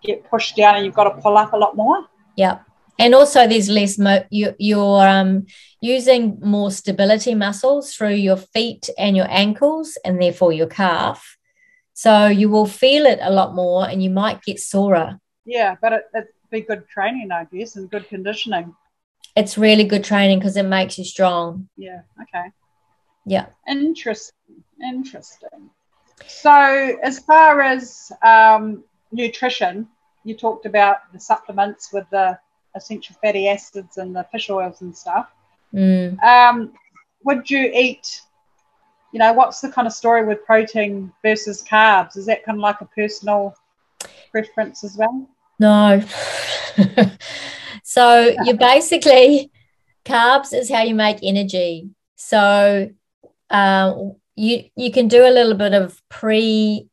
get 0.02 0.28
pushed 0.28 0.56
down 0.56 0.76
and 0.76 0.84
you've 0.84 0.94
got 0.94 1.04
to 1.04 1.22
pull 1.22 1.36
up 1.36 1.52
a 1.52 1.56
lot 1.56 1.76
more. 1.76 2.04
Yeah. 2.36 2.58
And 2.98 3.14
also, 3.14 3.46
there's 3.46 3.68
less, 3.68 3.98
mo- 3.98 4.24
you, 4.30 4.54
you're 4.58 5.06
um, 5.06 5.46
using 5.80 6.38
more 6.40 6.70
stability 6.70 7.34
muscles 7.34 7.94
through 7.94 8.14
your 8.14 8.36
feet 8.36 8.88
and 8.96 9.16
your 9.16 9.26
ankles, 9.28 9.98
and 10.04 10.20
therefore 10.20 10.52
your 10.52 10.68
calf 10.68 11.36
so 11.94 12.26
you 12.26 12.50
will 12.50 12.66
feel 12.66 13.06
it 13.06 13.20
a 13.22 13.30
lot 13.30 13.54
more 13.54 13.88
and 13.88 14.02
you 14.02 14.10
might 14.10 14.42
get 14.42 14.58
sorer. 14.58 15.20
Yeah, 15.44 15.76
but 15.80 15.92
it, 15.92 16.02
it'd 16.14 16.28
be 16.50 16.60
good 16.60 16.88
training, 16.88 17.30
I 17.30 17.44
guess, 17.44 17.76
and 17.76 17.88
good 17.88 18.08
conditioning. 18.08 18.74
It's 19.36 19.56
really 19.56 19.84
good 19.84 20.04
training 20.04 20.40
because 20.40 20.56
it 20.56 20.64
makes 20.64 20.98
you 20.98 21.04
strong. 21.04 21.68
Yeah, 21.76 22.02
okay. 22.22 22.50
Yeah. 23.24 23.46
Interesting. 23.68 24.64
Interesting. 24.82 25.70
So, 26.26 26.50
as 27.02 27.20
far 27.20 27.60
as 27.60 28.10
um, 28.22 28.84
nutrition, 29.12 29.88
you 30.24 30.36
talked 30.36 30.66
about 30.66 31.12
the 31.12 31.20
supplements 31.20 31.92
with 31.92 32.06
the 32.10 32.38
essential 32.74 33.16
fatty 33.22 33.48
acids 33.48 33.98
and 33.98 34.14
the 34.14 34.26
fish 34.32 34.50
oils 34.50 34.80
and 34.82 34.96
stuff. 34.96 35.28
Mm. 35.72 36.22
Um, 36.22 36.72
would 37.24 37.50
you 37.50 37.70
eat 37.72 38.20
you 39.14 39.20
know, 39.20 39.32
what's 39.32 39.60
the 39.60 39.70
kind 39.70 39.86
of 39.86 39.92
story 39.92 40.26
with 40.26 40.44
protein 40.44 41.12
versus 41.22 41.62
carbs? 41.62 42.16
Is 42.16 42.26
that 42.26 42.44
kind 42.44 42.58
of 42.58 42.62
like 42.62 42.80
a 42.80 42.84
personal 42.86 43.54
preference 44.32 44.82
as 44.82 44.96
well? 44.96 45.28
No. 45.60 46.02
so 47.84 48.34
you 48.42 48.56
basically 48.56 49.52
carbs 50.04 50.52
is 50.52 50.68
how 50.68 50.82
you 50.82 50.96
make 50.96 51.18
energy. 51.22 51.90
So 52.16 52.90
uh, 53.50 53.94
you 54.34 54.64
you 54.74 54.90
can 54.90 55.06
do 55.06 55.24
a 55.24 55.30
little 55.30 55.54
bit 55.54 55.74
of 55.74 56.02
pre 56.08 56.88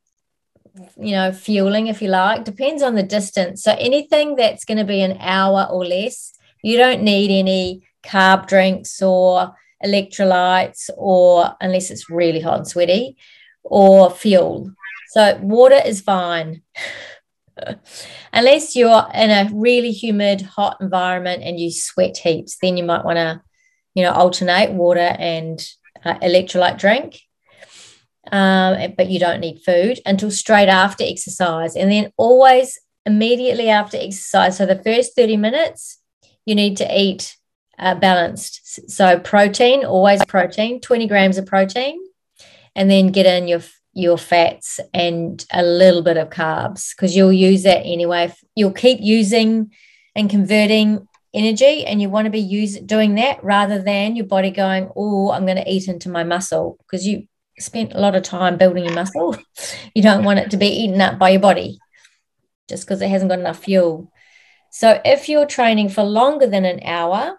you 0.97 1.11
know 1.11 1.31
fueling 1.31 1.87
if 1.87 2.01
you 2.01 2.07
like 2.07 2.45
depends 2.45 2.81
on 2.81 2.95
the 2.95 3.03
distance 3.03 3.63
so 3.63 3.75
anything 3.77 4.35
that's 4.35 4.63
going 4.63 4.77
to 4.77 4.85
be 4.85 5.01
an 5.01 5.17
hour 5.19 5.67
or 5.69 5.85
less 5.85 6.33
you 6.63 6.77
don't 6.77 7.01
need 7.01 7.29
any 7.29 7.83
carb 8.03 8.47
drinks 8.47 9.01
or 9.01 9.55
electrolytes, 9.83 10.89
or 10.95 11.55
unless 11.59 11.89
it's 11.89 12.09
really 12.09 12.39
hot 12.39 12.59
and 12.59 12.67
sweaty, 12.67 13.17
or 13.63 14.09
fuel. 14.09 14.71
So 15.09 15.37
water 15.41 15.79
is 15.85 16.01
fine. 16.01 16.61
unless 18.33 18.75
you're 18.75 19.05
in 19.13 19.29
a 19.29 19.49
really 19.53 19.91
humid, 19.91 20.41
hot 20.41 20.77
environment 20.79 21.43
and 21.43 21.59
you 21.59 21.71
sweat 21.71 22.17
heaps, 22.17 22.57
then 22.61 22.77
you 22.77 22.83
might 22.83 23.05
want 23.05 23.17
to, 23.17 23.41
you 23.93 24.03
know, 24.03 24.11
alternate 24.11 24.71
water 24.71 24.99
and 24.99 25.63
uh, 26.05 26.15
electrolyte 26.19 26.79
drink. 26.79 27.21
Um, 28.31 28.93
but 28.97 29.09
you 29.09 29.19
don't 29.19 29.41
need 29.41 29.61
food 29.61 29.99
until 30.05 30.31
straight 30.31 30.69
after 30.69 31.03
exercise. 31.03 31.75
And 31.75 31.91
then 31.91 32.13
always 32.15 32.79
immediately 33.05 33.69
after 33.69 33.97
exercise. 33.97 34.57
So 34.57 34.65
the 34.65 34.81
first 34.81 35.15
30 35.15 35.37
minutes, 35.37 35.99
you 36.45 36.55
need 36.55 36.77
to 36.77 36.99
eat 36.99 37.35
uh, 37.77 37.95
balanced. 37.95 38.89
So 38.89 39.19
protein, 39.19 39.83
always 39.83 40.23
protein, 40.25 40.79
20 40.81 41.07
grams 41.07 41.37
of 41.37 41.45
protein, 41.45 41.99
and 42.75 42.89
then 42.89 43.07
get 43.07 43.25
in 43.25 43.47
your 43.47 43.61
your 43.93 44.17
fats 44.17 44.79
and 44.93 45.45
a 45.51 45.61
little 45.61 46.01
bit 46.01 46.15
of 46.15 46.29
carbs 46.29 46.95
because 46.95 47.13
you'll 47.13 47.33
use 47.33 47.63
that 47.63 47.81
anyway. 47.81 48.33
You'll 48.55 48.71
keep 48.71 48.99
using 49.01 49.71
and 50.15 50.29
converting 50.29 51.07
energy, 51.33 51.85
and 51.85 52.01
you 52.01 52.09
want 52.09 52.25
to 52.25 52.31
be 52.31 52.39
use, 52.39 52.79
doing 52.79 53.15
that 53.15 53.43
rather 53.43 53.81
than 53.81 54.15
your 54.15 54.25
body 54.25 54.51
going, 54.51 54.89
"Oh, 54.95 55.31
I'm 55.31 55.45
going 55.45 55.57
to 55.57 55.69
eat 55.69 55.87
into 55.87 56.09
my 56.09 56.23
muscle," 56.23 56.77
because 56.79 57.07
you 57.07 57.27
spent 57.61 57.93
a 57.93 57.99
lot 57.99 58.15
of 58.15 58.23
time 58.23 58.57
building 58.57 58.85
your 58.85 58.93
muscle. 58.93 59.37
You 59.93 60.01
don't 60.01 60.23
want 60.23 60.39
it 60.39 60.51
to 60.51 60.57
be 60.57 60.67
eaten 60.67 61.01
up 61.01 61.19
by 61.19 61.31
your 61.31 61.41
body 61.41 61.79
just 62.69 62.85
because 62.85 63.01
it 63.01 63.09
hasn't 63.09 63.29
got 63.29 63.39
enough 63.39 63.63
fuel. 63.63 64.11
So 64.71 65.01
if 65.03 65.27
you're 65.27 65.45
training 65.45 65.89
for 65.89 66.03
longer 66.03 66.47
than 66.47 66.63
an 66.63 66.81
hour, 66.85 67.37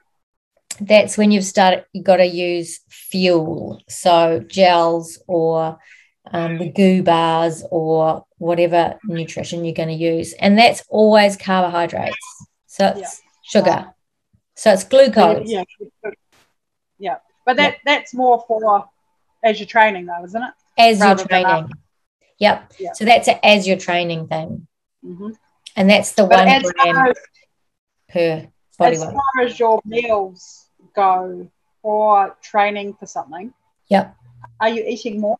that's 0.80 1.18
when 1.18 1.30
you've 1.30 1.44
started 1.44 1.84
you've 1.92 2.04
got 2.04 2.16
to 2.16 2.26
use 2.26 2.80
fuel 2.88 3.80
so 3.88 4.44
gels 4.46 5.22
or 5.26 5.78
um, 6.30 6.58
the 6.58 6.70
goo 6.70 7.02
bars 7.02 7.64
or 7.70 8.24
whatever 8.38 8.98
nutrition 9.04 9.64
you're 9.64 9.74
going 9.74 9.88
to 9.88 9.94
use 9.94 10.32
and 10.34 10.58
that's 10.58 10.82
always 10.88 11.36
carbohydrates 11.36 12.16
so 12.66 12.86
it's 12.86 13.00
yeah. 13.00 13.60
sugar 13.60 13.94
so 14.54 14.72
it's 14.72 14.84
glucose 14.84 15.48
yeah 15.48 15.64
yeah 16.98 17.16
but 17.44 17.56
that 17.56 17.72
yeah. 17.74 17.78
that's 17.84 18.14
more 18.14 18.44
for 18.46 18.86
as 19.42 19.58
you're 19.58 19.66
training 19.66 20.06
though 20.06 20.24
isn't 20.24 20.42
it 20.42 20.52
as 20.78 21.00
Rather 21.00 21.20
you're 21.20 21.28
training 21.28 21.70
yep 22.38 22.72
yeah. 22.78 22.92
so 22.92 23.04
that's 23.04 23.28
a, 23.28 23.44
as 23.44 23.66
you're 23.66 23.78
training 23.78 24.26
thing 24.28 24.66
mm-hmm. 25.04 25.30
and 25.76 25.90
that's 25.90 26.12
the 26.12 26.24
but 26.24 26.46
one 26.46 26.62
gram 26.62 27.06
as, 27.06 27.16
per 28.08 28.48
body 28.78 28.96
as 28.96 29.00
weight. 29.00 29.14
far 29.14 29.44
as 29.44 29.58
your 29.58 29.80
meals 29.84 30.66
go 30.94 31.50
for 31.82 32.36
training 32.42 32.94
for 32.94 33.06
something 33.06 33.52
yep 33.88 34.16
are 34.60 34.68
you 34.68 34.84
eating 34.86 35.20
more 35.20 35.38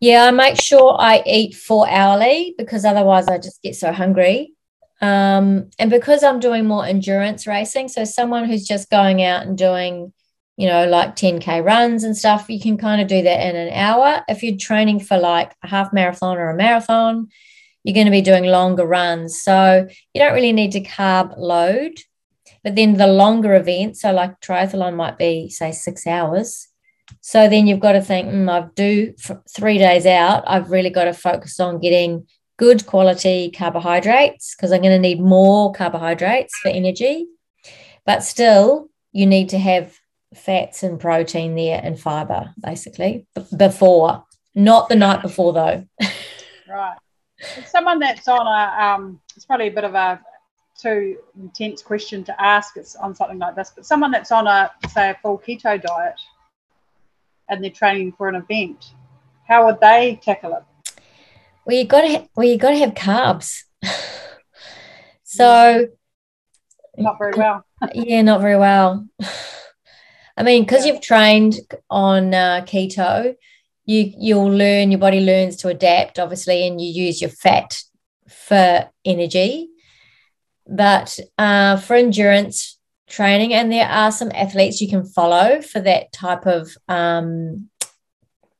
yeah, 0.00 0.24
I 0.24 0.30
make 0.30 0.58
sure 0.58 0.96
I 0.98 1.22
eat 1.26 1.54
four 1.54 1.88
hourly 1.88 2.54
because 2.56 2.86
otherwise 2.86 3.28
I 3.28 3.36
just 3.36 3.62
get 3.62 3.76
so 3.76 3.92
hungry. 3.92 4.54
Um, 5.02 5.70
and 5.78 5.90
because 5.90 6.24
I'm 6.24 6.40
doing 6.40 6.66
more 6.66 6.86
endurance 6.86 7.46
racing, 7.46 7.88
so 7.88 8.04
someone 8.04 8.46
who's 8.46 8.66
just 8.66 8.88
going 8.88 9.22
out 9.22 9.46
and 9.46 9.58
doing, 9.58 10.14
you 10.60 10.66
know, 10.66 10.86
like 10.86 11.16
10K 11.16 11.64
runs 11.64 12.04
and 12.04 12.16
stuff, 12.16 12.48
you 12.48 12.60
can 12.60 12.76
kind 12.76 13.00
of 13.00 13.08
do 13.08 13.22
that 13.22 13.48
in 13.48 13.56
an 13.56 13.72
hour. 13.72 14.22
If 14.28 14.42
you're 14.42 14.56
training 14.56 15.00
for 15.00 15.18
like 15.18 15.54
a 15.62 15.68
half 15.68 15.92
marathon 15.92 16.36
or 16.36 16.50
a 16.50 16.56
marathon, 16.56 17.28
you're 17.82 17.94
going 17.94 18.06
to 18.06 18.10
be 18.10 18.20
doing 18.22 18.44
longer 18.44 18.86
runs. 18.86 19.40
So 19.40 19.88
you 20.14 20.20
don't 20.20 20.34
really 20.34 20.52
need 20.52 20.72
to 20.72 20.82
carb 20.82 21.34
load. 21.38 21.98
But 22.62 22.76
then 22.76 22.98
the 22.98 23.06
longer 23.06 23.54
events, 23.54 24.02
so 24.02 24.12
like 24.12 24.40
triathlon 24.40 24.94
might 24.94 25.16
be, 25.16 25.48
say, 25.48 25.72
six 25.72 26.06
hours 26.06 26.70
so 27.20 27.48
then 27.48 27.66
you've 27.66 27.80
got 27.80 27.92
to 27.92 28.00
think, 28.00 28.28
mm, 28.28 28.48
I 28.50 28.68
do 28.74 29.14
three 29.48 29.78
days 29.78 30.06
out. 30.06 30.44
I've 30.46 30.70
really 30.70 30.90
got 30.90 31.04
to 31.04 31.12
focus 31.12 31.58
on 31.60 31.80
getting 31.80 32.26
good 32.56 32.86
quality 32.86 33.50
carbohydrates 33.50 34.54
because 34.54 34.72
I'm 34.72 34.82
going 34.82 34.92
to 34.92 34.98
need 34.98 35.20
more 35.20 35.72
carbohydrates 35.72 36.56
for 36.58 36.68
energy. 36.68 37.26
But 38.06 38.22
still, 38.22 38.88
you 39.12 39.26
need 39.26 39.50
to 39.50 39.58
have 39.58 39.98
fats 40.34 40.82
and 40.82 41.00
protein 41.00 41.54
there 41.54 41.80
and 41.82 41.98
fiber, 41.98 42.54
basically, 42.62 43.26
before, 43.56 44.24
not 44.54 44.88
the 44.88 44.96
night 44.96 45.22
before, 45.22 45.52
though. 45.52 45.86
right. 46.68 46.96
Someone 47.66 47.98
that's 47.98 48.28
on 48.28 48.46
a, 48.46 48.84
um, 48.84 49.20
it's 49.34 49.44
probably 49.44 49.68
a 49.68 49.72
bit 49.72 49.84
of 49.84 49.94
a 49.94 50.20
too 50.80 51.16
intense 51.40 51.82
question 51.82 52.24
to 52.24 52.42
ask. 52.42 52.76
It's 52.76 52.96
on 52.96 53.14
something 53.14 53.38
like 53.38 53.54
this, 53.54 53.72
but 53.74 53.86
someone 53.86 54.10
that's 54.10 54.32
on 54.32 54.46
a, 54.46 54.70
say, 54.88 55.10
a 55.10 55.18
full 55.22 55.38
keto 55.38 55.80
diet 55.80 56.20
and 57.48 57.62
they're 57.62 57.70
training 57.70 58.12
for 58.12 58.28
an 58.28 58.36
event, 58.36 58.92
how 59.46 59.66
would 59.66 59.80
they 59.80 60.20
tackle 60.22 60.54
it? 60.54 60.62
Well, 61.64 61.76
you 61.76 61.84
got 61.84 62.02
to 62.02 62.08
ha- 62.08 62.26
well, 62.36 62.46
you 62.46 62.56
got 62.56 62.70
to 62.70 62.78
have 62.78 62.94
carbs. 62.94 63.62
so 65.24 65.88
not 66.96 67.18
very 67.18 67.32
well. 67.36 67.64
yeah, 67.94 68.22
not 68.22 68.40
very 68.40 68.56
well. 68.56 69.06
I 70.40 70.42
mean, 70.42 70.62
because 70.62 70.86
you've 70.86 71.02
trained 71.02 71.56
on 71.90 72.32
uh, 72.32 72.64
keto, 72.66 73.36
you 73.84 74.10
you'll 74.18 74.50
learn 74.50 74.90
your 74.90 74.98
body 74.98 75.20
learns 75.20 75.56
to 75.56 75.68
adapt, 75.68 76.18
obviously, 76.18 76.66
and 76.66 76.80
you 76.80 76.90
use 76.90 77.20
your 77.20 77.28
fat 77.28 77.78
for 78.26 78.88
energy. 79.04 79.68
But 80.66 81.18
uh, 81.36 81.76
for 81.76 81.94
endurance, 81.94 82.78
training, 83.06 83.52
and 83.52 83.70
there 83.70 83.86
are 83.86 84.10
some 84.10 84.32
athletes 84.34 84.80
you 84.80 84.88
can 84.88 85.04
follow 85.04 85.60
for 85.60 85.80
that 85.80 86.10
type 86.10 86.46
of 86.46 86.70
um, 86.88 87.68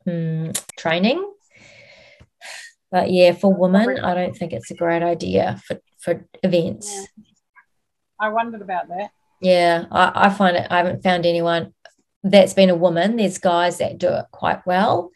mm, 0.06 0.64
training. 0.76 1.32
But 2.90 3.10
yeah, 3.10 3.32
for 3.32 3.54
women, 3.54 4.00
I 4.00 4.12
don't 4.12 4.36
think 4.36 4.52
it's 4.52 4.70
a 4.70 4.74
great 4.74 5.02
idea 5.02 5.58
for, 5.64 5.80
for 5.98 6.26
events. 6.42 6.92
Yeah. 6.92 7.24
I 8.20 8.28
wondered 8.28 8.60
about 8.60 8.88
that. 8.88 9.12
Yeah, 9.40 9.86
I, 9.90 10.26
I 10.26 10.30
find 10.30 10.56
it, 10.56 10.66
I 10.70 10.78
haven't 10.78 11.02
found 11.02 11.26
anyone 11.26 11.72
that's 12.22 12.54
been 12.54 12.70
a 12.70 12.74
woman. 12.74 13.16
There's 13.16 13.38
guys 13.38 13.78
that 13.78 13.98
do 13.98 14.08
it 14.08 14.26
quite 14.30 14.66
well, 14.66 15.10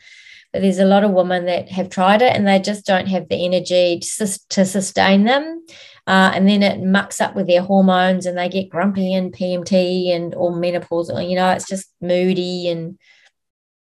but 0.52 0.62
there's 0.62 0.78
a 0.78 0.86
lot 0.86 1.04
of 1.04 1.10
women 1.10 1.44
that 1.46 1.68
have 1.68 1.90
tried 1.90 2.22
it 2.22 2.34
and 2.34 2.46
they 2.46 2.58
just 2.58 2.86
don't 2.86 3.06
have 3.08 3.28
the 3.28 3.44
energy 3.44 4.00
to, 4.00 4.38
to 4.50 4.64
sustain 4.64 5.24
them 5.24 5.64
uh, 6.06 6.32
and 6.34 6.46
then 6.46 6.62
it 6.62 6.82
mucks 6.82 7.20
up 7.20 7.34
with 7.34 7.46
their 7.46 7.62
hormones 7.62 8.26
and 8.26 8.36
they 8.36 8.48
get 8.48 8.68
grumpy 8.68 9.14
and 9.14 9.32
PMT 9.32 10.14
and 10.14 10.34
or 10.34 10.54
menopause. 10.54 11.08
You 11.08 11.36
know, 11.36 11.50
it's 11.50 11.66
just 11.66 11.90
moody 12.00 12.68
and 12.68 12.98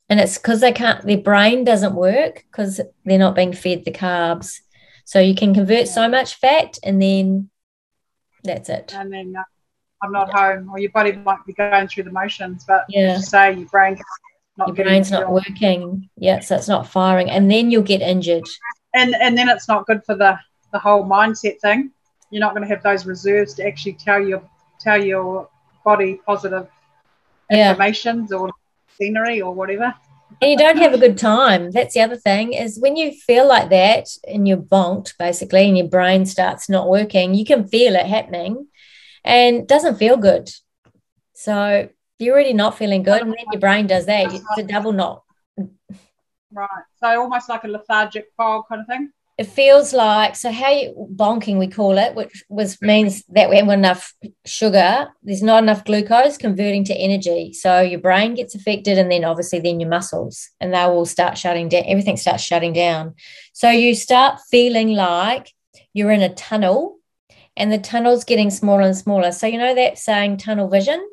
and 0.09 0.19
it's 0.19 0.37
because 0.37 0.61
they 0.61 0.71
can't. 0.71 1.05
Their 1.05 1.17
brain 1.17 1.63
doesn't 1.65 1.95
work 1.95 2.45
because 2.49 2.79
they're 3.03 3.17
not 3.17 3.35
being 3.35 3.51
fed 3.51 3.83
the 3.83 3.91
carbs. 3.91 4.59
So 5.05 5.19
you 5.19 5.35
can 5.35 5.53
convert 5.53 5.89
so 5.89 6.07
much 6.07 6.35
fat 6.35 6.77
and 6.81 7.01
then 7.01 7.49
that's 8.43 8.69
it. 8.69 8.87
Then 8.87 9.33
uh, 9.37 9.43
I'm 10.03 10.11
not 10.11 10.31
home, 10.33 10.69
or 10.69 10.79
your 10.79 10.91
body 10.91 11.13
might 11.13 11.45
be 11.45 11.53
going 11.53 11.87
through 11.87 12.03
the 12.03 12.11
motions, 12.11 12.65
but 12.67 12.85
yeah, 12.89 13.17
say 13.17 13.53
your 13.53 13.67
brain. 13.69 13.97
Not 14.57 14.67
your 14.67 14.85
brain's 14.85 15.09
not 15.09 15.31
working. 15.31 16.09
Yeah, 16.17 16.39
so 16.41 16.55
it's 16.55 16.67
not 16.67 16.87
firing, 16.87 17.31
and 17.31 17.49
then 17.49 17.71
you'll 17.71 17.83
get 17.83 18.01
injured. 18.01 18.43
And 18.93 19.15
and 19.15 19.37
then 19.37 19.49
it's 19.49 19.67
not 19.67 19.87
good 19.87 20.03
for 20.05 20.15
the 20.15 20.37
the 20.71 20.79
whole 20.79 21.03
mindset 21.03 21.59
thing 21.61 21.91
you're 22.33 22.39
not 22.39 22.55
going 22.55 22.67
to 22.67 22.73
have 22.73 22.81
those 22.81 23.05
reserves 23.05 23.53
to 23.53 23.65
actually 23.65 23.93
tell 23.93 24.19
your 24.19 24.41
tell 24.79 25.01
your 25.01 25.47
body 25.85 26.19
positive 26.25 26.67
yeah. 27.51 27.69
informations 27.69 28.31
or 28.31 28.49
scenery 28.97 29.39
or 29.39 29.53
whatever. 29.53 29.93
And 30.41 30.51
you 30.51 30.57
don't 30.57 30.77
have 30.77 30.95
a 30.95 30.97
good 30.97 31.17
time. 31.19 31.69
That's 31.69 31.93
the 31.93 32.01
other 32.01 32.15
thing 32.15 32.53
is 32.53 32.79
when 32.79 32.95
you 32.95 33.11
feel 33.11 33.47
like 33.47 33.69
that 33.69 34.07
and 34.27 34.47
you're 34.47 34.57
bonked 34.57 35.13
basically 35.19 35.67
and 35.67 35.77
your 35.77 35.87
brain 35.87 36.25
starts 36.25 36.67
not 36.69 36.89
working, 36.89 37.35
you 37.35 37.45
can 37.45 37.67
feel 37.67 37.95
it 37.95 38.07
happening 38.07 38.67
and 39.23 39.67
doesn't 39.67 39.95
feel 39.97 40.17
good. 40.17 40.49
So 41.33 41.89
you're 42.19 42.33
already 42.33 42.53
not 42.53 42.77
feeling 42.77 43.03
good 43.03 43.21
and 43.21 43.31
then 43.31 43.45
your 43.51 43.59
brain 43.59 43.87
does 43.87 44.05
that. 44.05 44.33
It's 44.33 44.45
a 44.57 44.63
double 44.63 44.91
knot. 44.91 45.23
Right. 46.51 46.69
So 46.99 47.21
almost 47.21 47.49
like 47.49 47.63
a 47.63 47.67
lethargic 47.67 48.27
fog 48.37 48.65
kind 48.69 48.81
of 48.81 48.87
thing 48.87 49.11
it 49.37 49.45
feels 49.45 49.93
like 49.93 50.35
so 50.35 50.51
how 50.51 50.69
you 50.69 51.07
bonking 51.15 51.57
we 51.57 51.67
call 51.67 51.97
it 51.97 52.13
which 52.13 52.43
was 52.49 52.79
means 52.81 53.23
that 53.29 53.49
we 53.49 53.55
haven't 53.55 53.73
enough 53.73 54.13
sugar 54.45 55.09
there's 55.23 55.41
not 55.41 55.63
enough 55.63 55.83
glucose 55.85 56.37
converting 56.37 56.83
to 56.83 56.93
energy 56.93 57.51
so 57.51 57.81
your 57.81 57.99
brain 57.99 58.35
gets 58.35 58.53
affected 58.53 58.97
and 58.97 59.11
then 59.11 59.23
obviously 59.23 59.59
then 59.59 59.79
your 59.79 59.89
muscles 59.89 60.49
and 60.59 60.73
they 60.73 60.85
will 60.85 61.05
start 61.05 61.37
shutting 61.37 61.67
down 61.67 61.83
everything 61.87 62.17
starts 62.17 62.43
shutting 62.43 62.73
down 62.73 63.15
so 63.53 63.69
you 63.69 63.95
start 63.95 64.39
feeling 64.51 64.93
like 64.93 65.51
you're 65.93 66.11
in 66.11 66.21
a 66.21 66.33
tunnel 66.35 66.97
and 67.55 67.71
the 67.71 67.77
tunnel's 67.77 68.23
getting 68.23 68.49
smaller 68.49 68.81
and 68.81 68.97
smaller 68.97 69.31
so 69.31 69.47
you 69.47 69.57
know 69.57 69.75
that 69.75 69.97
saying 69.97 70.37
tunnel 70.37 70.69
vision 70.69 71.05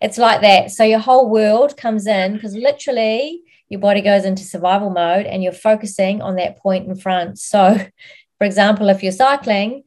it's 0.00 0.18
like 0.18 0.40
that 0.40 0.70
so 0.70 0.84
your 0.84 0.98
whole 0.98 1.30
world 1.30 1.76
comes 1.76 2.06
in 2.06 2.34
because 2.34 2.54
literally 2.54 3.42
your 3.72 3.80
body 3.80 4.02
goes 4.02 4.26
into 4.26 4.44
survival 4.44 4.90
mode 4.90 5.24
and 5.24 5.42
you're 5.42 5.50
focusing 5.50 6.20
on 6.20 6.36
that 6.36 6.58
point 6.58 6.86
in 6.86 6.94
front. 6.94 7.38
So, 7.38 7.74
for 8.38 8.44
example, 8.44 8.90
if 8.90 9.02
you're 9.02 9.12
cycling 9.12 9.84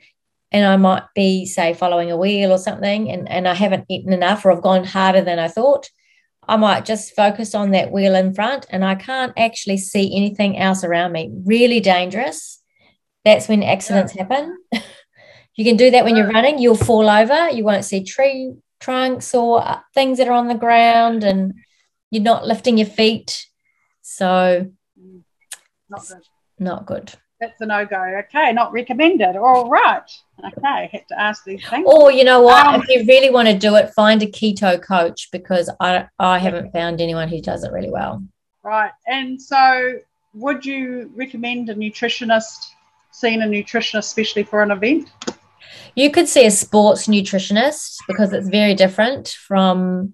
and 0.51 0.65
I 0.65 0.75
might 0.75 1.03
be, 1.13 1.45
say, 1.45 1.75
following 1.75 2.09
a 2.09 2.17
wheel 2.17 2.51
or 2.51 2.57
something, 2.57 3.11
and, 3.11 3.29
and 3.29 3.47
I 3.47 3.53
haven't 3.53 3.85
eaten 3.87 4.11
enough 4.11 4.43
or 4.43 4.51
I've 4.51 4.63
gone 4.63 4.85
harder 4.85 5.21
than 5.21 5.37
I 5.37 5.49
thought, 5.49 5.91
I 6.47 6.57
might 6.57 6.83
just 6.83 7.15
focus 7.15 7.53
on 7.53 7.71
that 7.71 7.91
wheel 7.91 8.15
in 8.15 8.33
front 8.33 8.65
and 8.71 8.83
I 8.83 8.95
can't 8.95 9.33
actually 9.37 9.77
see 9.77 10.17
anything 10.17 10.57
else 10.57 10.83
around 10.83 11.11
me. 11.11 11.29
Really 11.45 11.79
dangerous. 11.79 12.63
That's 13.23 13.47
when 13.47 13.61
accidents 13.61 14.15
yeah. 14.15 14.23
happen. 14.23 14.57
you 15.55 15.63
can 15.63 15.77
do 15.77 15.91
that 15.91 16.03
when 16.03 16.15
you're 16.15 16.31
running, 16.31 16.59
you'll 16.59 16.75
fall 16.75 17.09
over, 17.09 17.49
you 17.49 17.63
won't 17.63 17.85
see 17.85 18.03
tree 18.03 18.53
trunks 18.79 19.33
or 19.33 19.65
uh, 19.65 19.79
things 19.93 20.17
that 20.17 20.27
are 20.27 20.33
on 20.33 20.47
the 20.47 20.55
ground, 20.55 21.23
and 21.23 21.53
you're 22.11 22.23
not 22.23 22.45
lifting 22.45 22.77
your 22.77 22.87
feet. 22.87 23.47
So, 24.01 24.71
not 25.89 26.07
good. 26.07 26.23
Not 26.59 26.85
good. 26.85 27.13
That's 27.39 27.59
a 27.59 27.65
no 27.65 27.85
go. 27.85 28.01
Okay, 28.01 28.53
not 28.53 28.71
recommended. 28.71 29.35
All 29.35 29.69
right. 29.69 30.09
Okay, 30.39 30.89
had 30.91 31.07
to 31.09 31.19
ask 31.19 31.43
these 31.43 31.67
things. 31.67 31.85
Or 31.87 32.11
you 32.11 32.23
know 32.23 32.41
what? 32.41 32.65
Um, 32.65 32.81
if 32.81 32.87
you 32.87 33.05
really 33.05 33.29
want 33.29 33.47
to 33.47 33.57
do 33.57 33.75
it, 33.75 33.93
find 33.93 34.23
a 34.23 34.27
keto 34.27 34.81
coach 34.81 35.29
because 35.31 35.69
I 35.79 36.07
I 36.17 36.37
haven't 36.37 36.71
found 36.71 37.01
anyone 37.01 37.27
who 37.27 37.41
does 37.41 37.63
it 37.63 37.71
really 37.71 37.91
well. 37.91 38.23
Right. 38.63 38.91
And 39.05 39.41
so, 39.41 39.99
would 40.33 40.65
you 40.65 41.11
recommend 41.15 41.69
a 41.69 41.75
nutritionist, 41.75 42.57
seeing 43.11 43.41
a 43.41 43.45
nutritionist, 43.45 43.99
especially 43.99 44.43
for 44.43 44.63
an 44.63 44.71
event? 44.71 45.11
You 45.95 46.11
could 46.11 46.27
see 46.27 46.45
a 46.45 46.51
sports 46.51 47.07
nutritionist 47.07 47.97
because 48.07 48.33
it's 48.33 48.49
very 48.49 48.73
different 48.73 49.29
from, 49.29 50.13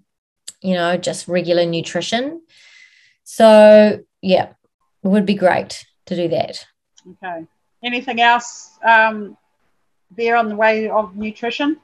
you 0.61 0.75
know, 0.75 0.97
just 0.97 1.27
regular 1.27 1.65
nutrition. 1.65 2.41
So, 3.23 3.99
yeah, 4.21 4.49
it 5.03 5.07
would 5.07 5.25
be 5.25 5.33
great 5.33 5.85
to 6.05 6.15
do 6.15 6.27
that. 6.29 6.65
Okay. 7.09 7.47
Anything 7.83 8.21
else 8.21 8.77
um, 8.83 9.37
there 10.15 10.35
on 10.35 10.49
the 10.49 10.55
way 10.55 10.87
of 10.89 11.15
nutrition? 11.15 11.77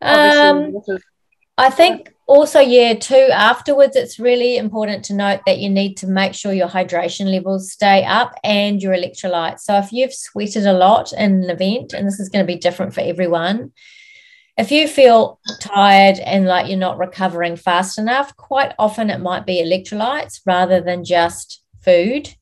Um, 0.00 0.74
I 0.88 1.66
I 1.66 1.70
think 1.70 2.14
also, 2.32 2.60
yeah, 2.60 2.94
too, 2.94 3.28
afterwards, 3.30 3.94
it's 3.94 4.18
really 4.18 4.56
important 4.56 5.04
to 5.04 5.14
note 5.14 5.40
that 5.44 5.58
you 5.58 5.68
need 5.68 5.96
to 5.98 6.06
make 6.06 6.34
sure 6.34 6.52
your 6.52 6.68
hydration 6.68 7.30
levels 7.30 7.70
stay 7.70 8.04
up 8.04 8.34
and 8.42 8.82
your 8.82 8.94
electrolytes. 8.94 9.60
So, 9.60 9.76
if 9.76 9.92
you've 9.92 10.14
sweated 10.14 10.66
a 10.66 10.72
lot 10.72 11.12
in 11.12 11.44
an 11.44 11.50
event, 11.50 11.92
and 11.92 12.06
this 12.06 12.18
is 12.18 12.30
going 12.30 12.42
to 12.42 12.52
be 12.52 12.58
different 12.58 12.94
for 12.94 13.02
everyone, 13.02 13.72
if 14.56 14.70
you 14.70 14.88
feel 14.88 15.40
tired 15.60 16.18
and 16.20 16.46
like 16.46 16.68
you're 16.68 16.78
not 16.78 16.98
recovering 16.98 17.56
fast 17.56 17.98
enough, 17.98 18.36
quite 18.36 18.74
often 18.78 19.10
it 19.10 19.20
might 19.20 19.44
be 19.44 19.62
electrolytes 19.62 20.40
rather 20.46 20.80
than 20.80 21.04
just 21.04 21.62
food. 21.82 22.34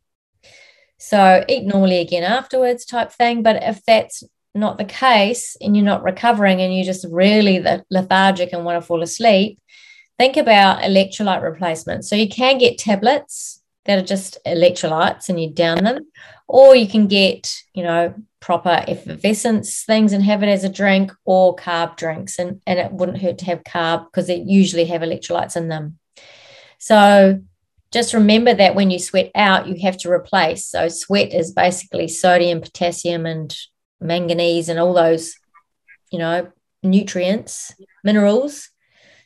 So, 0.98 1.44
eat 1.48 1.64
normally 1.64 1.98
again 1.98 2.22
afterwards, 2.22 2.84
type 2.84 3.10
thing. 3.10 3.42
But 3.42 3.62
if 3.62 3.84
that's 3.84 4.22
not 4.54 4.78
the 4.78 4.84
case 4.84 5.56
and 5.60 5.76
you're 5.76 5.84
not 5.84 6.02
recovering 6.02 6.60
and 6.60 6.74
you're 6.74 6.84
just 6.84 7.06
really 7.10 7.64
lethargic 7.90 8.52
and 8.52 8.64
want 8.64 8.80
to 8.80 8.86
fall 8.86 9.02
asleep, 9.02 9.58
think 10.20 10.36
about 10.36 10.82
electrolyte 10.82 11.40
replacement. 11.40 12.04
So 12.04 12.14
you 12.14 12.28
can 12.28 12.58
get 12.58 12.76
tablets 12.76 13.62
that 13.86 13.98
are 13.98 14.04
just 14.04 14.36
electrolytes 14.46 15.30
and 15.30 15.40
you 15.40 15.50
down 15.50 15.82
them, 15.82 16.00
or 16.46 16.76
you 16.76 16.86
can 16.86 17.06
get, 17.06 17.50
you 17.72 17.82
know, 17.82 18.12
proper 18.38 18.84
effervescence 18.86 19.82
things 19.84 20.12
and 20.12 20.22
have 20.22 20.42
it 20.42 20.50
as 20.50 20.62
a 20.62 20.68
drink 20.68 21.10
or 21.24 21.56
carb 21.56 21.96
drinks. 21.96 22.38
And, 22.38 22.60
and 22.66 22.78
it 22.78 22.92
wouldn't 22.92 23.22
hurt 23.22 23.38
to 23.38 23.46
have 23.46 23.64
carb 23.64 24.04
because 24.04 24.26
they 24.26 24.36
usually 24.36 24.84
have 24.84 25.00
electrolytes 25.00 25.56
in 25.56 25.68
them. 25.68 25.98
So 26.76 27.40
just 27.90 28.12
remember 28.12 28.52
that 28.52 28.74
when 28.74 28.90
you 28.90 28.98
sweat 28.98 29.30
out, 29.34 29.68
you 29.68 29.80
have 29.80 29.96
to 30.00 30.12
replace. 30.12 30.66
So 30.66 30.88
sweat 30.88 31.32
is 31.32 31.54
basically 31.54 32.08
sodium, 32.08 32.60
potassium, 32.60 33.24
and 33.24 33.56
magnesium 34.02 34.76
and 34.76 34.86
all 34.86 34.92
those, 34.92 35.34
you 36.12 36.18
know, 36.18 36.52
nutrients, 36.82 37.72
minerals. 38.04 38.68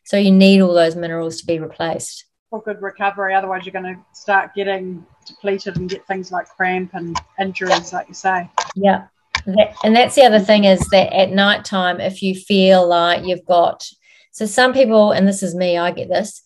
So 0.05 0.17
you 0.17 0.31
need 0.31 0.61
all 0.61 0.75
those 0.75 0.97
minerals 0.97 1.41
to 1.41 1.47
be 1.47 1.59
replaced. 1.59 2.27
For 2.51 2.63
good 2.63 2.81
recovery, 2.83 3.35
otherwise 3.35 3.65
you're 3.65 3.73
going 3.73 3.97
to 3.97 4.01
start 4.13 4.55
getting 4.55 5.05
depleted 5.27 5.77
and 5.77 5.89
get 5.89 6.07
things 6.07 6.31
like 6.31 6.49
cramp 6.49 6.91
and 6.95 7.17
injuries, 7.41 7.93
like 7.93 8.09
you 8.09 8.15
say. 8.15 8.49
Yeah. 8.75 9.07
That, 9.47 9.75
and 9.83 9.95
that's 9.95 10.15
the 10.15 10.23
other 10.23 10.41
thing 10.41 10.65
is 10.65 10.81
that 10.91 11.13
at 11.13 11.31
night 11.31 11.65
time, 11.65 12.01
if 12.01 12.23
you 12.23 12.35
feel 12.35 12.87
like 12.87 13.27
you've 13.27 13.45
got, 13.45 13.87
so 14.31 14.47
some 14.47 14.73
people, 14.73 15.13
and 15.13 15.27
this 15.27 15.43
is 15.43 15.55
me, 15.55 15.77
I 15.77 15.91
get 15.91 16.09
this, 16.09 16.43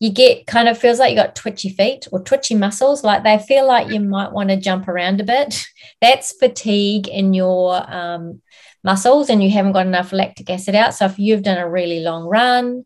you 0.00 0.12
get 0.12 0.46
kind 0.46 0.68
of 0.68 0.78
feels 0.78 0.98
like 0.98 1.10
you 1.10 1.16
got 1.16 1.34
twitchy 1.34 1.70
feet 1.70 2.06
or 2.12 2.22
twitchy 2.22 2.54
muscles, 2.54 3.02
like 3.02 3.24
they 3.24 3.38
feel 3.38 3.66
like 3.66 3.90
you 3.90 4.00
might 4.00 4.32
want 4.32 4.50
to 4.50 4.56
jump 4.56 4.86
around 4.86 5.20
a 5.20 5.24
bit. 5.24 5.66
That's 6.00 6.32
fatigue 6.32 7.08
in 7.08 7.34
your 7.34 7.82
um, 7.92 8.40
muscles 8.84 9.28
and 9.28 9.42
you 9.42 9.50
haven't 9.50 9.72
got 9.72 9.86
enough 9.86 10.12
lactic 10.12 10.50
acid 10.50 10.74
out. 10.74 10.94
So 10.94 11.06
if 11.06 11.18
you've 11.18 11.42
done 11.42 11.58
a 11.58 11.68
really 11.68 12.00
long 12.00 12.24
run 12.24 12.84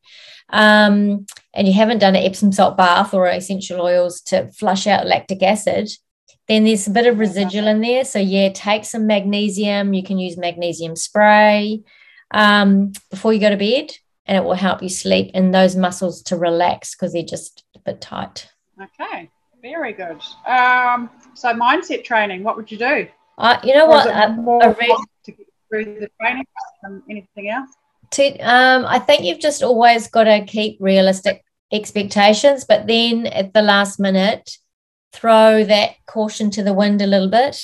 um, 0.50 1.26
and 1.54 1.66
you 1.66 1.72
haven't 1.72 1.98
done 1.98 2.16
an 2.16 2.22
Epsom 2.22 2.52
salt 2.52 2.76
bath 2.76 3.14
or 3.14 3.26
essential 3.26 3.80
oils 3.80 4.20
to 4.22 4.50
flush 4.52 4.86
out 4.86 5.06
lactic 5.06 5.42
acid, 5.42 5.90
then 6.48 6.64
there's 6.64 6.86
a 6.86 6.90
bit 6.90 7.06
of 7.06 7.18
residual 7.18 7.66
in 7.66 7.80
there. 7.80 8.04
So 8.04 8.18
yeah, 8.18 8.50
take 8.50 8.84
some 8.84 9.06
magnesium. 9.06 9.94
You 9.94 10.02
can 10.02 10.18
use 10.18 10.36
magnesium 10.36 10.96
spray 10.96 11.82
um, 12.32 12.92
before 13.10 13.32
you 13.32 13.40
go 13.40 13.50
to 13.50 13.56
bed 13.56 13.92
and 14.26 14.36
it 14.36 14.44
will 14.44 14.54
help 14.54 14.82
you 14.82 14.88
sleep 14.88 15.30
and 15.34 15.54
those 15.54 15.76
muscles 15.76 16.22
to 16.22 16.36
relax 16.36 16.94
because 16.94 17.12
they're 17.12 17.22
just 17.22 17.64
a 17.74 17.78
bit 17.80 18.00
tight. 18.00 18.48
Okay, 18.80 19.30
very 19.60 19.92
good. 19.92 20.20
Um, 20.46 21.10
so 21.34 21.54
mindset 21.54 22.04
training, 22.04 22.42
what 22.42 22.56
would 22.56 22.70
you 22.70 22.78
do? 22.78 23.08
Uh, 23.38 23.58
you 23.64 23.74
know 23.74 23.86
or 23.86 23.88
what? 23.88 24.06
Uh, 24.08 24.74
re- 24.78 24.86
to 24.86 24.86
get 24.86 24.98
through 25.72 26.00
the 26.00 26.08
training 26.20 26.44
and 26.82 27.02
anything 27.08 27.48
else? 27.48 27.70
To, 28.12 28.38
um, 28.40 28.84
I 28.84 28.98
think 28.98 29.24
you've 29.24 29.40
just 29.40 29.62
always 29.62 30.08
got 30.08 30.24
to 30.24 30.44
keep 30.44 30.76
realistic 30.80 31.44
expectations, 31.72 32.64
but 32.64 32.86
then 32.86 33.26
at 33.26 33.54
the 33.54 33.62
last 33.62 33.98
minute, 33.98 34.58
throw 35.12 35.64
that 35.64 35.92
caution 36.06 36.50
to 36.50 36.62
the 36.62 36.74
wind 36.74 37.00
a 37.00 37.06
little 37.06 37.30
bit. 37.30 37.58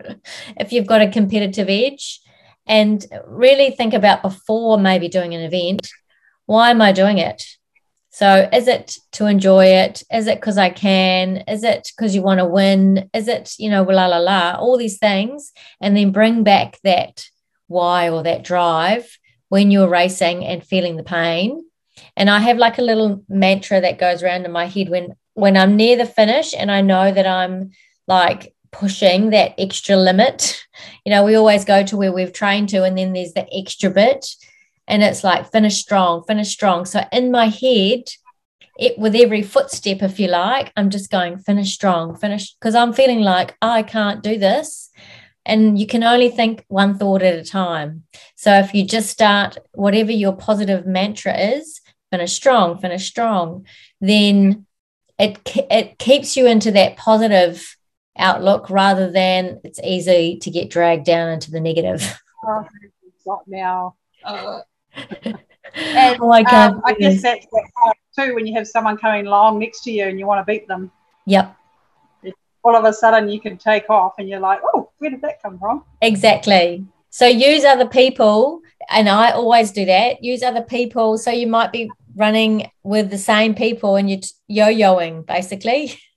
if 0.56 0.72
you've 0.72 0.86
got 0.86 1.02
a 1.02 1.10
competitive 1.10 1.68
edge, 1.68 2.20
and 2.66 3.04
really 3.26 3.70
think 3.70 3.92
about 3.92 4.22
before 4.22 4.78
maybe 4.78 5.06
doing 5.06 5.34
an 5.34 5.42
event 5.42 5.86
why 6.46 6.70
am 6.70 6.82
I 6.82 6.92
doing 6.92 7.18
it? 7.18 7.44
So, 8.10 8.48
is 8.52 8.68
it 8.68 8.96
to 9.12 9.26
enjoy 9.26 9.66
it? 9.66 10.02
Is 10.12 10.26
it 10.28 10.36
because 10.40 10.56
I 10.56 10.70
can? 10.70 11.38
Is 11.48 11.64
it 11.64 11.90
because 11.96 12.14
you 12.14 12.22
want 12.22 12.38
to 12.38 12.46
win? 12.46 13.10
Is 13.12 13.26
it, 13.26 13.54
you 13.58 13.70
know, 13.70 13.82
la 13.82 14.06
la 14.06 14.18
la, 14.18 14.56
all 14.58 14.78
these 14.78 14.98
things, 14.98 15.52
and 15.80 15.96
then 15.96 16.12
bring 16.12 16.44
back 16.44 16.78
that 16.84 17.26
why 17.66 18.10
or 18.10 18.22
that 18.22 18.44
drive 18.44 19.18
when 19.48 19.70
you're 19.70 19.88
racing 19.88 20.44
and 20.44 20.64
feeling 20.64 20.96
the 20.96 21.02
pain. 21.02 21.64
And 22.16 22.28
I 22.28 22.40
have 22.40 22.58
like 22.58 22.78
a 22.78 22.82
little 22.82 23.24
mantra 23.28 23.80
that 23.80 23.98
goes 23.98 24.22
around 24.22 24.44
in 24.44 24.52
my 24.52 24.66
head 24.66 24.88
when 24.88 25.14
when 25.34 25.56
I'm 25.56 25.76
near 25.76 25.96
the 25.96 26.06
finish 26.06 26.54
and 26.54 26.70
I 26.70 26.80
know 26.80 27.12
that 27.12 27.26
I'm 27.26 27.72
like 28.06 28.54
pushing 28.70 29.30
that 29.30 29.54
extra 29.58 29.96
limit. 29.96 30.60
You 31.04 31.10
know, 31.12 31.22
we 31.22 31.36
always 31.36 31.64
go 31.64 31.84
to 31.84 31.96
where 31.96 32.12
we've 32.12 32.32
trained 32.32 32.70
to, 32.70 32.82
and 32.82 32.98
then 32.98 33.12
there's 33.12 33.34
the 33.34 33.46
extra 33.54 33.90
bit, 33.90 34.26
and 34.88 35.02
it's 35.02 35.22
like 35.22 35.52
finish 35.52 35.76
strong, 35.76 36.24
finish 36.24 36.48
strong. 36.48 36.84
So 36.86 37.04
in 37.12 37.30
my 37.30 37.46
head, 37.46 38.04
it 38.76 38.98
with 38.98 39.14
every 39.14 39.42
footstep, 39.42 40.02
if 40.02 40.18
you 40.18 40.28
like, 40.28 40.72
I'm 40.76 40.90
just 40.90 41.10
going 41.10 41.38
finish 41.38 41.72
strong, 41.74 42.16
finish 42.16 42.54
because 42.54 42.74
I'm 42.74 42.92
feeling 42.92 43.20
like 43.20 43.56
oh, 43.62 43.68
I 43.68 43.82
can't 43.82 44.22
do 44.22 44.36
this. 44.36 44.90
And 45.46 45.78
you 45.78 45.86
can 45.86 46.02
only 46.02 46.30
think 46.30 46.64
one 46.68 46.98
thought 46.98 47.22
at 47.22 47.38
a 47.38 47.44
time. 47.44 48.04
So 48.34 48.52
if 48.58 48.74
you 48.74 48.86
just 48.86 49.10
start 49.10 49.58
whatever 49.72 50.10
your 50.10 50.34
positive 50.34 50.86
mantra 50.86 51.36
is, 51.36 51.80
finish 52.10 52.32
strong, 52.32 52.78
finish 52.78 53.06
strong, 53.06 53.66
then 54.00 54.66
it 55.18 55.38
it 55.70 55.98
keeps 55.98 56.36
you 56.36 56.46
into 56.46 56.70
that 56.72 56.96
positive 56.96 57.76
outlook 58.16 58.70
rather 58.70 59.10
than 59.10 59.60
it's 59.64 59.80
easy 59.80 60.38
to 60.38 60.50
get 60.50 60.70
dragged 60.70 61.04
down 61.04 61.30
into 61.30 61.50
the 61.50 61.60
negative. 61.60 62.20
Oh, 63.26 63.42
now. 63.46 63.94
Uh, 64.22 64.60
and, 65.74 66.18
oh, 66.20 66.30
I, 66.30 66.42
um, 66.42 66.82
I 66.84 66.92
guess 66.92 67.22
that's 67.22 67.46
that 67.46 67.94
too 68.14 68.34
when 68.34 68.46
you 68.46 68.52
have 68.54 68.68
someone 68.68 68.98
coming 68.98 69.26
along 69.26 69.60
next 69.60 69.82
to 69.84 69.90
you 69.90 70.04
and 70.04 70.18
you 70.18 70.26
want 70.26 70.46
to 70.46 70.52
beat 70.52 70.68
them. 70.68 70.92
Yep. 71.24 71.56
All 72.64 72.74
of 72.74 72.84
a 72.84 72.92
sudden 72.92 73.28
you 73.28 73.40
can 73.40 73.56
take 73.56 73.88
off 73.90 74.14
and 74.18 74.28
you're 74.28 74.40
like, 74.40 74.60
oh, 74.74 74.90
where 74.98 75.10
did 75.10 75.22
that 75.22 75.42
come 75.42 75.58
from? 75.58 75.84
Exactly. 76.00 76.84
So 77.10 77.26
use 77.26 77.64
other 77.64 77.86
people, 77.86 78.60
and 78.90 79.08
I 79.08 79.30
always 79.30 79.70
do 79.70 79.84
that. 79.84 80.24
Use 80.24 80.42
other 80.42 80.62
people. 80.62 81.16
So 81.18 81.30
you 81.30 81.46
might 81.46 81.70
be 81.70 81.90
running 82.16 82.70
with 82.82 83.10
the 83.10 83.18
same 83.18 83.54
people 83.54 83.96
and 83.96 84.08
you're 84.08 84.20
yo-yoing 84.48 85.26
basically. 85.26 85.98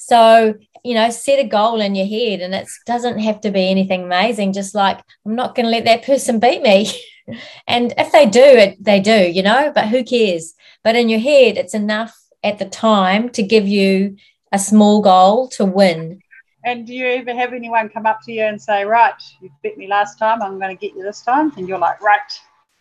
So 0.00 0.54
you 0.84 0.94
know, 0.94 1.10
set 1.10 1.38
a 1.38 1.46
goal 1.46 1.80
in 1.80 1.94
your 1.94 2.06
head 2.06 2.40
and 2.40 2.54
it 2.54 2.66
doesn't 2.86 3.18
have 3.18 3.40
to 3.42 3.50
be 3.50 3.68
anything 3.68 4.04
amazing. 4.04 4.52
Just 4.52 4.74
like, 4.74 5.00
I'm 5.26 5.34
not 5.34 5.54
going 5.54 5.66
to 5.66 5.70
let 5.70 5.84
that 5.84 6.04
person 6.04 6.38
beat 6.38 6.62
me. 6.62 6.90
and 7.66 7.92
if 7.98 8.12
they 8.12 8.26
do 8.26 8.40
it, 8.42 8.82
they 8.82 9.00
do, 9.00 9.30
you 9.30 9.42
know, 9.42 9.70
but 9.74 9.88
who 9.88 10.02
cares? 10.02 10.54
But 10.82 10.96
in 10.96 11.08
your 11.08 11.20
head, 11.20 11.56
it's 11.56 11.74
enough 11.74 12.16
at 12.42 12.58
the 12.58 12.64
time 12.64 13.28
to 13.30 13.42
give 13.42 13.68
you 13.68 14.16
a 14.52 14.58
small 14.58 15.00
goal 15.00 15.48
to 15.48 15.64
win. 15.64 16.20
And 16.64 16.86
do 16.86 16.92
you 16.92 17.06
ever 17.06 17.34
have 17.34 17.52
anyone 17.52 17.88
come 17.88 18.06
up 18.06 18.20
to 18.24 18.32
you 18.32 18.42
and 18.42 18.60
say, 18.60 18.84
right, 18.84 19.14
you 19.40 19.50
bit 19.62 19.78
me 19.78 19.86
last 19.86 20.18
time, 20.18 20.42
I'm 20.42 20.58
going 20.58 20.76
to 20.76 20.80
get 20.80 20.96
you 20.96 21.02
this 21.02 21.22
time? 21.22 21.52
And 21.56 21.68
you're 21.68 21.78
like, 21.78 22.00
right, 22.02 22.40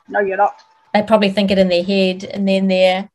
no, 0.09 0.19
you're 0.19 0.37
not. 0.37 0.61
They 0.93 1.03
probably 1.03 1.29
think 1.29 1.51
it 1.51 1.59
in 1.59 1.69
their 1.69 1.83
head 1.83 2.23
and 2.23 2.47
then 2.47 2.67
they're, 2.67 3.09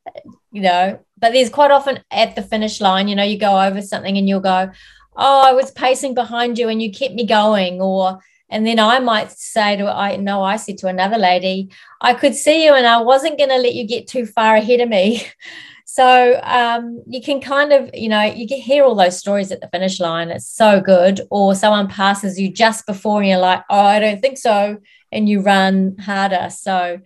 you 0.51 0.63
know, 0.63 1.01
but 1.19 1.33
there's 1.33 1.51
quite 1.51 1.71
often 1.71 2.01
at 2.11 2.37
the 2.37 2.43
finish 2.43 2.81
line, 2.81 3.09
you 3.09 3.17
know, 3.17 3.23
you 3.23 3.39
go 3.39 3.61
over 3.61 3.83
something 3.83 4.17
and 4.17 4.29
you'll 4.29 4.41
go, 4.41 4.71
Oh, 5.15 5.43
I 5.43 5.53
was 5.53 5.71
pacing 5.71 6.15
behind 6.15 6.59
you 6.59 6.69
and 6.69 6.81
you 6.81 6.91
kept 6.91 7.15
me 7.15 7.27
going. 7.27 7.81
Or, 7.81 8.19
and 8.49 8.67
then 8.67 8.79
I 8.79 8.99
might 8.99 9.31
say 9.31 9.77
to, 9.77 9.87
I 9.87 10.17
know 10.17 10.43
I 10.43 10.57
said 10.57 10.79
to 10.79 10.87
another 10.87 11.19
lady, 11.19 11.71
I 12.01 12.15
could 12.15 12.35
see 12.35 12.65
you 12.65 12.73
and 12.75 12.87
I 12.87 13.03
wasn't 13.03 13.37
going 13.37 13.51
to 13.51 13.59
let 13.59 13.75
you 13.75 13.87
get 13.87 14.09
too 14.09 14.27
far 14.27 14.57
ahead 14.57 14.81
of 14.81 14.89
me. 14.89 15.27
So 15.85 16.41
um, 16.43 17.03
you 17.07 17.21
can 17.21 17.41
kind 17.41 17.73
of, 17.73 17.91
you 17.93 18.09
know, 18.09 18.23
you 18.23 18.47
can 18.47 18.59
hear 18.59 18.85
all 18.85 18.95
those 18.95 19.19
stories 19.19 19.53
at 19.53 19.61
the 19.61 19.69
finish 19.69 20.01
line. 20.01 20.31
It's 20.31 20.49
so 20.49 20.81
good. 20.81 21.21
Or 21.31 21.55
someone 21.55 21.89
passes 21.89 22.41
you 22.41 22.51
just 22.51 22.87
before 22.87 23.21
and 23.21 23.29
you're 23.29 23.39
like, 23.39 23.63
oh, 23.69 23.81
I 23.81 24.01
don't 24.01 24.21
think 24.21 24.39
so. 24.39 24.79
And 25.11 25.29
you 25.29 25.41
run 25.41 25.97
harder. 25.99 26.49
So 26.51 27.01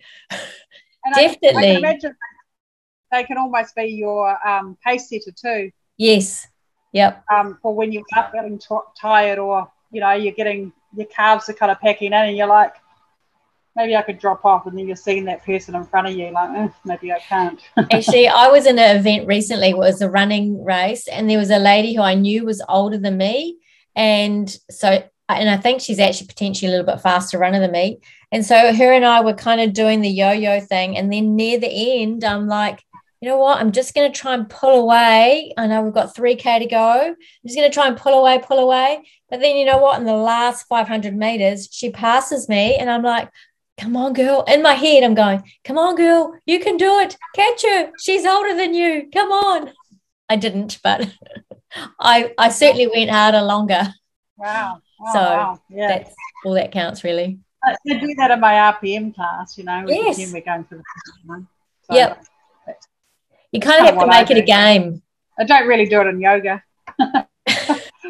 definitely. 1.13 1.67
I, 1.67 1.73
I 1.73 1.77
imagine 1.77 2.15
they 3.11 3.23
can 3.23 3.37
almost 3.37 3.75
be 3.75 3.85
your 3.85 4.47
um, 4.47 4.77
pace 4.85 5.09
setter 5.09 5.31
too. 5.35 5.71
Yes. 5.97 6.47
Yep. 6.93 7.23
Um, 7.33 7.57
for 7.61 7.73
when 7.73 7.91
you 7.91 8.03
are 8.15 8.31
getting 8.33 8.57
t- 8.57 8.67
tired 8.99 9.39
or 9.39 9.69
you 9.91 10.01
know 10.01 10.13
you're 10.13 10.33
getting 10.33 10.71
your 10.95 11.07
calves 11.07 11.49
are 11.49 11.53
kind 11.53 11.71
of 11.71 11.79
packing 11.79 12.07
in 12.07 12.13
and 12.13 12.37
you're 12.37 12.47
like, 12.47 12.73
maybe 13.77 13.95
I 13.95 14.01
could 14.01 14.19
drop 14.19 14.43
off, 14.43 14.65
and 14.65 14.77
then 14.77 14.87
you're 14.87 14.97
seeing 14.97 15.23
that 15.25 15.45
person 15.45 15.75
in 15.75 15.85
front 15.85 16.07
of 16.07 16.13
you 16.13 16.31
like, 16.31 16.49
eh, 16.57 16.67
maybe 16.83 17.13
I 17.13 17.19
can't. 17.19 17.61
Actually, 17.91 18.27
I 18.27 18.47
was 18.47 18.65
in 18.65 18.77
an 18.77 18.97
event 18.97 19.27
recently. 19.27 19.69
It 19.69 19.77
was 19.77 20.01
a 20.01 20.09
running 20.09 20.65
race, 20.65 21.07
and 21.07 21.29
there 21.29 21.37
was 21.37 21.51
a 21.51 21.59
lady 21.59 21.93
who 21.93 22.01
I 22.01 22.15
knew 22.15 22.43
was 22.43 22.61
older 22.67 22.97
than 22.97 23.17
me, 23.17 23.57
and 23.95 24.49
so 24.69 25.03
and 25.29 25.49
I 25.49 25.57
think 25.57 25.81
she's 25.81 25.99
actually 25.99 26.27
potentially 26.27 26.69
a 26.69 26.71
little 26.71 26.85
bit 26.85 27.01
faster 27.01 27.37
runner 27.37 27.59
than 27.59 27.71
me. 27.71 27.99
And 28.31 28.45
so 28.45 28.73
her 28.73 28.93
and 28.93 29.05
I 29.05 29.21
were 29.21 29.33
kind 29.33 29.59
of 29.59 29.73
doing 29.73 30.01
the 30.01 30.09
yo-yo 30.09 30.61
thing. 30.61 30.97
And 30.97 31.11
then 31.11 31.35
near 31.35 31.59
the 31.59 32.01
end, 32.01 32.23
I'm 32.23 32.47
like, 32.47 32.81
you 33.19 33.27
know 33.27 33.37
what? 33.37 33.59
I'm 33.59 33.71
just 33.71 33.93
going 33.93 34.09
to 34.09 34.17
try 34.17 34.35
and 34.35 34.49
pull 34.49 34.79
away. 34.79 35.53
I 35.57 35.67
know 35.67 35.81
we've 35.81 35.93
got 35.93 36.15
3K 36.15 36.59
to 36.59 36.65
go. 36.67 37.01
I'm 37.09 37.15
just 37.45 37.57
going 37.57 37.69
to 37.69 37.73
try 37.73 37.87
and 37.87 37.97
pull 37.97 38.13
away, 38.13 38.39
pull 38.41 38.59
away. 38.59 39.03
But 39.29 39.41
then, 39.41 39.57
you 39.57 39.65
know 39.65 39.79
what? 39.79 39.99
In 39.99 40.05
the 40.05 40.13
last 40.13 40.67
500 40.67 41.15
meters, 41.15 41.67
she 41.71 41.89
passes 41.89 42.47
me, 42.47 42.75
and 42.75 42.89
I'm 42.89 43.03
like, 43.03 43.29
come 43.79 43.95
on, 43.95 44.13
girl. 44.13 44.43
In 44.47 44.61
my 44.61 44.73
head, 44.73 45.03
I'm 45.03 45.13
going, 45.13 45.43
come 45.63 45.77
on, 45.77 45.95
girl. 45.95 46.37
You 46.45 46.59
can 46.59 46.77
do 46.77 46.99
it. 46.99 47.17
Catch 47.35 47.63
her. 47.63 47.91
She's 47.99 48.25
older 48.25 48.55
than 48.55 48.73
you. 48.73 49.09
Come 49.13 49.31
on. 49.31 49.71
I 50.29 50.35
didn't, 50.35 50.79
but 50.83 51.09
I, 51.99 52.33
I 52.37 52.49
certainly 52.49 52.87
went 52.87 53.09
harder 53.09 53.41
longer. 53.41 53.93
Wow. 54.37 54.81
Oh, 55.01 55.05
so 55.13 55.19
wow. 55.19 55.61
Yeah. 55.69 55.87
that's 55.87 56.15
all 56.45 56.53
that 56.53 56.71
counts, 56.71 57.03
really. 57.03 57.39
I 57.63 57.75
do 57.85 58.15
that 58.15 58.31
in 58.31 58.39
my 58.39 58.53
RPM 58.53 59.13
class, 59.13 59.57
you 59.57 59.63
know. 59.63 59.83
Yes. 59.87 60.17
We're 60.31 60.41
going 60.41 60.63
for 60.63 60.75
the 60.75 60.83
first 60.83 61.25
one. 61.25 61.47
So 61.83 61.95
yep. 61.95 62.23
You 63.51 63.59
kind 63.59 63.79
of 63.79 63.93
have 63.93 63.99
to 63.99 64.07
make 64.07 64.29
it 64.29 64.37
a 64.37 64.41
game. 64.41 65.01
I 65.39 65.43
don't 65.43 65.67
really 65.67 65.85
do 65.85 66.01
it 66.01 66.07
in 66.07 66.19
yoga. 66.19 66.63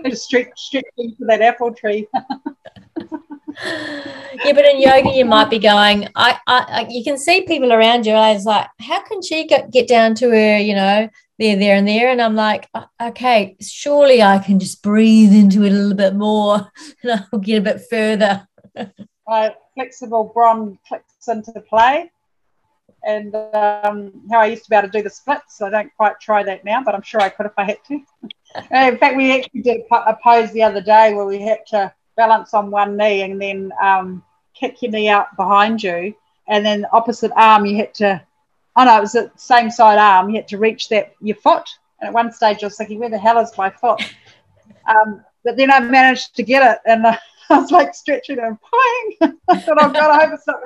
just 0.05 0.25
stretch, 0.25 0.49
stretch 0.55 0.83
into 0.97 1.25
that 1.25 1.41
apple 1.41 1.73
tree. 1.73 2.07
Yeah, 3.63 4.53
but 4.53 4.65
in 4.65 4.81
yoga, 4.81 5.09
you 5.09 5.25
might 5.25 5.49
be 5.49 5.59
going. 5.59 6.07
I, 6.15 6.37
I, 6.47 6.87
you 6.89 7.03
can 7.03 7.17
see 7.17 7.41
people 7.41 7.73
around 7.73 8.05
you. 8.05 8.13
I 8.13 8.33
was 8.33 8.45
like, 8.45 8.67
how 8.79 9.01
can 9.03 9.21
she 9.21 9.47
get, 9.47 9.71
get 9.71 9.87
down 9.87 10.15
to 10.15 10.29
her? 10.29 10.57
You 10.57 10.75
know, 10.75 11.09
there, 11.39 11.55
there, 11.55 11.75
and 11.75 11.87
there. 11.87 12.09
And 12.09 12.21
I'm 12.21 12.35
like, 12.35 12.69
okay, 13.01 13.55
surely 13.61 14.21
I 14.21 14.39
can 14.39 14.59
just 14.59 14.83
breathe 14.83 15.33
into 15.33 15.63
it 15.63 15.71
a 15.71 15.75
little 15.75 15.97
bit 15.97 16.15
more, 16.15 16.71
and 17.03 17.25
I'll 17.31 17.39
get 17.39 17.59
a 17.59 17.61
bit 17.61 17.81
further. 17.89 18.47
My 19.27 19.55
flexible 19.73 20.31
bron 20.33 20.77
clicks 20.87 21.27
into 21.27 21.59
play 21.61 22.11
and 23.07 23.35
um, 23.35 24.11
how 24.31 24.39
I 24.39 24.47
used 24.47 24.63
to 24.65 24.69
be 24.69 24.75
able 24.75 24.89
to 24.89 24.91
do 24.91 25.03
the 25.03 25.09
splits. 25.09 25.61
I 25.61 25.69
don't 25.69 25.91
quite 25.95 26.19
try 26.19 26.43
that 26.43 26.65
now, 26.65 26.83
but 26.83 26.93
I'm 26.93 27.01
sure 27.01 27.21
I 27.21 27.29
could 27.29 27.45
if 27.45 27.53
I 27.57 27.63
had 27.63 27.77
to. 27.87 27.93
in 28.91 28.97
fact, 28.97 29.15
we 29.15 29.37
actually 29.37 29.61
did 29.61 29.81
a 29.91 30.17
pose 30.21 30.51
the 30.51 30.63
other 30.63 30.81
day 30.81 31.13
where 31.13 31.25
we 31.25 31.41
had 31.41 31.65
to 31.67 31.93
balance 32.17 32.53
on 32.53 32.71
one 32.71 32.97
knee 32.97 33.21
and 33.21 33.41
then 33.41 33.71
um, 33.81 34.23
kick 34.53 34.81
your 34.81 34.91
knee 34.91 35.07
out 35.07 35.35
behind 35.37 35.81
you, 35.81 36.13
and 36.47 36.65
then 36.65 36.81
the 36.81 36.91
opposite 36.91 37.31
arm 37.35 37.65
you 37.65 37.77
had 37.77 37.93
to. 37.95 38.21
Oh 38.75 38.83
no, 38.83 38.97
it 38.97 39.01
was 39.01 39.13
the 39.13 39.31
same 39.37 39.71
side 39.71 39.97
arm. 39.97 40.29
You 40.29 40.35
had 40.37 40.47
to 40.49 40.57
reach 40.57 40.89
that 40.89 41.13
your 41.21 41.37
foot, 41.37 41.69
and 41.99 42.09
at 42.09 42.13
one 42.13 42.31
stage 42.31 42.63
I 42.63 42.67
was 42.67 42.77
thinking, 42.77 42.99
where 42.99 43.09
the 43.09 43.17
hell 43.17 43.39
is 43.39 43.57
my 43.57 43.69
foot? 43.69 44.01
Um, 44.87 45.21
but 45.43 45.57
then 45.57 45.69
I 45.69 45.81
managed 45.81 46.33
to 46.37 46.43
get 46.43 46.65
it, 46.65 46.79
and 46.89 47.05
I 47.07 47.19
was 47.49 47.71
like 47.71 47.93
stretching 47.93 48.39
and 48.39 48.57
playing. 48.61 49.37
I 49.49 49.59
thought, 49.59 49.77
oh 49.81 49.89
god, 49.89 50.11
I 50.11 50.25
hope 50.25 50.33
it's 50.35 50.47
not 50.47 50.61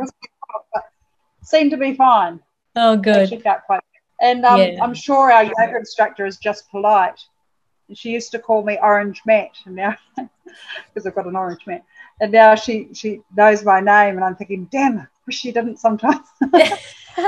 seemed 1.43 1.71
to 1.71 1.77
be 1.77 1.93
fine. 1.93 2.39
Oh, 2.75 2.95
good. 2.95 3.45
Out 3.45 3.65
quite. 3.65 3.81
And 4.21 4.45
um, 4.45 4.59
yeah. 4.59 4.79
I'm 4.81 4.93
sure 4.93 5.31
our 5.31 5.43
yoga 5.43 5.77
instructor 5.77 6.25
is 6.25 6.37
just 6.37 6.69
polite. 6.69 7.19
She 7.93 8.11
used 8.11 8.31
to 8.31 8.39
call 8.39 8.63
me 8.63 8.77
Orange 8.81 9.21
Matt, 9.25 9.51
and 9.65 9.75
now 9.75 9.95
because 10.15 11.05
I've 11.05 11.15
got 11.15 11.27
an 11.27 11.35
orange 11.35 11.65
mat, 11.67 11.83
and 12.19 12.31
now 12.31 12.55
she 12.55 12.89
she 12.93 13.21
knows 13.35 13.63
my 13.63 13.79
name, 13.79 14.15
and 14.15 14.23
I'm 14.23 14.35
thinking, 14.35 14.65
damn, 14.71 14.99
I 14.99 15.07
wish 15.25 15.39
she 15.39 15.51
didn't 15.51 15.77
sometimes. 15.77 16.27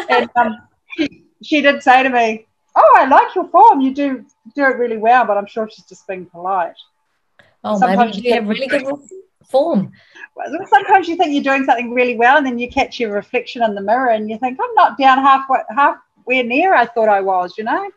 and 0.09 0.29
um, 0.35 0.57
she, 0.97 1.23
she 1.41 1.61
did 1.61 1.83
say 1.83 2.03
to 2.03 2.09
me, 2.09 2.47
"Oh, 2.75 2.95
I 2.97 3.07
like 3.07 3.35
your 3.35 3.47
form. 3.49 3.81
You 3.81 3.93
do 3.93 4.25
do 4.55 4.63
it 4.63 4.77
really 4.77 4.97
well," 4.97 5.25
but 5.25 5.37
I'm 5.37 5.47
sure 5.47 5.69
she's 5.69 5.85
just 5.85 6.07
being 6.07 6.25
polite. 6.25 6.75
Oh, 7.63 7.79
sometimes 7.79 8.15
maybe 8.17 8.27
you 8.27 8.33
have 8.35 8.47
really 8.47 8.67
good 8.67 8.85
form 9.43 9.91
sometimes 10.65 11.07
you 11.07 11.15
think 11.15 11.33
you're 11.33 11.43
doing 11.43 11.65
something 11.65 11.93
really 11.93 12.17
well 12.17 12.37
and 12.37 12.45
then 12.45 12.57
you 12.57 12.69
catch 12.69 12.99
your 12.99 13.13
reflection 13.13 13.63
in 13.63 13.75
the 13.75 13.81
mirror 13.81 14.09
and 14.09 14.29
you 14.29 14.37
think 14.37 14.57
i'm 14.61 14.73
not 14.73 14.97
down 14.97 15.17
halfway 15.17 15.59
halfway 15.75 16.43
near 16.43 16.73
i 16.73 16.85
thought 16.85 17.09
i 17.09 17.21
was 17.21 17.53
you 17.57 17.63
know 17.63 17.89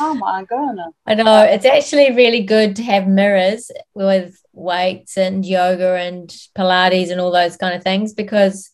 oh 0.00 0.14
my 0.14 0.44
goodness 0.44 0.92
i 1.06 1.14
know 1.14 1.42
it's 1.42 1.64
actually 1.64 2.14
really 2.14 2.42
good 2.42 2.76
to 2.76 2.82
have 2.82 3.06
mirrors 3.06 3.70
with 3.94 4.40
weights 4.52 5.16
and 5.16 5.46
yoga 5.46 5.94
and 5.94 6.30
pilates 6.56 7.10
and 7.10 7.20
all 7.20 7.30
those 7.30 7.56
kind 7.56 7.74
of 7.74 7.82
things 7.82 8.12
because 8.12 8.70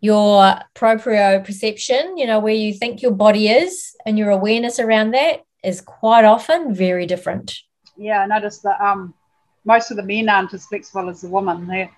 your 0.00 0.58
proprioception 0.74 2.18
you 2.18 2.26
know 2.26 2.38
where 2.38 2.54
you 2.54 2.74
think 2.74 3.00
your 3.00 3.12
body 3.12 3.48
is 3.48 3.96
and 4.04 4.18
your 4.18 4.30
awareness 4.30 4.78
around 4.78 5.12
that 5.12 5.40
is 5.64 5.80
quite 5.80 6.24
often 6.24 6.74
very 6.74 7.06
different 7.06 7.56
yeah 7.96 8.20
i 8.20 8.26
noticed 8.26 8.62
that 8.62 8.78
um 8.80 9.14
most 9.66 9.90
of 9.90 9.98
the 9.98 10.02
men 10.02 10.28
aren't 10.28 10.54
as 10.54 10.64
flexible 10.64 11.10
as 11.10 11.20
the 11.20 11.28
women. 11.28 11.66
They 11.66 11.90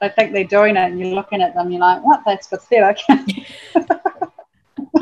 they 0.00 0.08
think 0.10 0.32
they're 0.32 0.44
doing 0.44 0.76
it, 0.76 0.90
and 0.90 1.00
you're 1.00 1.14
looking 1.14 1.40
at 1.40 1.54
them, 1.54 1.70
you're 1.70 1.80
like, 1.80 2.04
"What? 2.04 2.22
That's 2.26 2.48
pathetic." 2.48 2.98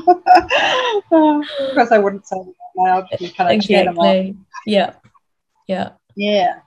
because 0.04 1.92
I 1.92 1.98
wouldn't 1.98 2.26
say 2.26 2.36
that 2.36 2.54
loud. 2.76 3.08
You 3.20 3.30
kind 3.32 3.50
of 3.50 3.56
exactly. 3.56 4.36
Yeah, 4.66 4.94
yeah, 5.66 5.90
yeah. 6.16 6.60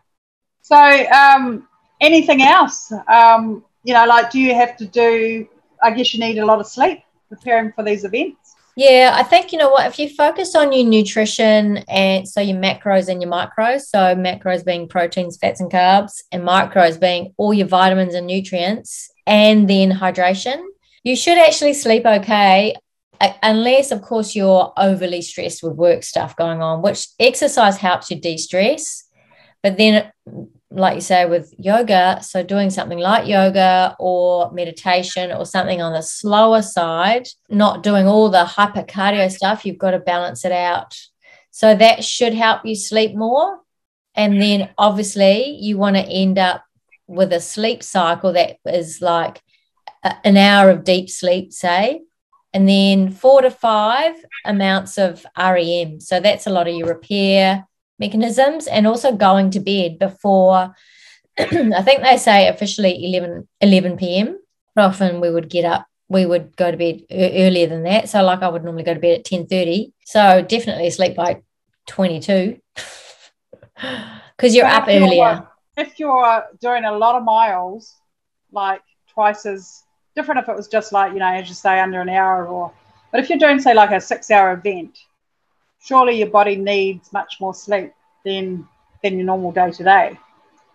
So, 0.61 0.77
um, 0.77 1.67
anything 2.01 2.41
else? 2.41 2.91
Um, 3.07 3.63
you 3.83 3.93
know, 3.93 4.05
like, 4.05 4.31
do 4.31 4.39
you 4.39 4.55
have 4.55 4.77
to 4.77 4.85
do? 4.85 5.47
I 5.81 5.91
guess 5.91 6.13
you 6.13 6.19
need 6.19 6.37
a 6.37 6.45
lot 6.45 6.59
of 6.59 6.67
sleep 6.67 7.03
preparing 7.29 7.71
for 7.73 7.83
these 7.83 8.03
events. 8.03 8.55
Yeah, 8.77 9.13
I 9.13 9.23
think 9.23 9.53
you 9.53 9.57
know 9.57 9.69
what, 9.69 9.87
if 9.87 9.97
you 9.99 10.09
focus 10.09 10.53
on 10.53 10.73
your 10.73 10.85
nutrition 10.85 11.77
and 11.87 12.27
so 12.27 12.41
your 12.41 12.57
macros 12.57 13.07
and 13.07 13.21
your 13.21 13.31
micros, 13.31 13.83
so 13.83 14.15
macros 14.15 14.65
being 14.65 14.89
proteins, 14.89 15.37
fats, 15.37 15.61
and 15.61 15.71
carbs, 15.71 16.21
and 16.33 16.43
micros 16.43 16.99
being 16.99 17.33
all 17.37 17.53
your 17.53 17.67
vitamins 17.67 18.15
and 18.15 18.27
nutrients, 18.27 19.09
and 19.25 19.69
then 19.69 19.91
hydration, 19.91 20.61
you 21.03 21.15
should 21.15 21.37
actually 21.37 21.73
sleep 21.73 22.05
okay. 22.05 22.75
Unless, 23.43 23.91
of 23.91 24.01
course, 24.01 24.35
you're 24.35 24.73
overly 24.77 25.21
stressed 25.21 25.63
with 25.63 25.73
work 25.73 26.03
stuff 26.03 26.35
going 26.35 26.61
on, 26.61 26.81
which 26.81 27.07
exercise 27.19 27.77
helps 27.77 28.09
you 28.11 28.19
de 28.19 28.37
stress. 28.37 29.03
But 29.61 29.77
then 29.77 30.11
like 30.75 30.95
you 30.95 31.01
say, 31.01 31.25
with 31.25 31.53
yoga, 31.57 32.19
so 32.21 32.43
doing 32.43 32.69
something 32.69 32.97
like 32.97 33.27
yoga 33.27 33.95
or 33.97 34.51
meditation 34.51 35.31
or 35.31 35.45
something 35.45 35.81
on 35.81 35.93
the 35.93 36.01
slower 36.01 36.61
side, 36.61 37.27
not 37.49 37.81
doing 37.81 38.07
all 38.07 38.29
the 38.29 38.43
hyper 38.43 38.83
cardio 38.83 39.31
stuff, 39.31 39.65
you've 39.65 39.77
got 39.77 39.91
to 39.91 39.99
balance 39.99 40.43
it 40.43 40.51
out. 40.51 40.93
So 41.51 41.75
that 41.75 42.03
should 42.03 42.33
help 42.33 42.65
you 42.65 42.75
sleep 42.75 43.15
more. 43.15 43.59
And 44.15 44.41
then 44.41 44.69
obviously, 44.77 45.57
you 45.61 45.77
want 45.77 45.95
to 45.95 46.01
end 46.01 46.37
up 46.37 46.63
with 47.07 47.31
a 47.31 47.39
sleep 47.39 47.81
cycle 47.81 48.33
that 48.33 48.57
is 48.65 49.01
like 49.01 49.41
an 50.23 50.35
hour 50.35 50.69
of 50.69 50.83
deep 50.83 51.09
sleep, 51.09 51.53
say, 51.53 52.01
and 52.55 52.69
then 52.69 53.11
four 53.11 53.41
to 53.41 53.51
five 53.51 54.15
amounts 54.45 54.97
of 54.97 55.25
REM. 55.37 55.99
So 55.99 56.21
that's 56.21 56.47
a 56.47 56.49
lot 56.49 56.69
of 56.69 56.73
your 56.73 56.87
repair 56.87 57.67
mechanisms 57.99 58.67
and 58.67 58.87
also 58.87 59.11
going 59.11 59.51
to 59.51 59.59
bed 59.59 59.99
before 59.99 60.73
I 61.37 61.81
think 61.81 62.01
they 62.01 62.15
say 62.15 62.47
officially 62.47 63.07
11, 63.09 63.45
11 63.59 63.97
p.m. 63.97 64.39
But 64.73 64.85
often 64.85 65.19
we 65.19 65.29
would 65.29 65.49
get 65.49 65.65
up, 65.65 65.85
we 66.07 66.25
would 66.25 66.55
go 66.55 66.71
to 66.71 66.77
bed 66.77 67.01
earlier 67.11 67.67
than 67.67 67.83
that. 67.83 68.07
So 68.07 68.23
like 68.23 68.41
I 68.41 68.47
would 68.47 68.63
normally 68.63 68.83
go 68.83 68.93
to 68.93 69.01
bed 69.01 69.19
at 69.19 69.25
10.30. 69.25 69.91
So 70.05 70.41
definitely 70.41 70.89
sleep 70.91 71.17
by 71.17 71.41
22 71.87 72.57
because 74.37 74.55
you're 74.55 74.69
so 74.69 74.75
up 74.75 74.87
earlier. 74.87 75.45
You're, 75.75 75.85
if 75.85 75.99
you're 75.99 76.43
doing 76.61 76.85
a 76.85 76.97
lot 76.97 77.15
of 77.15 77.23
miles, 77.25 77.93
like 78.53 78.81
twice 79.09 79.45
as 79.45 79.83
different 80.15 80.41
if 80.41 80.49
it 80.49 80.55
was 80.55 80.67
just 80.67 80.91
like, 80.91 81.13
you 81.13 81.19
know, 81.19 81.27
as 81.27 81.47
you 81.47 81.55
say, 81.55 81.79
under 81.79 82.01
an 82.01 82.09
hour 82.09 82.47
or, 82.47 82.71
but 83.11 83.19
if 83.19 83.29
you're 83.29 83.39
doing 83.39 83.59
say 83.59 83.73
like 83.73 83.91
a 83.91 84.01
six 84.01 84.31
hour 84.31 84.53
event, 84.53 84.97
surely 85.83 86.17
your 86.17 86.29
body 86.29 86.55
needs 86.55 87.11
much 87.13 87.37
more 87.39 87.53
sleep 87.53 87.93
than 88.23 88.67
than 89.03 89.17
your 89.17 89.25
normal 89.25 89.51
day 89.51 89.71
to 89.71 89.83
day. 89.83 90.17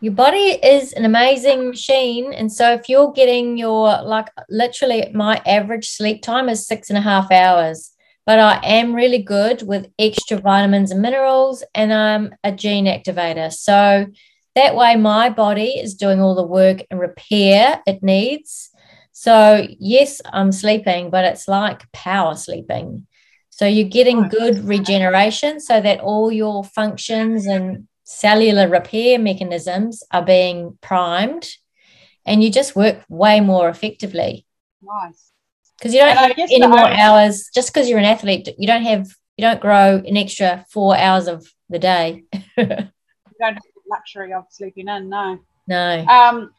Your 0.01 0.15
body 0.15 0.59
is 0.63 0.93
an 0.93 1.05
amazing 1.05 1.69
machine. 1.69 2.33
And 2.33 2.51
so 2.51 2.73
if 2.73 2.89
you're 2.89 3.13
getting 3.13 3.59
your 3.59 4.03
like 4.03 4.29
literally 4.49 5.11
my 5.13 5.43
average 5.47 5.89
sleep 5.89 6.23
time 6.23 6.49
is 6.49 6.67
six 6.67 6.89
and 6.89 6.99
a 6.99 7.03
half 7.03 7.31
hours. 7.31 7.93
But 8.25 8.39
I 8.39 8.61
am 8.63 8.95
really 8.95 9.23
good 9.23 9.63
with 9.67 9.91
extra 9.99 10.39
vitamins 10.39 10.93
and 10.93 11.03
minerals, 11.03 11.65
and 11.75 11.93
I'm 11.93 12.35
a 12.45 12.53
gene 12.53 12.85
activator. 12.85 13.53
So 13.53 14.07
that 14.55 14.77
way, 14.77 14.95
my 14.97 15.31
body 15.31 15.71
is 15.79 15.95
doing 15.95 16.21
all 16.21 16.35
the 16.35 16.47
work 16.47 16.83
and 16.91 17.01
repair 17.01 17.83
it 17.87 18.03
needs. 18.03 18.70
So, 19.21 19.67
yes, 19.79 20.23
I'm 20.33 20.51
sleeping, 20.51 21.11
but 21.11 21.27
it's 21.27 21.47
like 21.47 21.93
power 21.93 22.35
sleeping. 22.37 23.07
So 23.51 23.67
you're 23.67 23.87
getting 23.87 24.29
good 24.29 24.65
regeneration 24.65 25.61
so 25.61 25.79
that 25.79 26.01
all 26.01 26.33
your 26.33 26.65
functions 26.65 27.45
and 27.45 27.87
cellular 28.05 28.67
repair 28.67 29.19
mechanisms 29.19 30.03
are 30.11 30.25
being 30.25 30.79
primed 30.81 31.51
and 32.25 32.43
you 32.43 32.51
just 32.51 32.75
work 32.75 33.05
way 33.11 33.43
more 33.43 33.69
effectively. 33.69 34.47
Nice. 34.81 35.33
Because 35.79 35.93
you 35.93 36.01
don't 36.01 36.17
and 36.17 36.33
have 36.39 36.51
any 36.51 36.67
more 36.67 36.89
hours, 36.89 37.51
just 37.55 37.75
because 37.75 37.91
you're 37.91 37.99
an 37.99 38.07
athlete, 38.07 38.49
you 38.57 38.67
don't 38.67 38.85
have, 38.85 39.07
you 39.37 39.43
don't 39.43 39.61
grow 39.61 39.97
an 39.97 40.17
extra 40.17 40.65
four 40.71 40.97
hours 40.97 41.29
of 41.29 41.47
the 41.69 41.79
day. 41.79 42.25
you 42.33 42.65
don't 42.65 42.89
have 43.43 43.59
the 43.75 43.83
luxury 43.91 44.33
of 44.33 44.45
sleeping 44.49 44.89
in, 44.89 45.11
no. 45.11 45.41
No. 45.69 46.07
Um, 46.07 46.55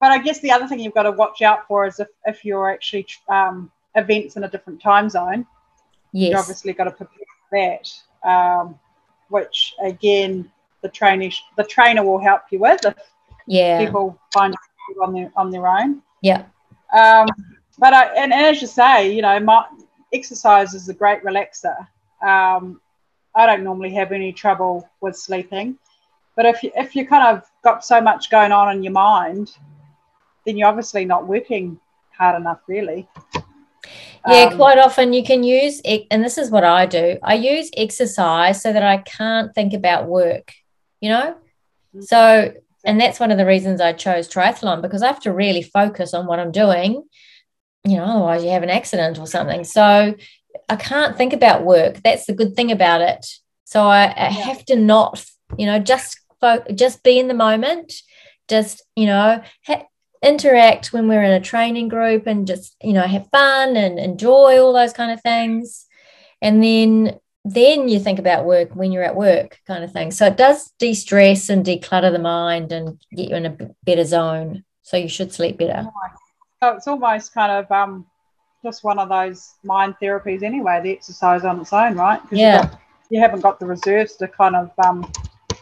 but 0.00 0.12
I 0.12 0.18
guess 0.18 0.40
the 0.40 0.50
other 0.50 0.66
thing 0.66 0.80
you've 0.80 0.94
got 0.94 1.04
to 1.04 1.12
watch 1.12 1.42
out 1.42 1.66
for 1.66 1.86
is 1.86 2.00
if, 2.00 2.08
if 2.26 2.44
you're 2.44 2.70
actually 2.70 3.06
um, 3.28 3.70
events 3.94 4.36
in 4.36 4.44
a 4.44 4.48
different 4.48 4.80
time 4.80 5.08
zone. 5.08 5.46
Yes. 6.12 6.30
You 6.30 6.38
obviously 6.38 6.72
got 6.72 6.84
to 6.84 6.90
prepare 6.90 7.26
for 7.50 7.78
that, 8.22 8.28
um, 8.28 8.78
which 9.28 9.74
again 9.82 10.50
the 10.82 10.88
trainer 10.88 11.30
the 11.56 11.64
trainer 11.64 12.04
will 12.04 12.18
help 12.18 12.42
you 12.50 12.58
with 12.58 12.84
if 12.84 12.94
yeah. 13.46 13.84
people 13.84 14.18
find 14.32 14.54
on 15.02 15.12
their 15.12 15.32
on 15.36 15.50
their 15.50 15.66
own. 15.66 16.02
Yeah. 16.22 16.44
Um, 16.96 17.26
but 17.78 17.92
I, 17.92 18.06
and, 18.14 18.32
and, 18.32 18.46
as 18.46 18.62
you 18.62 18.68
say, 18.68 19.12
you 19.12 19.20
know, 19.22 19.38
my, 19.40 19.66
exercise 20.12 20.72
is 20.72 20.88
a 20.88 20.94
great 20.94 21.22
relaxer. 21.24 21.76
Um, 22.22 22.80
I 23.34 23.44
don't 23.44 23.64
normally 23.64 23.92
have 23.94 24.12
any 24.12 24.32
trouble 24.32 24.88
with 25.00 25.16
sleeping, 25.16 25.76
but 26.36 26.46
if 26.46 26.62
you, 26.62 26.70
if 26.74 26.96
you 26.96 27.06
kind 27.06 27.36
of 27.36 27.44
got 27.62 27.84
so 27.84 28.00
much 28.00 28.30
going 28.30 28.52
on 28.52 28.74
in 28.74 28.82
your 28.82 28.92
mind, 28.92 29.50
then 30.46 30.56
you're 30.56 30.68
obviously 30.68 31.04
not 31.04 31.26
working 31.26 31.78
hard 32.16 32.40
enough, 32.40 32.60
really. 32.66 33.08
Yeah, 34.26 34.48
um, 34.50 34.56
quite 34.56 34.78
often 34.78 35.12
you 35.12 35.22
can 35.22 35.44
use, 35.44 35.80
and 36.10 36.24
this 36.24 36.38
is 36.38 36.50
what 36.50 36.64
I 36.64 36.86
do. 36.86 37.18
I 37.22 37.34
use 37.34 37.70
exercise 37.76 38.62
so 38.62 38.72
that 38.72 38.82
I 38.82 38.98
can't 38.98 39.54
think 39.54 39.74
about 39.74 40.06
work. 40.06 40.52
You 41.00 41.10
know, 41.10 41.34
mm-hmm. 41.94 42.00
so 42.00 42.52
and 42.86 43.00
that's 43.00 43.20
one 43.20 43.32
of 43.32 43.38
the 43.38 43.44
reasons 43.44 43.80
I 43.80 43.92
chose 43.92 44.28
triathlon 44.28 44.80
because 44.80 45.02
I 45.02 45.08
have 45.08 45.20
to 45.20 45.32
really 45.32 45.62
focus 45.62 46.14
on 46.14 46.26
what 46.26 46.38
I'm 46.38 46.52
doing. 46.52 47.02
You 47.84 47.96
know, 47.96 48.04
otherwise 48.04 48.44
you 48.44 48.50
have 48.50 48.62
an 48.62 48.70
accident 48.70 49.18
or 49.18 49.26
something. 49.26 49.64
So 49.64 50.14
I 50.68 50.76
can't 50.76 51.16
think 51.16 51.32
about 51.32 51.64
work. 51.64 52.00
That's 52.02 52.26
the 52.26 52.32
good 52.32 52.54
thing 52.54 52.70
about 52.70 53.00
it. 53.00 53.26
So 53.64 53.82
I, 53.82 54.04
I 54.04 54.30
have 54.30 54.64
to 54.66 54.76
not, 54.76 55.24
you 55.58 55.66
know, 55.66 55.80
just 55.80 56.20
fo- 56.40 56.64
just 56.74 57.02
be 57.02 57.18
in 57.18 57.28
the 57.28 57.34
moment. 57.34 57.92
Just 58.48 58.82
you 58.94 59.06
know, 59.06 59.42
ha- 59.66 59.86
interact 60.26 60.92
when 60.92 61.08
we're 61.08 61.22
in 61.22 61.32
a 61.32 61.40
training 61.40 61.88
group 61.88 62.26
and 62.26 62.46
just 62.46 62.76
you 62.82 62.92
know 62.92 63.02
have 63.02 63.28
fun 63.30 63.76
and 63.76 63.98
enjoy 63.98 64.60
all 64.60 64.72
those 64.72 64.92
kind 64.92 65.10
of 65.10 65.20
things. 65.20 65.86
And 66.42 66.62
then 66.62 67.18
then 67.44 67.88
you 67.88 68.00
think 68.00 68.18
about 68.18 68.44
work 68.44 68.74
when 68.74 68.90
you're 68.90 69.04
at 69.04 69.14
work 69.14 69.60
kind 69.66 69.84
of 69.84 69.92
thing. 69.92 70.10
So 70.10 70.26
it 70.26 70.36
does 70.36 70.72
de-stress 70.80 71.48
and 71.48 71.64
declutter 71.64 72.10
the 72.10 72.18
mind 72.18 72.72
and 72.72 73.00
get 73.14 73.30
you 73.30 73.36
in 73.36 73.46
a 73.46 73.56
better 73.84 74.04
zone. 74.04 74.64
So 74.82 74.96
you 74.96 75.08
should 75.08 75.32
sleep 75.32 75.58
better. 75.58 75.86
So 76.60 76.70
it's 76.70 76.88
almost 76.88 77.32
kind 77.32 77.52
of 77.52 77.70
um, 77.70 78.06
just 78.64 78.82
one 78.82 78.98
of 78.98 79.08
those 79.08 79.54
mind 79.62 79.94
therapies 80.02 80.42
anyway 80.42 80.80
the 80.82 80.90
exercise 80.90 81.44
on 81.44 81.60
its 81.60 81.72
own 81.72 81.94
right? 81.94 82.20
Yeah. 82.32 82.62
got, 82.62 82.80
you 83.10 83.20
haven't 83.20 83.42
got 83.42 83.60
the 83.60 83.66
reserves 83.66 84.16
to 84.16 84.26
kind 84.26 84.56
of 84.56 84.72
um, 84.84 85.10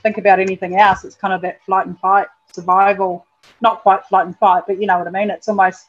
think 0.02 0.16
about 0.16 0.40
anything 0.40 0.78
else. 0.78 1.04
It's 1.04 1.16
kind 1.16 1.34
of 1.34 1.42
that 1.42 1.62
flight 1.64 1.86
and 1.86 1.98
fight 1.98 2.28
survival 2.52 3.26
not 3.60 3.82
quite 3.82 4.04
flight 4.06 4.26
and 4.26 4.36
fight 4.38 4.64
but 4.66 4.80
you 4.80 4.86
know 4.86 4.98
what 4.98 5.06
i 5.06 5.10
mean 5.10 5.30
it's 5.30 5.48
almost 5.48 5.86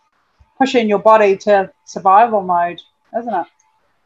pushing 0.57 0.87
your 0.87 0.99
body 0.99 1.35
to 1.35 1.71
survival 1.85 2.41
mode 2.41 2.81
isn't 3.17 3.33
it 3.33 3.47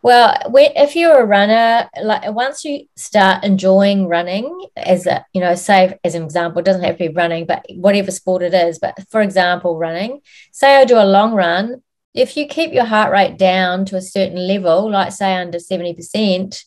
well, 0.02 0.34
if 0.54 0.96
you're 0.96 1.20
a 1.20 1.26
runner, 1.26 1.90
like 2.02 2.32
once 2.32 2.64
you 2.64 2.86
start 2.96 3.44
enjoying 3.44 4.08
running, 4.08 4.66
as 4.78 5.06
a 5.06 5.26
you 5.34 5.42
know, 5.42 5.56
say 5.56 5.98
as 6.06 6.16
an 6.16 6.24
example, 6.24 6.60
it 6.60 6.66
doesn't 6.66 6.84
have 6.84 6.98
to 6.98 7.10
be 7.10 7.14
running, 7.14 7.46
but 7.46 7.66
whatever 7.76 8.10
sport 8.10 8.42
it 8.42 8.54
is. 8.54 8.80
But 8.80 8.98
for 9.10 9.22
example, 9.22 9.78
running. 9.78 10.22
Say 10.54 10.78
I 10.78 10.86
do 10.86 10.98
a 10.98 11.04
long 11.04 11.34
run. 11.34 11.84
If 12.14 12.38
you 12.38 12.48
keep 12.48 12.72
your 12.74 12.86
heart 12.86 13.12
rate 13.12 13.38
down 13.38 13.84
to 13.86 13.98
a 13.98 14.02
certain 14.02 14.48
level, 14.48 14.90
like 14.90 15.12
say 15.12 15.36
under 15.36 15.60
seventy 15.60 15.94
percent, 15.94 16.64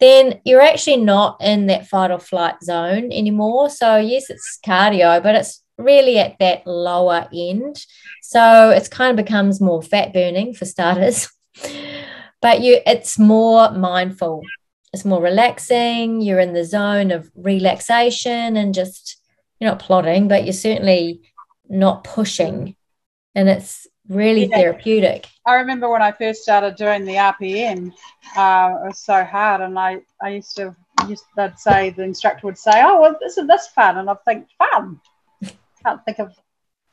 then 0.00 0.40
you're 0.46 0.62
actually 0.62 0.96
not 0.96 1.36
in 1.42 1.66
that 1.66 1.88
fight 1.88 2.10
or 2.10 2.18
flight 2.18 2.62
zone 2.62 3.12
anymore. 3.12 3.68
So 3.68 3.98
yes, 3.98 4.30
it's 4.30 4.58
cardio, 4.66 5.22
but 5.22 5.34
it's 5.34 5.61
really 5.82 6.18
at 6.18 6.38
that 6.38 6.66
lower 6.66 7.28
end. 7.32 7.84
So 8.22 8.70
it's 8.70 8.88
kind 8.88 9.10
of 9.10 9.24
becomes 9.24 9.60
more 9.60 9.82
fat 9.82 10.12
burning 10.12 10.54
for 10.54 10.64
starters. 10.64 11.28
but 12.40 12.60
you 12.60 12.80
it's 12.86 13.18
more 13.18 13.70
mindful. 13.72 14.42
It's 14.92 15.04
more 15.04 15.22
relaxing. 15.22 16.20
You're 16.20 16.40
in 16.40 16.52
the 16.52 16.64
zone 16.64 17.10
of 17.10 17.30
relaxation 17.34 18.56
and 18.56 18.74
just 18.74 19.18
you're 19.58 19.70
not 19.70 19.78
plotting 19.78 20.28
but 20.28 20.44
you're 20.44 20.52
certainly 20.52 21.22
not 21.68 22.04
pushing. 22.04 22.76
And 23.34 23.48
it's 23.48 23.86
really 24.08 24.46
yeah. 24.46 24.56
therapeutic. 24.56 25.26
I 25.46 25.54
remember 25.54 25.88
when 25.88 26.02
i 26.02 26.12
first 26.12 26.42
started 26.42 26.76
doing 26.76 27.04
the 27.04 27.14
rpm 27.14 27.92
uh, 28.36 28.76
it 28.82 28.86
was 28.88 28.98
so 28.98 29.24
hard. 29.24 29.60
And 29.60 29.78
i 29.78 30.00
i 30.20 30.30
used 30.30 30.56
to 30.56 30.74
used 31.08 31.24
they'd 31.36 31.58
say 31.58 31.90
the 31.90 32.02
instructor 32.02 32.46
would 32.46 32.58
say 32.58 32.82
oh 32.82 33.00
well 33.00 33.18
isn't 33.24 33.46
this 33.46 33.68
fun. 33.68 33.98
And 33.98 34.10
i 34.10 34.14
think 34.26 34.48
fun 34.58 35.00
can't 35.82 36.04
think 36.04 36.18
of 36.18 36.34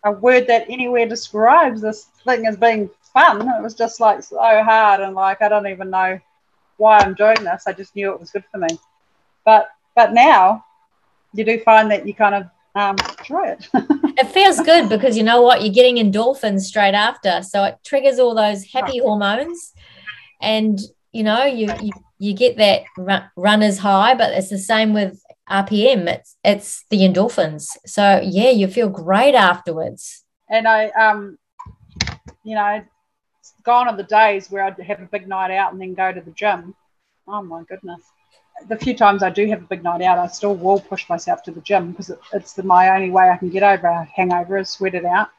a 0.03 0.11
word 0.11 0.47
that 0.47 0.69
anywhere 0.69 1.07
describes 1.07 1.81
this 1.81 2.05
thing 2.25 2.45
as 2.45 2.57
being 2.57 2.89
fun. 3.13 3.41
It 3.41 3.61
was 3.61 3.75
just 3.75 3.99
like 3.99 4.23
so 4.23 4.37
hard 4.37 5.01
and 5.01 5.15
like 5.15 5.41
I 5.41 5.49
don't 5.49 5.67
even 5.67 5.89
know 5.89 6.19
why 6.77 6.99
I'm 6.99 7.13
doing 7.13 7.43
this. 7.43 7.63
I 7.67 7.73
just 7.73 7.95
knew 7.95 8.11
it 8.11 8.19
was 8.19 8.31
good 8.31 8.45
for 8.51 8.57
me. 8.57 8.69
But 9.45 9.69
but 9.95 10.13
now 10.13 10.65
you 11.33 11.43
do 11.43 11.59
find 11.59 11.91
that 11.91 12.07
you 12.07 12.13
kind 12.13 12.35
of 12.35 12.49
um, 12.75 12.95
enjoy 13.19 13.47
it. 13.47 13.67
it 13.73 14.27
feels 14.27 14.59
good 14.61 14.89
because 14.89 15.17
you 15.17 15.23
know 15.23 15.41
what 15.41 15.61
you're 15.61 15.73
getting 15.73 15.97
endorphins 15.97 16.61
straight 16.61 16.93
after, 16.93 17.41
so 17.43 17.63
it 17.65 17.77
triggers 17.83 18.19
all 18.19 18.35
those 18.35 18.63
happy 18.63 18.99
hormones, 18.99 19.73
and 20.41 20.79
you 21.11 21.23
know 21.23 21.43
you 21.43 21.71
you, 21.81 21.91
you 22.19 22.33
get 22.33 22.57
that 22.57 22.83
run, 22.97 23.29
runner's 23.35 23.77
high. 23.77 24.13
But 24.15 24.33
it's 24.33 24.49
the 24.49 24.57
same 24.57 24.93
with 24.93 25.21
RPM. 25.49 26.07
It's 26.07 26.37
it's 26.43 26.85
the 26.89 26.99
endorphins. 26.99 27.77
So 27.85 28.21
yeah, 28.23 28.49
you 28.49 28.67
feel 28.67 28.89
great 28.89 29.35
afterwards. 29.35 30.23
And 30.49 30.67
I 30.67 30.89
um, 30.89 31.37
you 32.43 32.55
know, 32.55 32.83
gone 33.63 33.87
are 33.87 33.95
the 33.95 34.03
days 34.03 34.49
where 34.49 34.63
I'd 34.63 34.79
have 34.79 35.01
a 35.01 35.05
big 35.05 35.27
night 35.27 35.51
out 35.51 35.71
and 35.71 35.81
then 35.81 35.93
go 35.93 36.11
to 36.11 36.21
the 36.21 36.31
gym. 36.31 36.75
Oh 37.27 37.41
my 37.41 37.63
goodness. 37.63 38.01
The 38.67 38.75
few 38.75 38.93
times 38.93 39.23
I 39.23 39.29
do 39.29 39.47
have 39.47 39.61
a 39.61 39.65
big 39.65 39.83
night 39.83 40.01
out, 40.01 40.17
I 40.17 40.27
still 40.27 40.55
will 40.55 40.79
push 40.79 41.07
myself 41.07 41.43
to 41.43 41.51
the 41.51 41.61
gym 41.61 41.91
because 41.91 42.09
it, 42.09 42.19
it's 42.33 42.53
the, 42.53 42.63
my 42.63 42.89
only 42.89 43.09
way 43.09 43.29
I 43.29 43.37
can 43.37 43.49
get 43.49 43.63
over 43.63 43.87
a 43.87 44.03
hangover 44.03 44.57
is 44.57 44.69
sweat 44.69 44.95
it 44.95 45.05
out. 45.05 45.29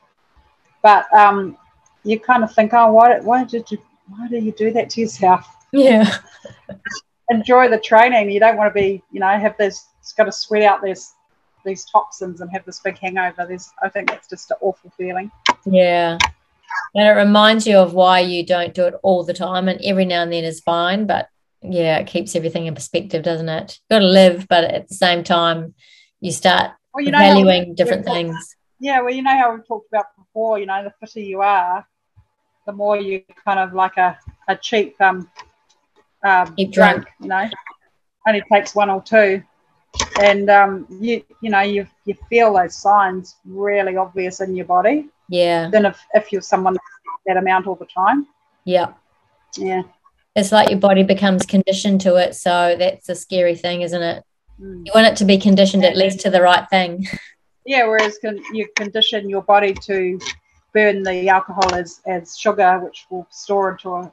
But 0.83 1.13
um, 1.13 1.59
you 2.03 2.19
kind 2.19 2.43
of 2.43 2.55
think, 2.55 2.73
oh, 2.73 2.93
why, 2.93 3.21
why 3.21 3.45
did 3.45 3.71
you 3.71 3.79
why 4.09 4.27
do 4.29 4.39
you 4.39 4.53
do 4.53 4.73
that 4.73 4.91
to 4.91 5.03
yourself? 5.03 5.47
Yeah. 5.73 6.13
Enjoy 7.31 7.69
the 7.69 7.79
training. 7.79 8.31
You 8.31 8.41
don't 8.41 8.57
want 8.57 8.75
to 8.75 8.75
be, 8.75 9.03
you 9.11 9.21
know, 9.21 9.29
have 9.29 9.57
this. 9.57 9.87
It's 10.01 10.13
got 10.13 10.25
to 10.25 10.33
sweat 10.33 10.63
out 10.63 10.83
this 10.83 11.15
these 11.65 11.85
toxins 11.85 12.41
and 12.41 12.51
have 12.51 12.65
this 12.65 12.81
big 12.81 12.99
hangover. 12.99 13.47
There's, 13.47 13.71
I 13.83 13.89
think 13.89 14.09
that's 14.09 14.29
just 14.29 14.51
an 14.51 14.57
awful 14.63 14.91
feeling. 14.97 15.31
Yeah, 15.67 16.17
and 16.95 17.07
it 17.07 17.21
reminds 17.21 17.67
you 17.67 17.79
of 17.79 17.95
why 17.95 18.21
you 18.21 18.45
don't 18.45 18.75
do 18.75 18.87
it 18.87 18.95
all 19.03 19.25
the 19.25 19.35
time 19.35 19.69
and 19.69 19.81
every 19.83 20.05
now 20.05 20.23
and 20.23 20.33
then 20.33 20.45
is 20.45 20.61
fine 20.61 21.07
but 21.07 21.29
yeah 21.63 21.99
it 21.99 22.07
keeps 22.07 22.35
everything 22.35 22.67
in 22.67 22.75
perspective 22.75 23.23
doesn't 23.23 23.49
it 23.49 23.79
you've 23.91 23.97
got 23.97 23.99
to 24.01 24.07
live 24.07 24.47
but 24.49 24.65
at 24.65 24.89
the 24.89 24.95
same 24.95 25.23
time 25.23 25.75
you 26.21 26.33
start 26.33 26.73
well, 26.95 27.05
you 27.05 27.11
valuing 27.11 27.75
different 27.75 28.05
things 28.05 28.57
yeah 28.81 29.01
well 29.01 29.13
you 29.13 29.23
know 29.23 29.37
how 29.37 29.55
we 29.55 29.61
talked 29.63 29.89
about 29.89 30.07
before 30.17 30.59
you 30.59 30.67
know 30.67 30.83
the 30.83 30.93
fitter 31.01 31.21
you 31.21 31.41
are 31.41 31.87
the 32.67 32.73
more 32.73 32.97
you 32.97 33.23
kind 33.45 33.59
of 33.59 33.73
like 33.73 33.97
a, 33.97 34.19
a 34.49 34.57
cheap 34.57 35.01
um, 35.01 35.29
um 36.25 36.55
cheap 36.57 36.73
drunk. 36.73 37.07
you 37.21 37.29
know 37.29 37.49
only 38.29 38.43
takes 38.53 38.75
one 38.75 38.91
or 38.91 39.03
two 39.03 39.43
and 40.21 40.51
um, 40.51 40.87
you 41.01 41.23
you 41.41 41.51
know 41.51 41.61
you 41.61 41.87
you 42.05 42.15
feel 42.29 42.55
those 42.55 42.77
signs 42.77 43.37
really 43.45 43.97
obvious 43.97 44.41
in 44.41 44.55
your 44.55 44.67
body 44.67 45.09
yeah. 45.31 45.71
Than 45.71 45.87
if, 45.87 46.05
if 46.13 46.33
you're 46.33 46.43
someone 46.43 46.77
that 47.27 47.37
amount 47.37 47.67
all 47.67 47.77
the 47.77 47.87
time. 47.87 48.27
Yeah. 48.65 48.93
Yeah. 49.57 49.83
It's 50.35 50.53
like 50.53 50.71
your 50.71 50.79
body 50.79 51.05
becomes 51.05 51.47
conditioned 51.47 52.01
to 52.03 52.17
it. 52.17 52.35
So 52.35 52.77
that's 52.79 53.09
a 53.09 53.15
scary 53.15 53.55
thing, 53.55 53.83
isn't 53.83 54.03
it? 54.03 54.25
Mm. 54.61 54.87
You 54.87 54.93
want 54.95 55.07
it 55.07 55.17
to 55.17 55.25
be 55.25 55.39
conditioned 55.39 55.85
at 55.85 55.97
least 55.97 56.21
to 56.21 56.31
the 56.31 56.43
right 56.43 56.69
thing. 56.69 57.07
Yeah, 57.67 57.87
whereas 57.87 58.19
con- 58.19 58.43
you 58.55 58.67
condition 58.75 59.29
your 59.29 59.43
body 59.43 59.75
to 59.75 60.19
burn 60.73 61.03
the 61.03 61.29
alcohol 61.29 61.75
as, 61.75 62.01
as 62.07 62.37
sugar, 62.37 62.81
which 62.81 63.05
will 63.11 63.29
store 63.31 63.73
into 63.73 63.91
a, 63.91 64.13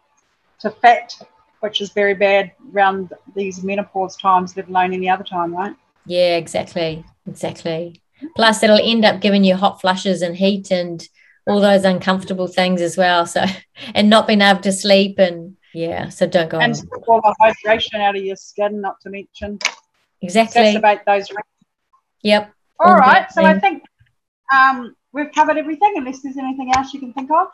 to 0.60 0.70
fat, 0.70 1.16
which 1.60 1.82
is 1.82 1.92
very 1.92 2.14
bad 2.14 2.52
around 2.74 3.14
these 3.36 3.64
menopause 3.64 4.16
times, 4.18 4.56
let 4.56 4.68
alone 4.68 4.94
any 4.94 5.10
other 5.10 5.24
time, 5.24 5.54
right? 5.56 5.76
Yeah, 6.06 6.38
exactly. 6.38 7.04
Exactly. 7.28 8.02
Plus, 8.36 8.64
it'll 8.64 8.80
end 8.82 9.06
up 9.06 9.22
giving 9.22 9.44
you 9.44 9.56
hot 9.56 9.82
flushes 9.82 10.22
and 10.22 10.36
heat 10.36 10.72
and 10.72 11.08
all 11.46 11.60
those 11.60 11.84
uncomfortable 11.84 12.48
things 12.48 12.82
as 12.82 12.98
well. 12.98 13.26
So, 13.26 13.46
and 13.96 14.10
not 14.10 14.28
being 14.28 14.42
able 14.42 14.62
to 14.62 14.72
sleep 14.72 15.20
and 15.20 15.58
yeah, 15.74 16.10
so 16.10 16.26
don't 16.26 16.50
go 16.50 16.60
and 16.60 16.74
on. 16.74 17.04
all 17.08 17.22
the 17.22 17.36
hydration 17.40 18.00
out 18.00 18.16
of 18.16 18.24
your 18.24 18.36
skin, 18.36 18.82
not 18.82 19.00
to 19.02 19.10
mention 19.10 19.60
exactly 20.22 20.62
exacerbate 20.62 21.06
those. 21.06 21.28
Yep. 22.24 22.52
All, 22.80 22.92
all 22.92 22.98
right. 22.98 23.32
So 23.32 23.44
I 23.44 23.60
think 23.60 23.84
um, 24.52 24.96
we've 25.12 25.32
covered 25.34 25.58
everything. 25.58 25.94
Unless 25.98 26.22
there's 26.22 26.38
anything 26.38 26.72
else 26.76 26.94
you 26.94 27.00
can 27.00 27.14
think 27.14 27.30
of. 27.32 27.50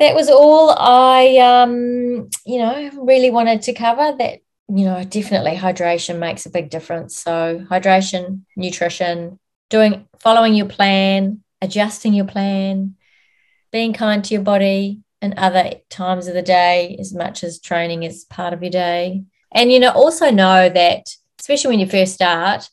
That 0.00 0.14
was 0.14 0.28
all 0.28 0.74
I, 0.76 1.36
um, 1.36 2.30
you 2.46 2.58
know, 2.58 2.90
really 3.04 3.30
wanted 3.30 3.62
to 3.62 3.74
cover. 3.74 4.16
That 4.16 4.40
you 4.68 4.84
know, 4.84 5.04
definitely 5.04 5.56
hydration 5.56 6.18
makes 6.18 6.46
a 6.46 6.50
big 6.50 6.70
difference. 6.70 7.18
So 7.18 7.66
hydration, 7.70 8.42
nutrition, 8.56 9.38
doing 9.68 10.08
following 10.20 10.54
your 10.54 10.66
plan, 10.66 11.42
adjusting 11.60 12.14
your 12.14 12.24
plan, 12.24 12.96
being 13.72 13.92
kind 13.92 14.24
to 14.24 14.34
your 14.34 14.42
body 14.42 15.00
and 15.20 15.34
other 15.36 15.72
times 15.90 16.28
of 16.28 16.34
the 16.34 16.42
day 16.42 16.96
as 16.98 17.12
much 17.12 17.44
as 17.44 17.60
training 17.60 18.02
is 18.02 18.24
part 18.24 18.54
of 18.54 18.62
your 18.62 18.70
day. 18.70 19.22
And 19.52 19.70
you 19.72 19.80
know, 19.80 19.90
also 19.90 20.30
know 20.30 20.68
that 20.68 21.06
especially 21.40 21.70
when 21.70 21.80
you 21.80 21.86
first 21.86 22.14
start, 22.14 22.70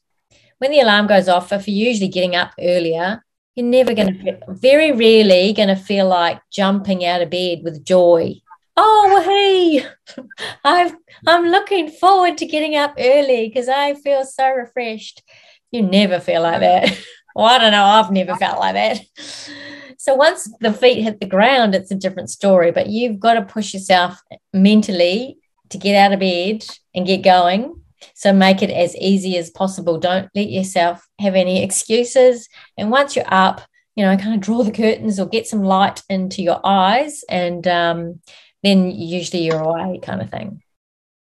when 0.60 0.72
the 0.72 0.80
alarm 0.80 1.08
goes 1.08 1.28
off, 1.28 1.52
if 1.52 1.68
you're 1.68 1.88
usually 1.88 2.10
getting 2.10 2.36
up 2.36 2.52
earlier, 2.60 3.24
you're 3.58 3.66
never 3.66 3.96
going 3.96 4.24
to, 4.24 4.38
very 4.50 4.92
rarely 4.92 5.52
going 5.52 5.68
to 5.68 5.76
feel 5.76 6.08
like 6.08 6.40
jumping 6.52 7.04
out 7.04 7.24
of 7.24 7.32
bed 7.32 7.62
with 7.64 7.84
joy. 7.84 8.36
Oh, 8.78 9.22
hey, 9.26 10.24
I've, 10.64 10.96
I'm 11.26 11.48
looking 11.48 11.90
forward 11.90 12.38
to 12.38 12.46
getting 12.46 12.76
up 12.76 12.94
early 13.00 13.48
because 13.48 13.68
I 13.68 13.96
feel 13.96 14.24
so 14.26 14.48
refreshed. 14.52 15.24
You 15.72 15.82
never 15.82 16.20
feel 16.20 16.44
like 16.44 16.60
that. 16.60 17.04
well, 17.36 17.48
I 17.48 17.58
don't 17.58 17.72
know. 17.72 17.84
I've 17.84 18.12
never 18.12 18.36
felt 18.36 18.60
like 18.60 18.76
that. 18.76 19.02
So 20.00 20.14
once 20.14 20.48
the 20.62 20.72
feet 20.72 21.02
hit 21.02 21.20
the 21.20 21.26
ground, 21.26 21.74
it's 21.74 21.90
a 21.90 21.96
different 21.96 22.30
story, 22.30 22.72
but 22.72 22.88
you've 22.88 23.20
got 23.20 23.34
to 23.34 23.42
push 23.42 23.74
yourself 23.74 24.22
mentally 24.54 25.40
to 25.70 25.78
get 25.80 25.98
out 25.98 26.14
of 26.14 26.20
bed 26.20 26.64
and 26.94 27.06
get 27.06 27.24
going 27.24 27.82
so 28.14 28.34
make 28.34 28.62
it 28.62 28.70
as 28.70 28.96
easy 28.98 29.38
as 29.38 29.50
possible. 29.50 29.98
Don't 30.00 30.30
let 30.36 30.50
yourself 30.50 31.08
have 31.20 31.36
any 31.36 31.64
excuses. 31.64 32.50
And 32.78 32.92
once 32.92 33.16
you're 33.16 33.26
up, 33.28 33.62
you 33.96 34.06
know, 34.06 34.16
kind 34.16 34.36
of 34.36 34.42
draw 34.42 34.64
the 34.64 34.72
curtains 34.72 35.20
or 35.20 35.26
get 35.26 35.48
some 35.48 35.64
light 35.64 36.04
into 36.08 36.44
your 36.44 36.62
eyes, 36.64 37.24
and 37.30 37.68
um, 37.68 38.22
then 38.62 38.92
usually 38.92 39.44
you're 39.44 39.60
away, 39.60 40.00
kind 40.04 40.22
of 40.22 40.30
thing. 40.30 40.62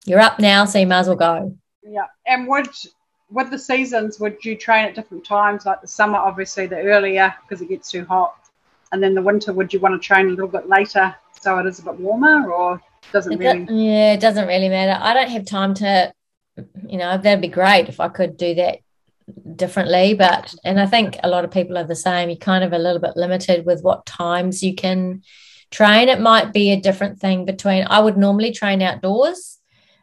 You're 0.05 0.21
up 0.21 0.39
now, 0.39 0.67
so 0.67 0.79
you 0.79 0.87
might 0.87 1.01
as 1.01 1.09
well 1.09 1.17
go. 1.17 1.57
Yeah, 1.83 2.07
and 2.27 2.47
would 2.47 2.69
with 3.31 3.51
the 3.51 3.59
seasons, 3.59 4.21
would 4.21 4.45
you 4.45 4.57
train 4.57 4.85
at 4.85 4.95
different 4.95 5.25
times? 5.25 5.67
Like 5.67 5.81
the 5.81 5.89
summer, 5.89 6.19
obviously, 6.19 6.67
the 6.67 6.77
earlier 6.77 7.35
because 7.43 7.63
it 7.63 7.69
gets 7.69 7.91
too 7.91 8.05
hot, 8.05 8.35
and 8.93 9.03
then 9.03 9.15
the 9.15 9.23
winter, 9.23 9.53
would 9.53 9.73
you 9.73 9.81
want 9.81 10.01
to 10.01 10.07
train 10.07 10.27
a 10.27 10.31
little 10.31 10.47
bit 10.47 10.69
later 10.69 11.15
so 11.41 11.59
it 11.59 11.67
is 11.67 11.79
a 11.79 11.83
bit 11.83 11.99
warmer, 11.99 12.53
or 12.53 12.81
doesn't 13.13 13.33
it 13.33 13.39
really? 13.39 13.85
yeah, 13.87 14.13
it 14.13 14.21
doesn't 14.21 14.49
really 14.49 14.69
matter. 14.69 15.03
I 15.03 15.15
don't 15.15 15.31
have 15.31 15.47
time 15.47 15.75
to 15.75 16.13
you 16.57 16.99
know, 16.99 17.17
that'd 17.19 17.41
be 17.41 17.49
great 17.49 17.89
if 17.89 18.01
I 18.01 18.09
could 18.09 18.37
do 18.37 18.55
that 18.55 18.79
differently. 19.55 20.15
But, 20.15 20.55
and 20.65 20.81
I 20.81 20.87
think 20.87 21.19
a 21.23 21.29
lot 21.29 21.45
of 21.45 21.51
people 21.51 21.77
are 21.79 21.85
the 21.85 21.97
same. 21.97 22.29
You're 22.29 22.39
kind 22.39 22.65
of 22.65 22.73
a 22.73 22.79
little 22.79 23.01
bit 23.01 23.17
limited 23.17 23.67
with 23.67 23.83
what 23.83 24.07
times 24.07 24.63
you 24.63 24.75
can 24.75 25.23
train. 25.71 26.09
It 26.09 26.21
might 26.21 26.53
be 26.53 26.73
a 26.73 26.81
different 26.81 27.19
thing 27.19 27.45
between, 27.45 27.87
I 27.89 28.01
would 28.01 28.17
normally 28.17 28.53
train 28.53 28.83
outdoors. 28.83 29.59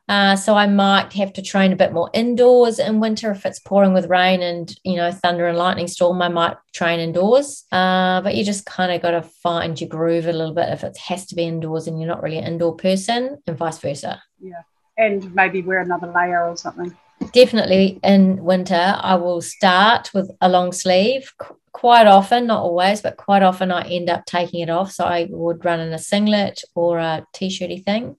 Uh, 0.09 0.35
so 0.35 0.53
I 0.53 0.67
might 0.67 1.13
have 1.13 1.31
to 1.33 1.41
train 1.41 1.71
a 1.71 1.77
bit 1.77 1.93
more 1.93 2.09
indoors 2.13 2.77
in 2.77 2.99
winter 2.99 3.31
if 3.31 3.45
it's 3.45 3.59
pouring 3.59 3.93
with 3.93 4.09
rain 4.09 4.41
and 4.41 4.77
you 4.83 4.97
know 4.97 5.13
thunder 5.13 5.47
and 5.47 5.57
lightning 5.57 5.87
storm. 5.87 6.21
I 6.21 6.27
might 6.27 6.57
train 6.73 6.99
indoors, 6.99 7.63
uh, 7.71 8.19
but 8.19 8.35
you 8.35 8.43
just 8.43 8.65
kind 8.65 8.91
of 8.91 9.01
got 9.01 9.11
to 9.11 9.21
find 9.21 9.79
your 9.79 9.87
groove 9.87 10.27
a 10.27 10.33
little 10.33 10.53
bit 10.53 10.67
if 10.73 10.83
it 10.83 10.97
has 10.97 11.25
to 11.27 11.35
be 11.35 11.43
indoors 11.43 11.87
and 11.87 11.97
you're 11.97 12.09
not 12.09 12.21
really 12.21 12.37
an 12.37 12.43
indoor 12.43 12.75
person, 12.75 13.41
and 13.47 13.57
vice 13.57 13.77
versa. 13.77 14.21
Yeah 14.41 14.63
and 14.97 15.33
maybe 15.33 15.61
wear 15.61 15.79
another 15.79 16.07
layer 16.07 16.47
or 16.47 16.57
something. 16.57 16.95
Definitely 17.31 17.99
in 18.03 18.43
winter, 18.43 18.95
I 18.97 19.15
will 19.15 19.41
start 19.41 20.11
with 20.13 20.29
a 20.41 20.49
long 20.49 20.71
sleeve. 20.71 21.31
quite 21.71 22.05
often, 22.05 22.47
not 22.47 22.61
always, 22.61 23.01
but 23.01 23.17
quite 23.17 23.43
often, 23.43 23.71
I 23.71 23.81
end 23.89 24.09
up 24.09 24.25
taking 24.25 24.61
it 24.61 24.69
off. 24.69 24.91
So 24.91 25.03
I 25.05 25.27
would 25.29 25.65
run 25.65 25.79
in 25.79 25.91
a 25.91 25.97
singlet 25.97 26.63
or 26.75 26.99
a 26.99 27.25
t-shirty 27.33 27.79
thing. 27.79 28.15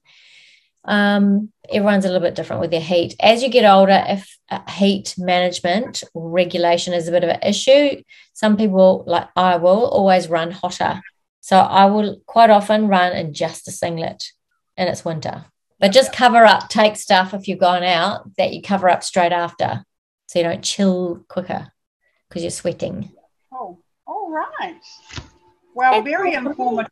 Um, 0.83 1.51
everyone's 1.71 2.05
a 2.05 2.09
little 2.09 2.21
bit 2.21 2.35
different 2.35 2.61
with 2.61 2.71
their 2.71 2.81
heat. 2.81 3.15
As 3.19 3.41
you 3.41 3.49
get 3.49 3.65
older, 3.65 4.03
if 4.07 4.37
uh, 4.51 4.59
heat 4.69 5.15
management 5.17 6.03
regulation 6.13 6.93
is 6.93 7.07
a 7.07 7.11
bit 7.11 7.23
of 7.23 7.29
an 7.29 7.41
issue, 7.41 8.03
some 8.33 8.57
people, 8.57 9.03
like 9.07 9.29
I 9.35 9.55
will, 9.55 9.85
always 9.85 10.29
run 10.29 10.51
hotter. 10.51 11.01
So 11.41 11.57
I 11.57 11.85
will 11.85 12.21
quite 12.25 12.49
often 12.49 12.87
run 12.87 13.15
in 13.15 13.33
just 13.33 13.67
a 13.67 13.71
singlet 13.71 14.31
and 14.77 14.89
it's 14.89 15.05
winter. 15.05 15.45
But 15.79 15.91
just 15.91 16.13
cover 16.13 16.45
up, 16.45 16.69
take 16.69 16.95
stuff 16.95 17.33
if 17.33 17.47
you've 17.47 17.59
gone 17.59 17.83
out 17.83 18.35
that 18.37 18.53
you 18.53 18.61
cover 18.61 18.89
up 18.89 19.03
straight 19.03 19.33
after 19.33 19.83
so 20.27 20.39
you 20.39 20.45
don't 20.45 20.63
chill 20.63 21.23
quicker 21.27 21.71
because 22.29 22.43
you're 22.43 22.51
sweating. 22.51 23.11
Oh, 23.53 23.79
all 24.07 24.31
right. 24.31 24.79
Well, 25.73 26.01
very 26.01 26.33
informative. 26.33 26.89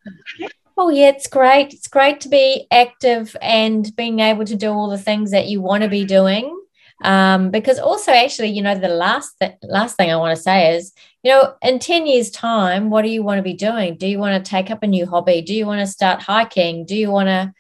Oh, 0.78 0.90
yeah, 0.90 1.10
it's 1.10 1.28
great. 1.28 1.74
It's 1.74 1.88
great 1.88 2.20
to 2.22 2.30
be 2.30 2.68
active 2.72 3.36
and 3.42 3.96
being 3.96 4.20
able 4.20 4.44
to 4.46 4.56
do 4.56 4.72
all 4.72 4.90
the 4.90 4.98
things 4.98 5.32
that 5.32 5.48
you 5.48 5.62
want 5.62 5.84
to 5.84 5.90
be 5.90 6.04
doing. 6.04 6.60
Um, 7.04 7.52
because 7.52 7.80
also, 7.80 8.12
actually, 8.12 8.50
you 8.50 8.62
know, 8.62 8.76
the 8.76 8.88
last 8.88 9.36
th- 9.40 9.56
last 9.64 9.98
thing 9.98 10.12
I 10.12 10.16
want 10.16 10.36
to 10.36 10.42
say 10.42 10.76
is, 10.76 10.94
you 11.22 11.32
know, 11.32 11.54
in 11.62 11.80
ten 11.80 12.08
years' 12.08 12.32
time, 12.32 12.90
what 12.90 13.04
do 13.04 13.10
you 13.10 13.24
want 13.24 13.40
to 13.40 13.44
be 13.44 13.54
doing? 13.54 13.98
Do 13.98 14.08
you 14.08 14.20
want 14.20 14.44
to 14.44 14.50
take 14.50 14.72
up 14.72 14.84
a 14.84 14.88
new 14.88 15.06
hobby? 15.06 15.42
Do 15.42 15.54
you 15.54 15.66
want 15.66 15.82
to 15.82 15.88
start 15.88 16.22
hiking? 16.22 16.86
Do 16.86 16.96
you 16.96 17.12
want 17.12 17.28
to 17.28 17.54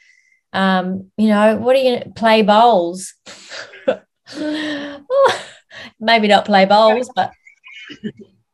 um, 0.53 1.11
you 1.17 1.27
know, 1.27 1.57
what 1.57 1.75
are 1.75 1.79
you 1.79 2.13
play 2.15 2.41
bowls? 2.43 3.13
Maybe 5.99 6.27
not 6.27 6.45
play 6.45 6.65
bowls, 6.65 7.09
but 7.15 7.31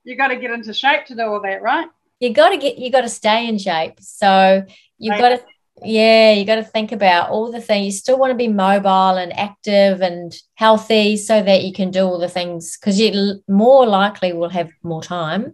you 0.04 0.16
got 0.16 0.30
to 0.30 0.36
get 0.38 0.52
into 0.52 0.74
shape 0.74 1.06
to 1.06 1.16
do 1.16 1.22
all 1.22 1.41
that, 1.41 1.62
right? 1.62 1.88
You 2.20 2.34
got 2.34 2.50
to 2.50 2.58
get, 2.58 2.78
you 2.78 2.91
got 2.91 3.02
to 3.02 3.10
stay 3.10 3.47
in 3.47 3.58
shape. 3.58 4.00
So 4.00 4.64
you've 4.97 5.18
got 5.18 5.30
to, 5.30 5.43
yeah, 5.84 6.34
you 6.34 6.45
got 6.45 6.56
to 6.56 6.64
think 6.64 6.91
about 6.91 7.30
all 7.30 7.52
the 7.52 7.62
things. 7.62 7.86
You 7.86 7.91
still 7.91 8.20
want 8.20 8.32
to 8.32 8.38
be 8.38 8.47
mobile 8.47 9.18
and 9.18 9.38
active 9.38 10.02
and 10.02 10.34
healthy 10.56 11.16
so 11.18 11.41
that 11.41 11.64
you 11.64 11.72
can 11.72 11.91
do 11.91 12.06
all 12.06 12.20
the 12.20 12.28
things 12.28 12.78
because 12.78 13.00
you 13.00 13.41
more 13.47 13.86
likely 13.86 14.34
will 14.34 14.50
have 14.50 14.70
more 14.84 15.04
time 15.04 15.54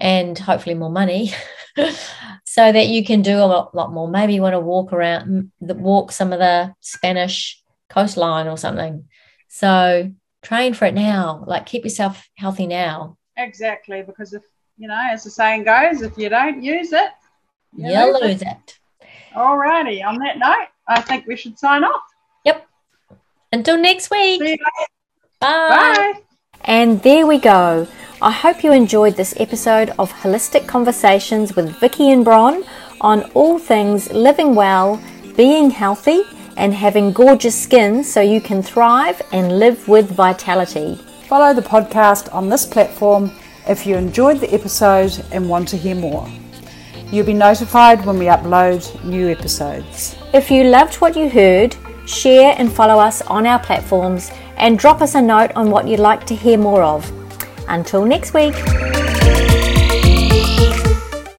and 0.00 0.38
hopefully 0.38 0.74
more 0.74 0.90
money 0.90 1.32
so 2.44 2.72
that 2.72 2.88
you 2.88 3.04
can 3.04 3.22
do 3.22 3.36
a 3.36 3.46
lot, 3.46 3.74
lot 3.74 3.92
more. 3.92 4.08
Maybe 4.08 4.34
you 4.34 4.42
want 4.42 4.54
to 4.54 4.60
walk 4.60 4.92
around, 4.92 5.52
walk 5.60 6.12
some 6.12 6.32
of 6.32 6.38
the 6.38 6.74
Spanish 6.80 7.62
coastline 7.88 8.48
or 8.48 8.56
something. 8.56 9.08
So 9.48 10.12
train 10.42 10.74
for 10.74 10.86
it 10.86 10.94
now. 10.94 11.44
Like 11.46 11.66
keep 11.66 11.84
yourself 11.84 12.28
healthy 12.36 12.66
now. 12.66 13.18
Exactly, 13.36 14.02
because 14.02 14.32
if 14.32 14.42
you 14.78 14.88
know, 14.88 15.08
as 15.12 15.24
the 15.24 15.30
saying 15.30 15.64
goes, 15.64 16.02
if 16.02 16.16
you 16.16 16.28
don't 16.28 16.62
use 16.62 16.92
it, 16.92 17.10
you 17.76 17.84
will 17.84 18.12
lose, 18.12 18.22
lose 18.22 18.42
it. 18.42 18.48
it. 18.48 18.78
Alrighty. 19.34 20.04
On 20.04 20.18
that 20.18 20.38
note, 20.38 20.68
I 20.88 21.00
think 21.02 21.26
we 21.26 21.36
should 21.36 21.58
sign 21.58 21.84
off. 21.84 22.02
Yep. 22.44 22.66
Until 23.52 23.76
next 23.76 24.10
week. 24.10 24.60
Bye. 25.40 26.16
Bye. 26.18 26.20
And 26.64 27.02
there 27.02 27.26
we 27.26 27.38
go. 27.38 27.88
I 28.20 28.30
hope 28.30 28.62
you 28.62 28.72
enjoyed 28.72 29.16
this 29.16 29.34
episode 29.38 29.90
of 29.98 30.12
Holistic 30.12 30.68
Conversations 30.68 31.56
with 31.56 31.74
Vicky 31.80 32.10
and 32.10 32.22
Bron 32.22 32.64
on 33.00 33.22
all 33.32 33.58
things 33.58 34.12
living 34.12 34.54
well, 34.54 35.02
being 35.36 35.70
healthy, 35.70 36.22
and 36.58 36.74
having 36.74 37.12
gorgeous 37.12 37.58
skin 37.58 38.04
so 38.04 38.20
you 38.20 38.42
can 38.42 38.62
thrive 38.62 39.22
and 39.32 39.58
live 39.58 39.88
with 39.88 40.10
vitality. 40.10 40.96
Follow 41.26 41.54
the 41.54 41.62
podcast 41.62 42.32
on 42.34 42.50
this 42.50 42.66
platform 42.66 43.32
if 43.66 43.86
you 43.86 43.96
enjoyed 43.96 44.38
the 44.38 44.52
episode 44.52 45.24
and 45.32 45.48
want 45.48 45.66
to 45.68 45.78
hear 45.78 45.94
more. 45.94 46.28
You'll 47.10 47.24
be 47.24 47.32
notified 47.32 48.04
when 48.04 48.18
we 48.18 48.26
upload 48.26 49.02
new 49.02 49.30
episodes. 49.30 50.14
If 50.34 50.50
you 50.50 50.64
loved 50.64 50.96
what 50.96 51.16
you 51.16 51.30
heard, 51.30 51.74
share 52.06 52.54
and 52.58 52.70
follow 52.70 52.98
us 52.98 53.22
on 53.22 53.46
our 53.46 53.58
platforms 53.58 54.30
and 54.60 54.78
drop 54.78 55.00
us 55.00 55.14
a 55.14 55.22
note 55.22 55.50
on 55.56 55.70
what 55.70 55.88
you'd 55.88 56.00
like 56.00 56.24
to 56.26 56.34
hear 56.34 56.58
more 56.58 56.82
of. 56.82 57.10
Until 57.66 58.04
next 58.04 58.34
week. 58.34 58.54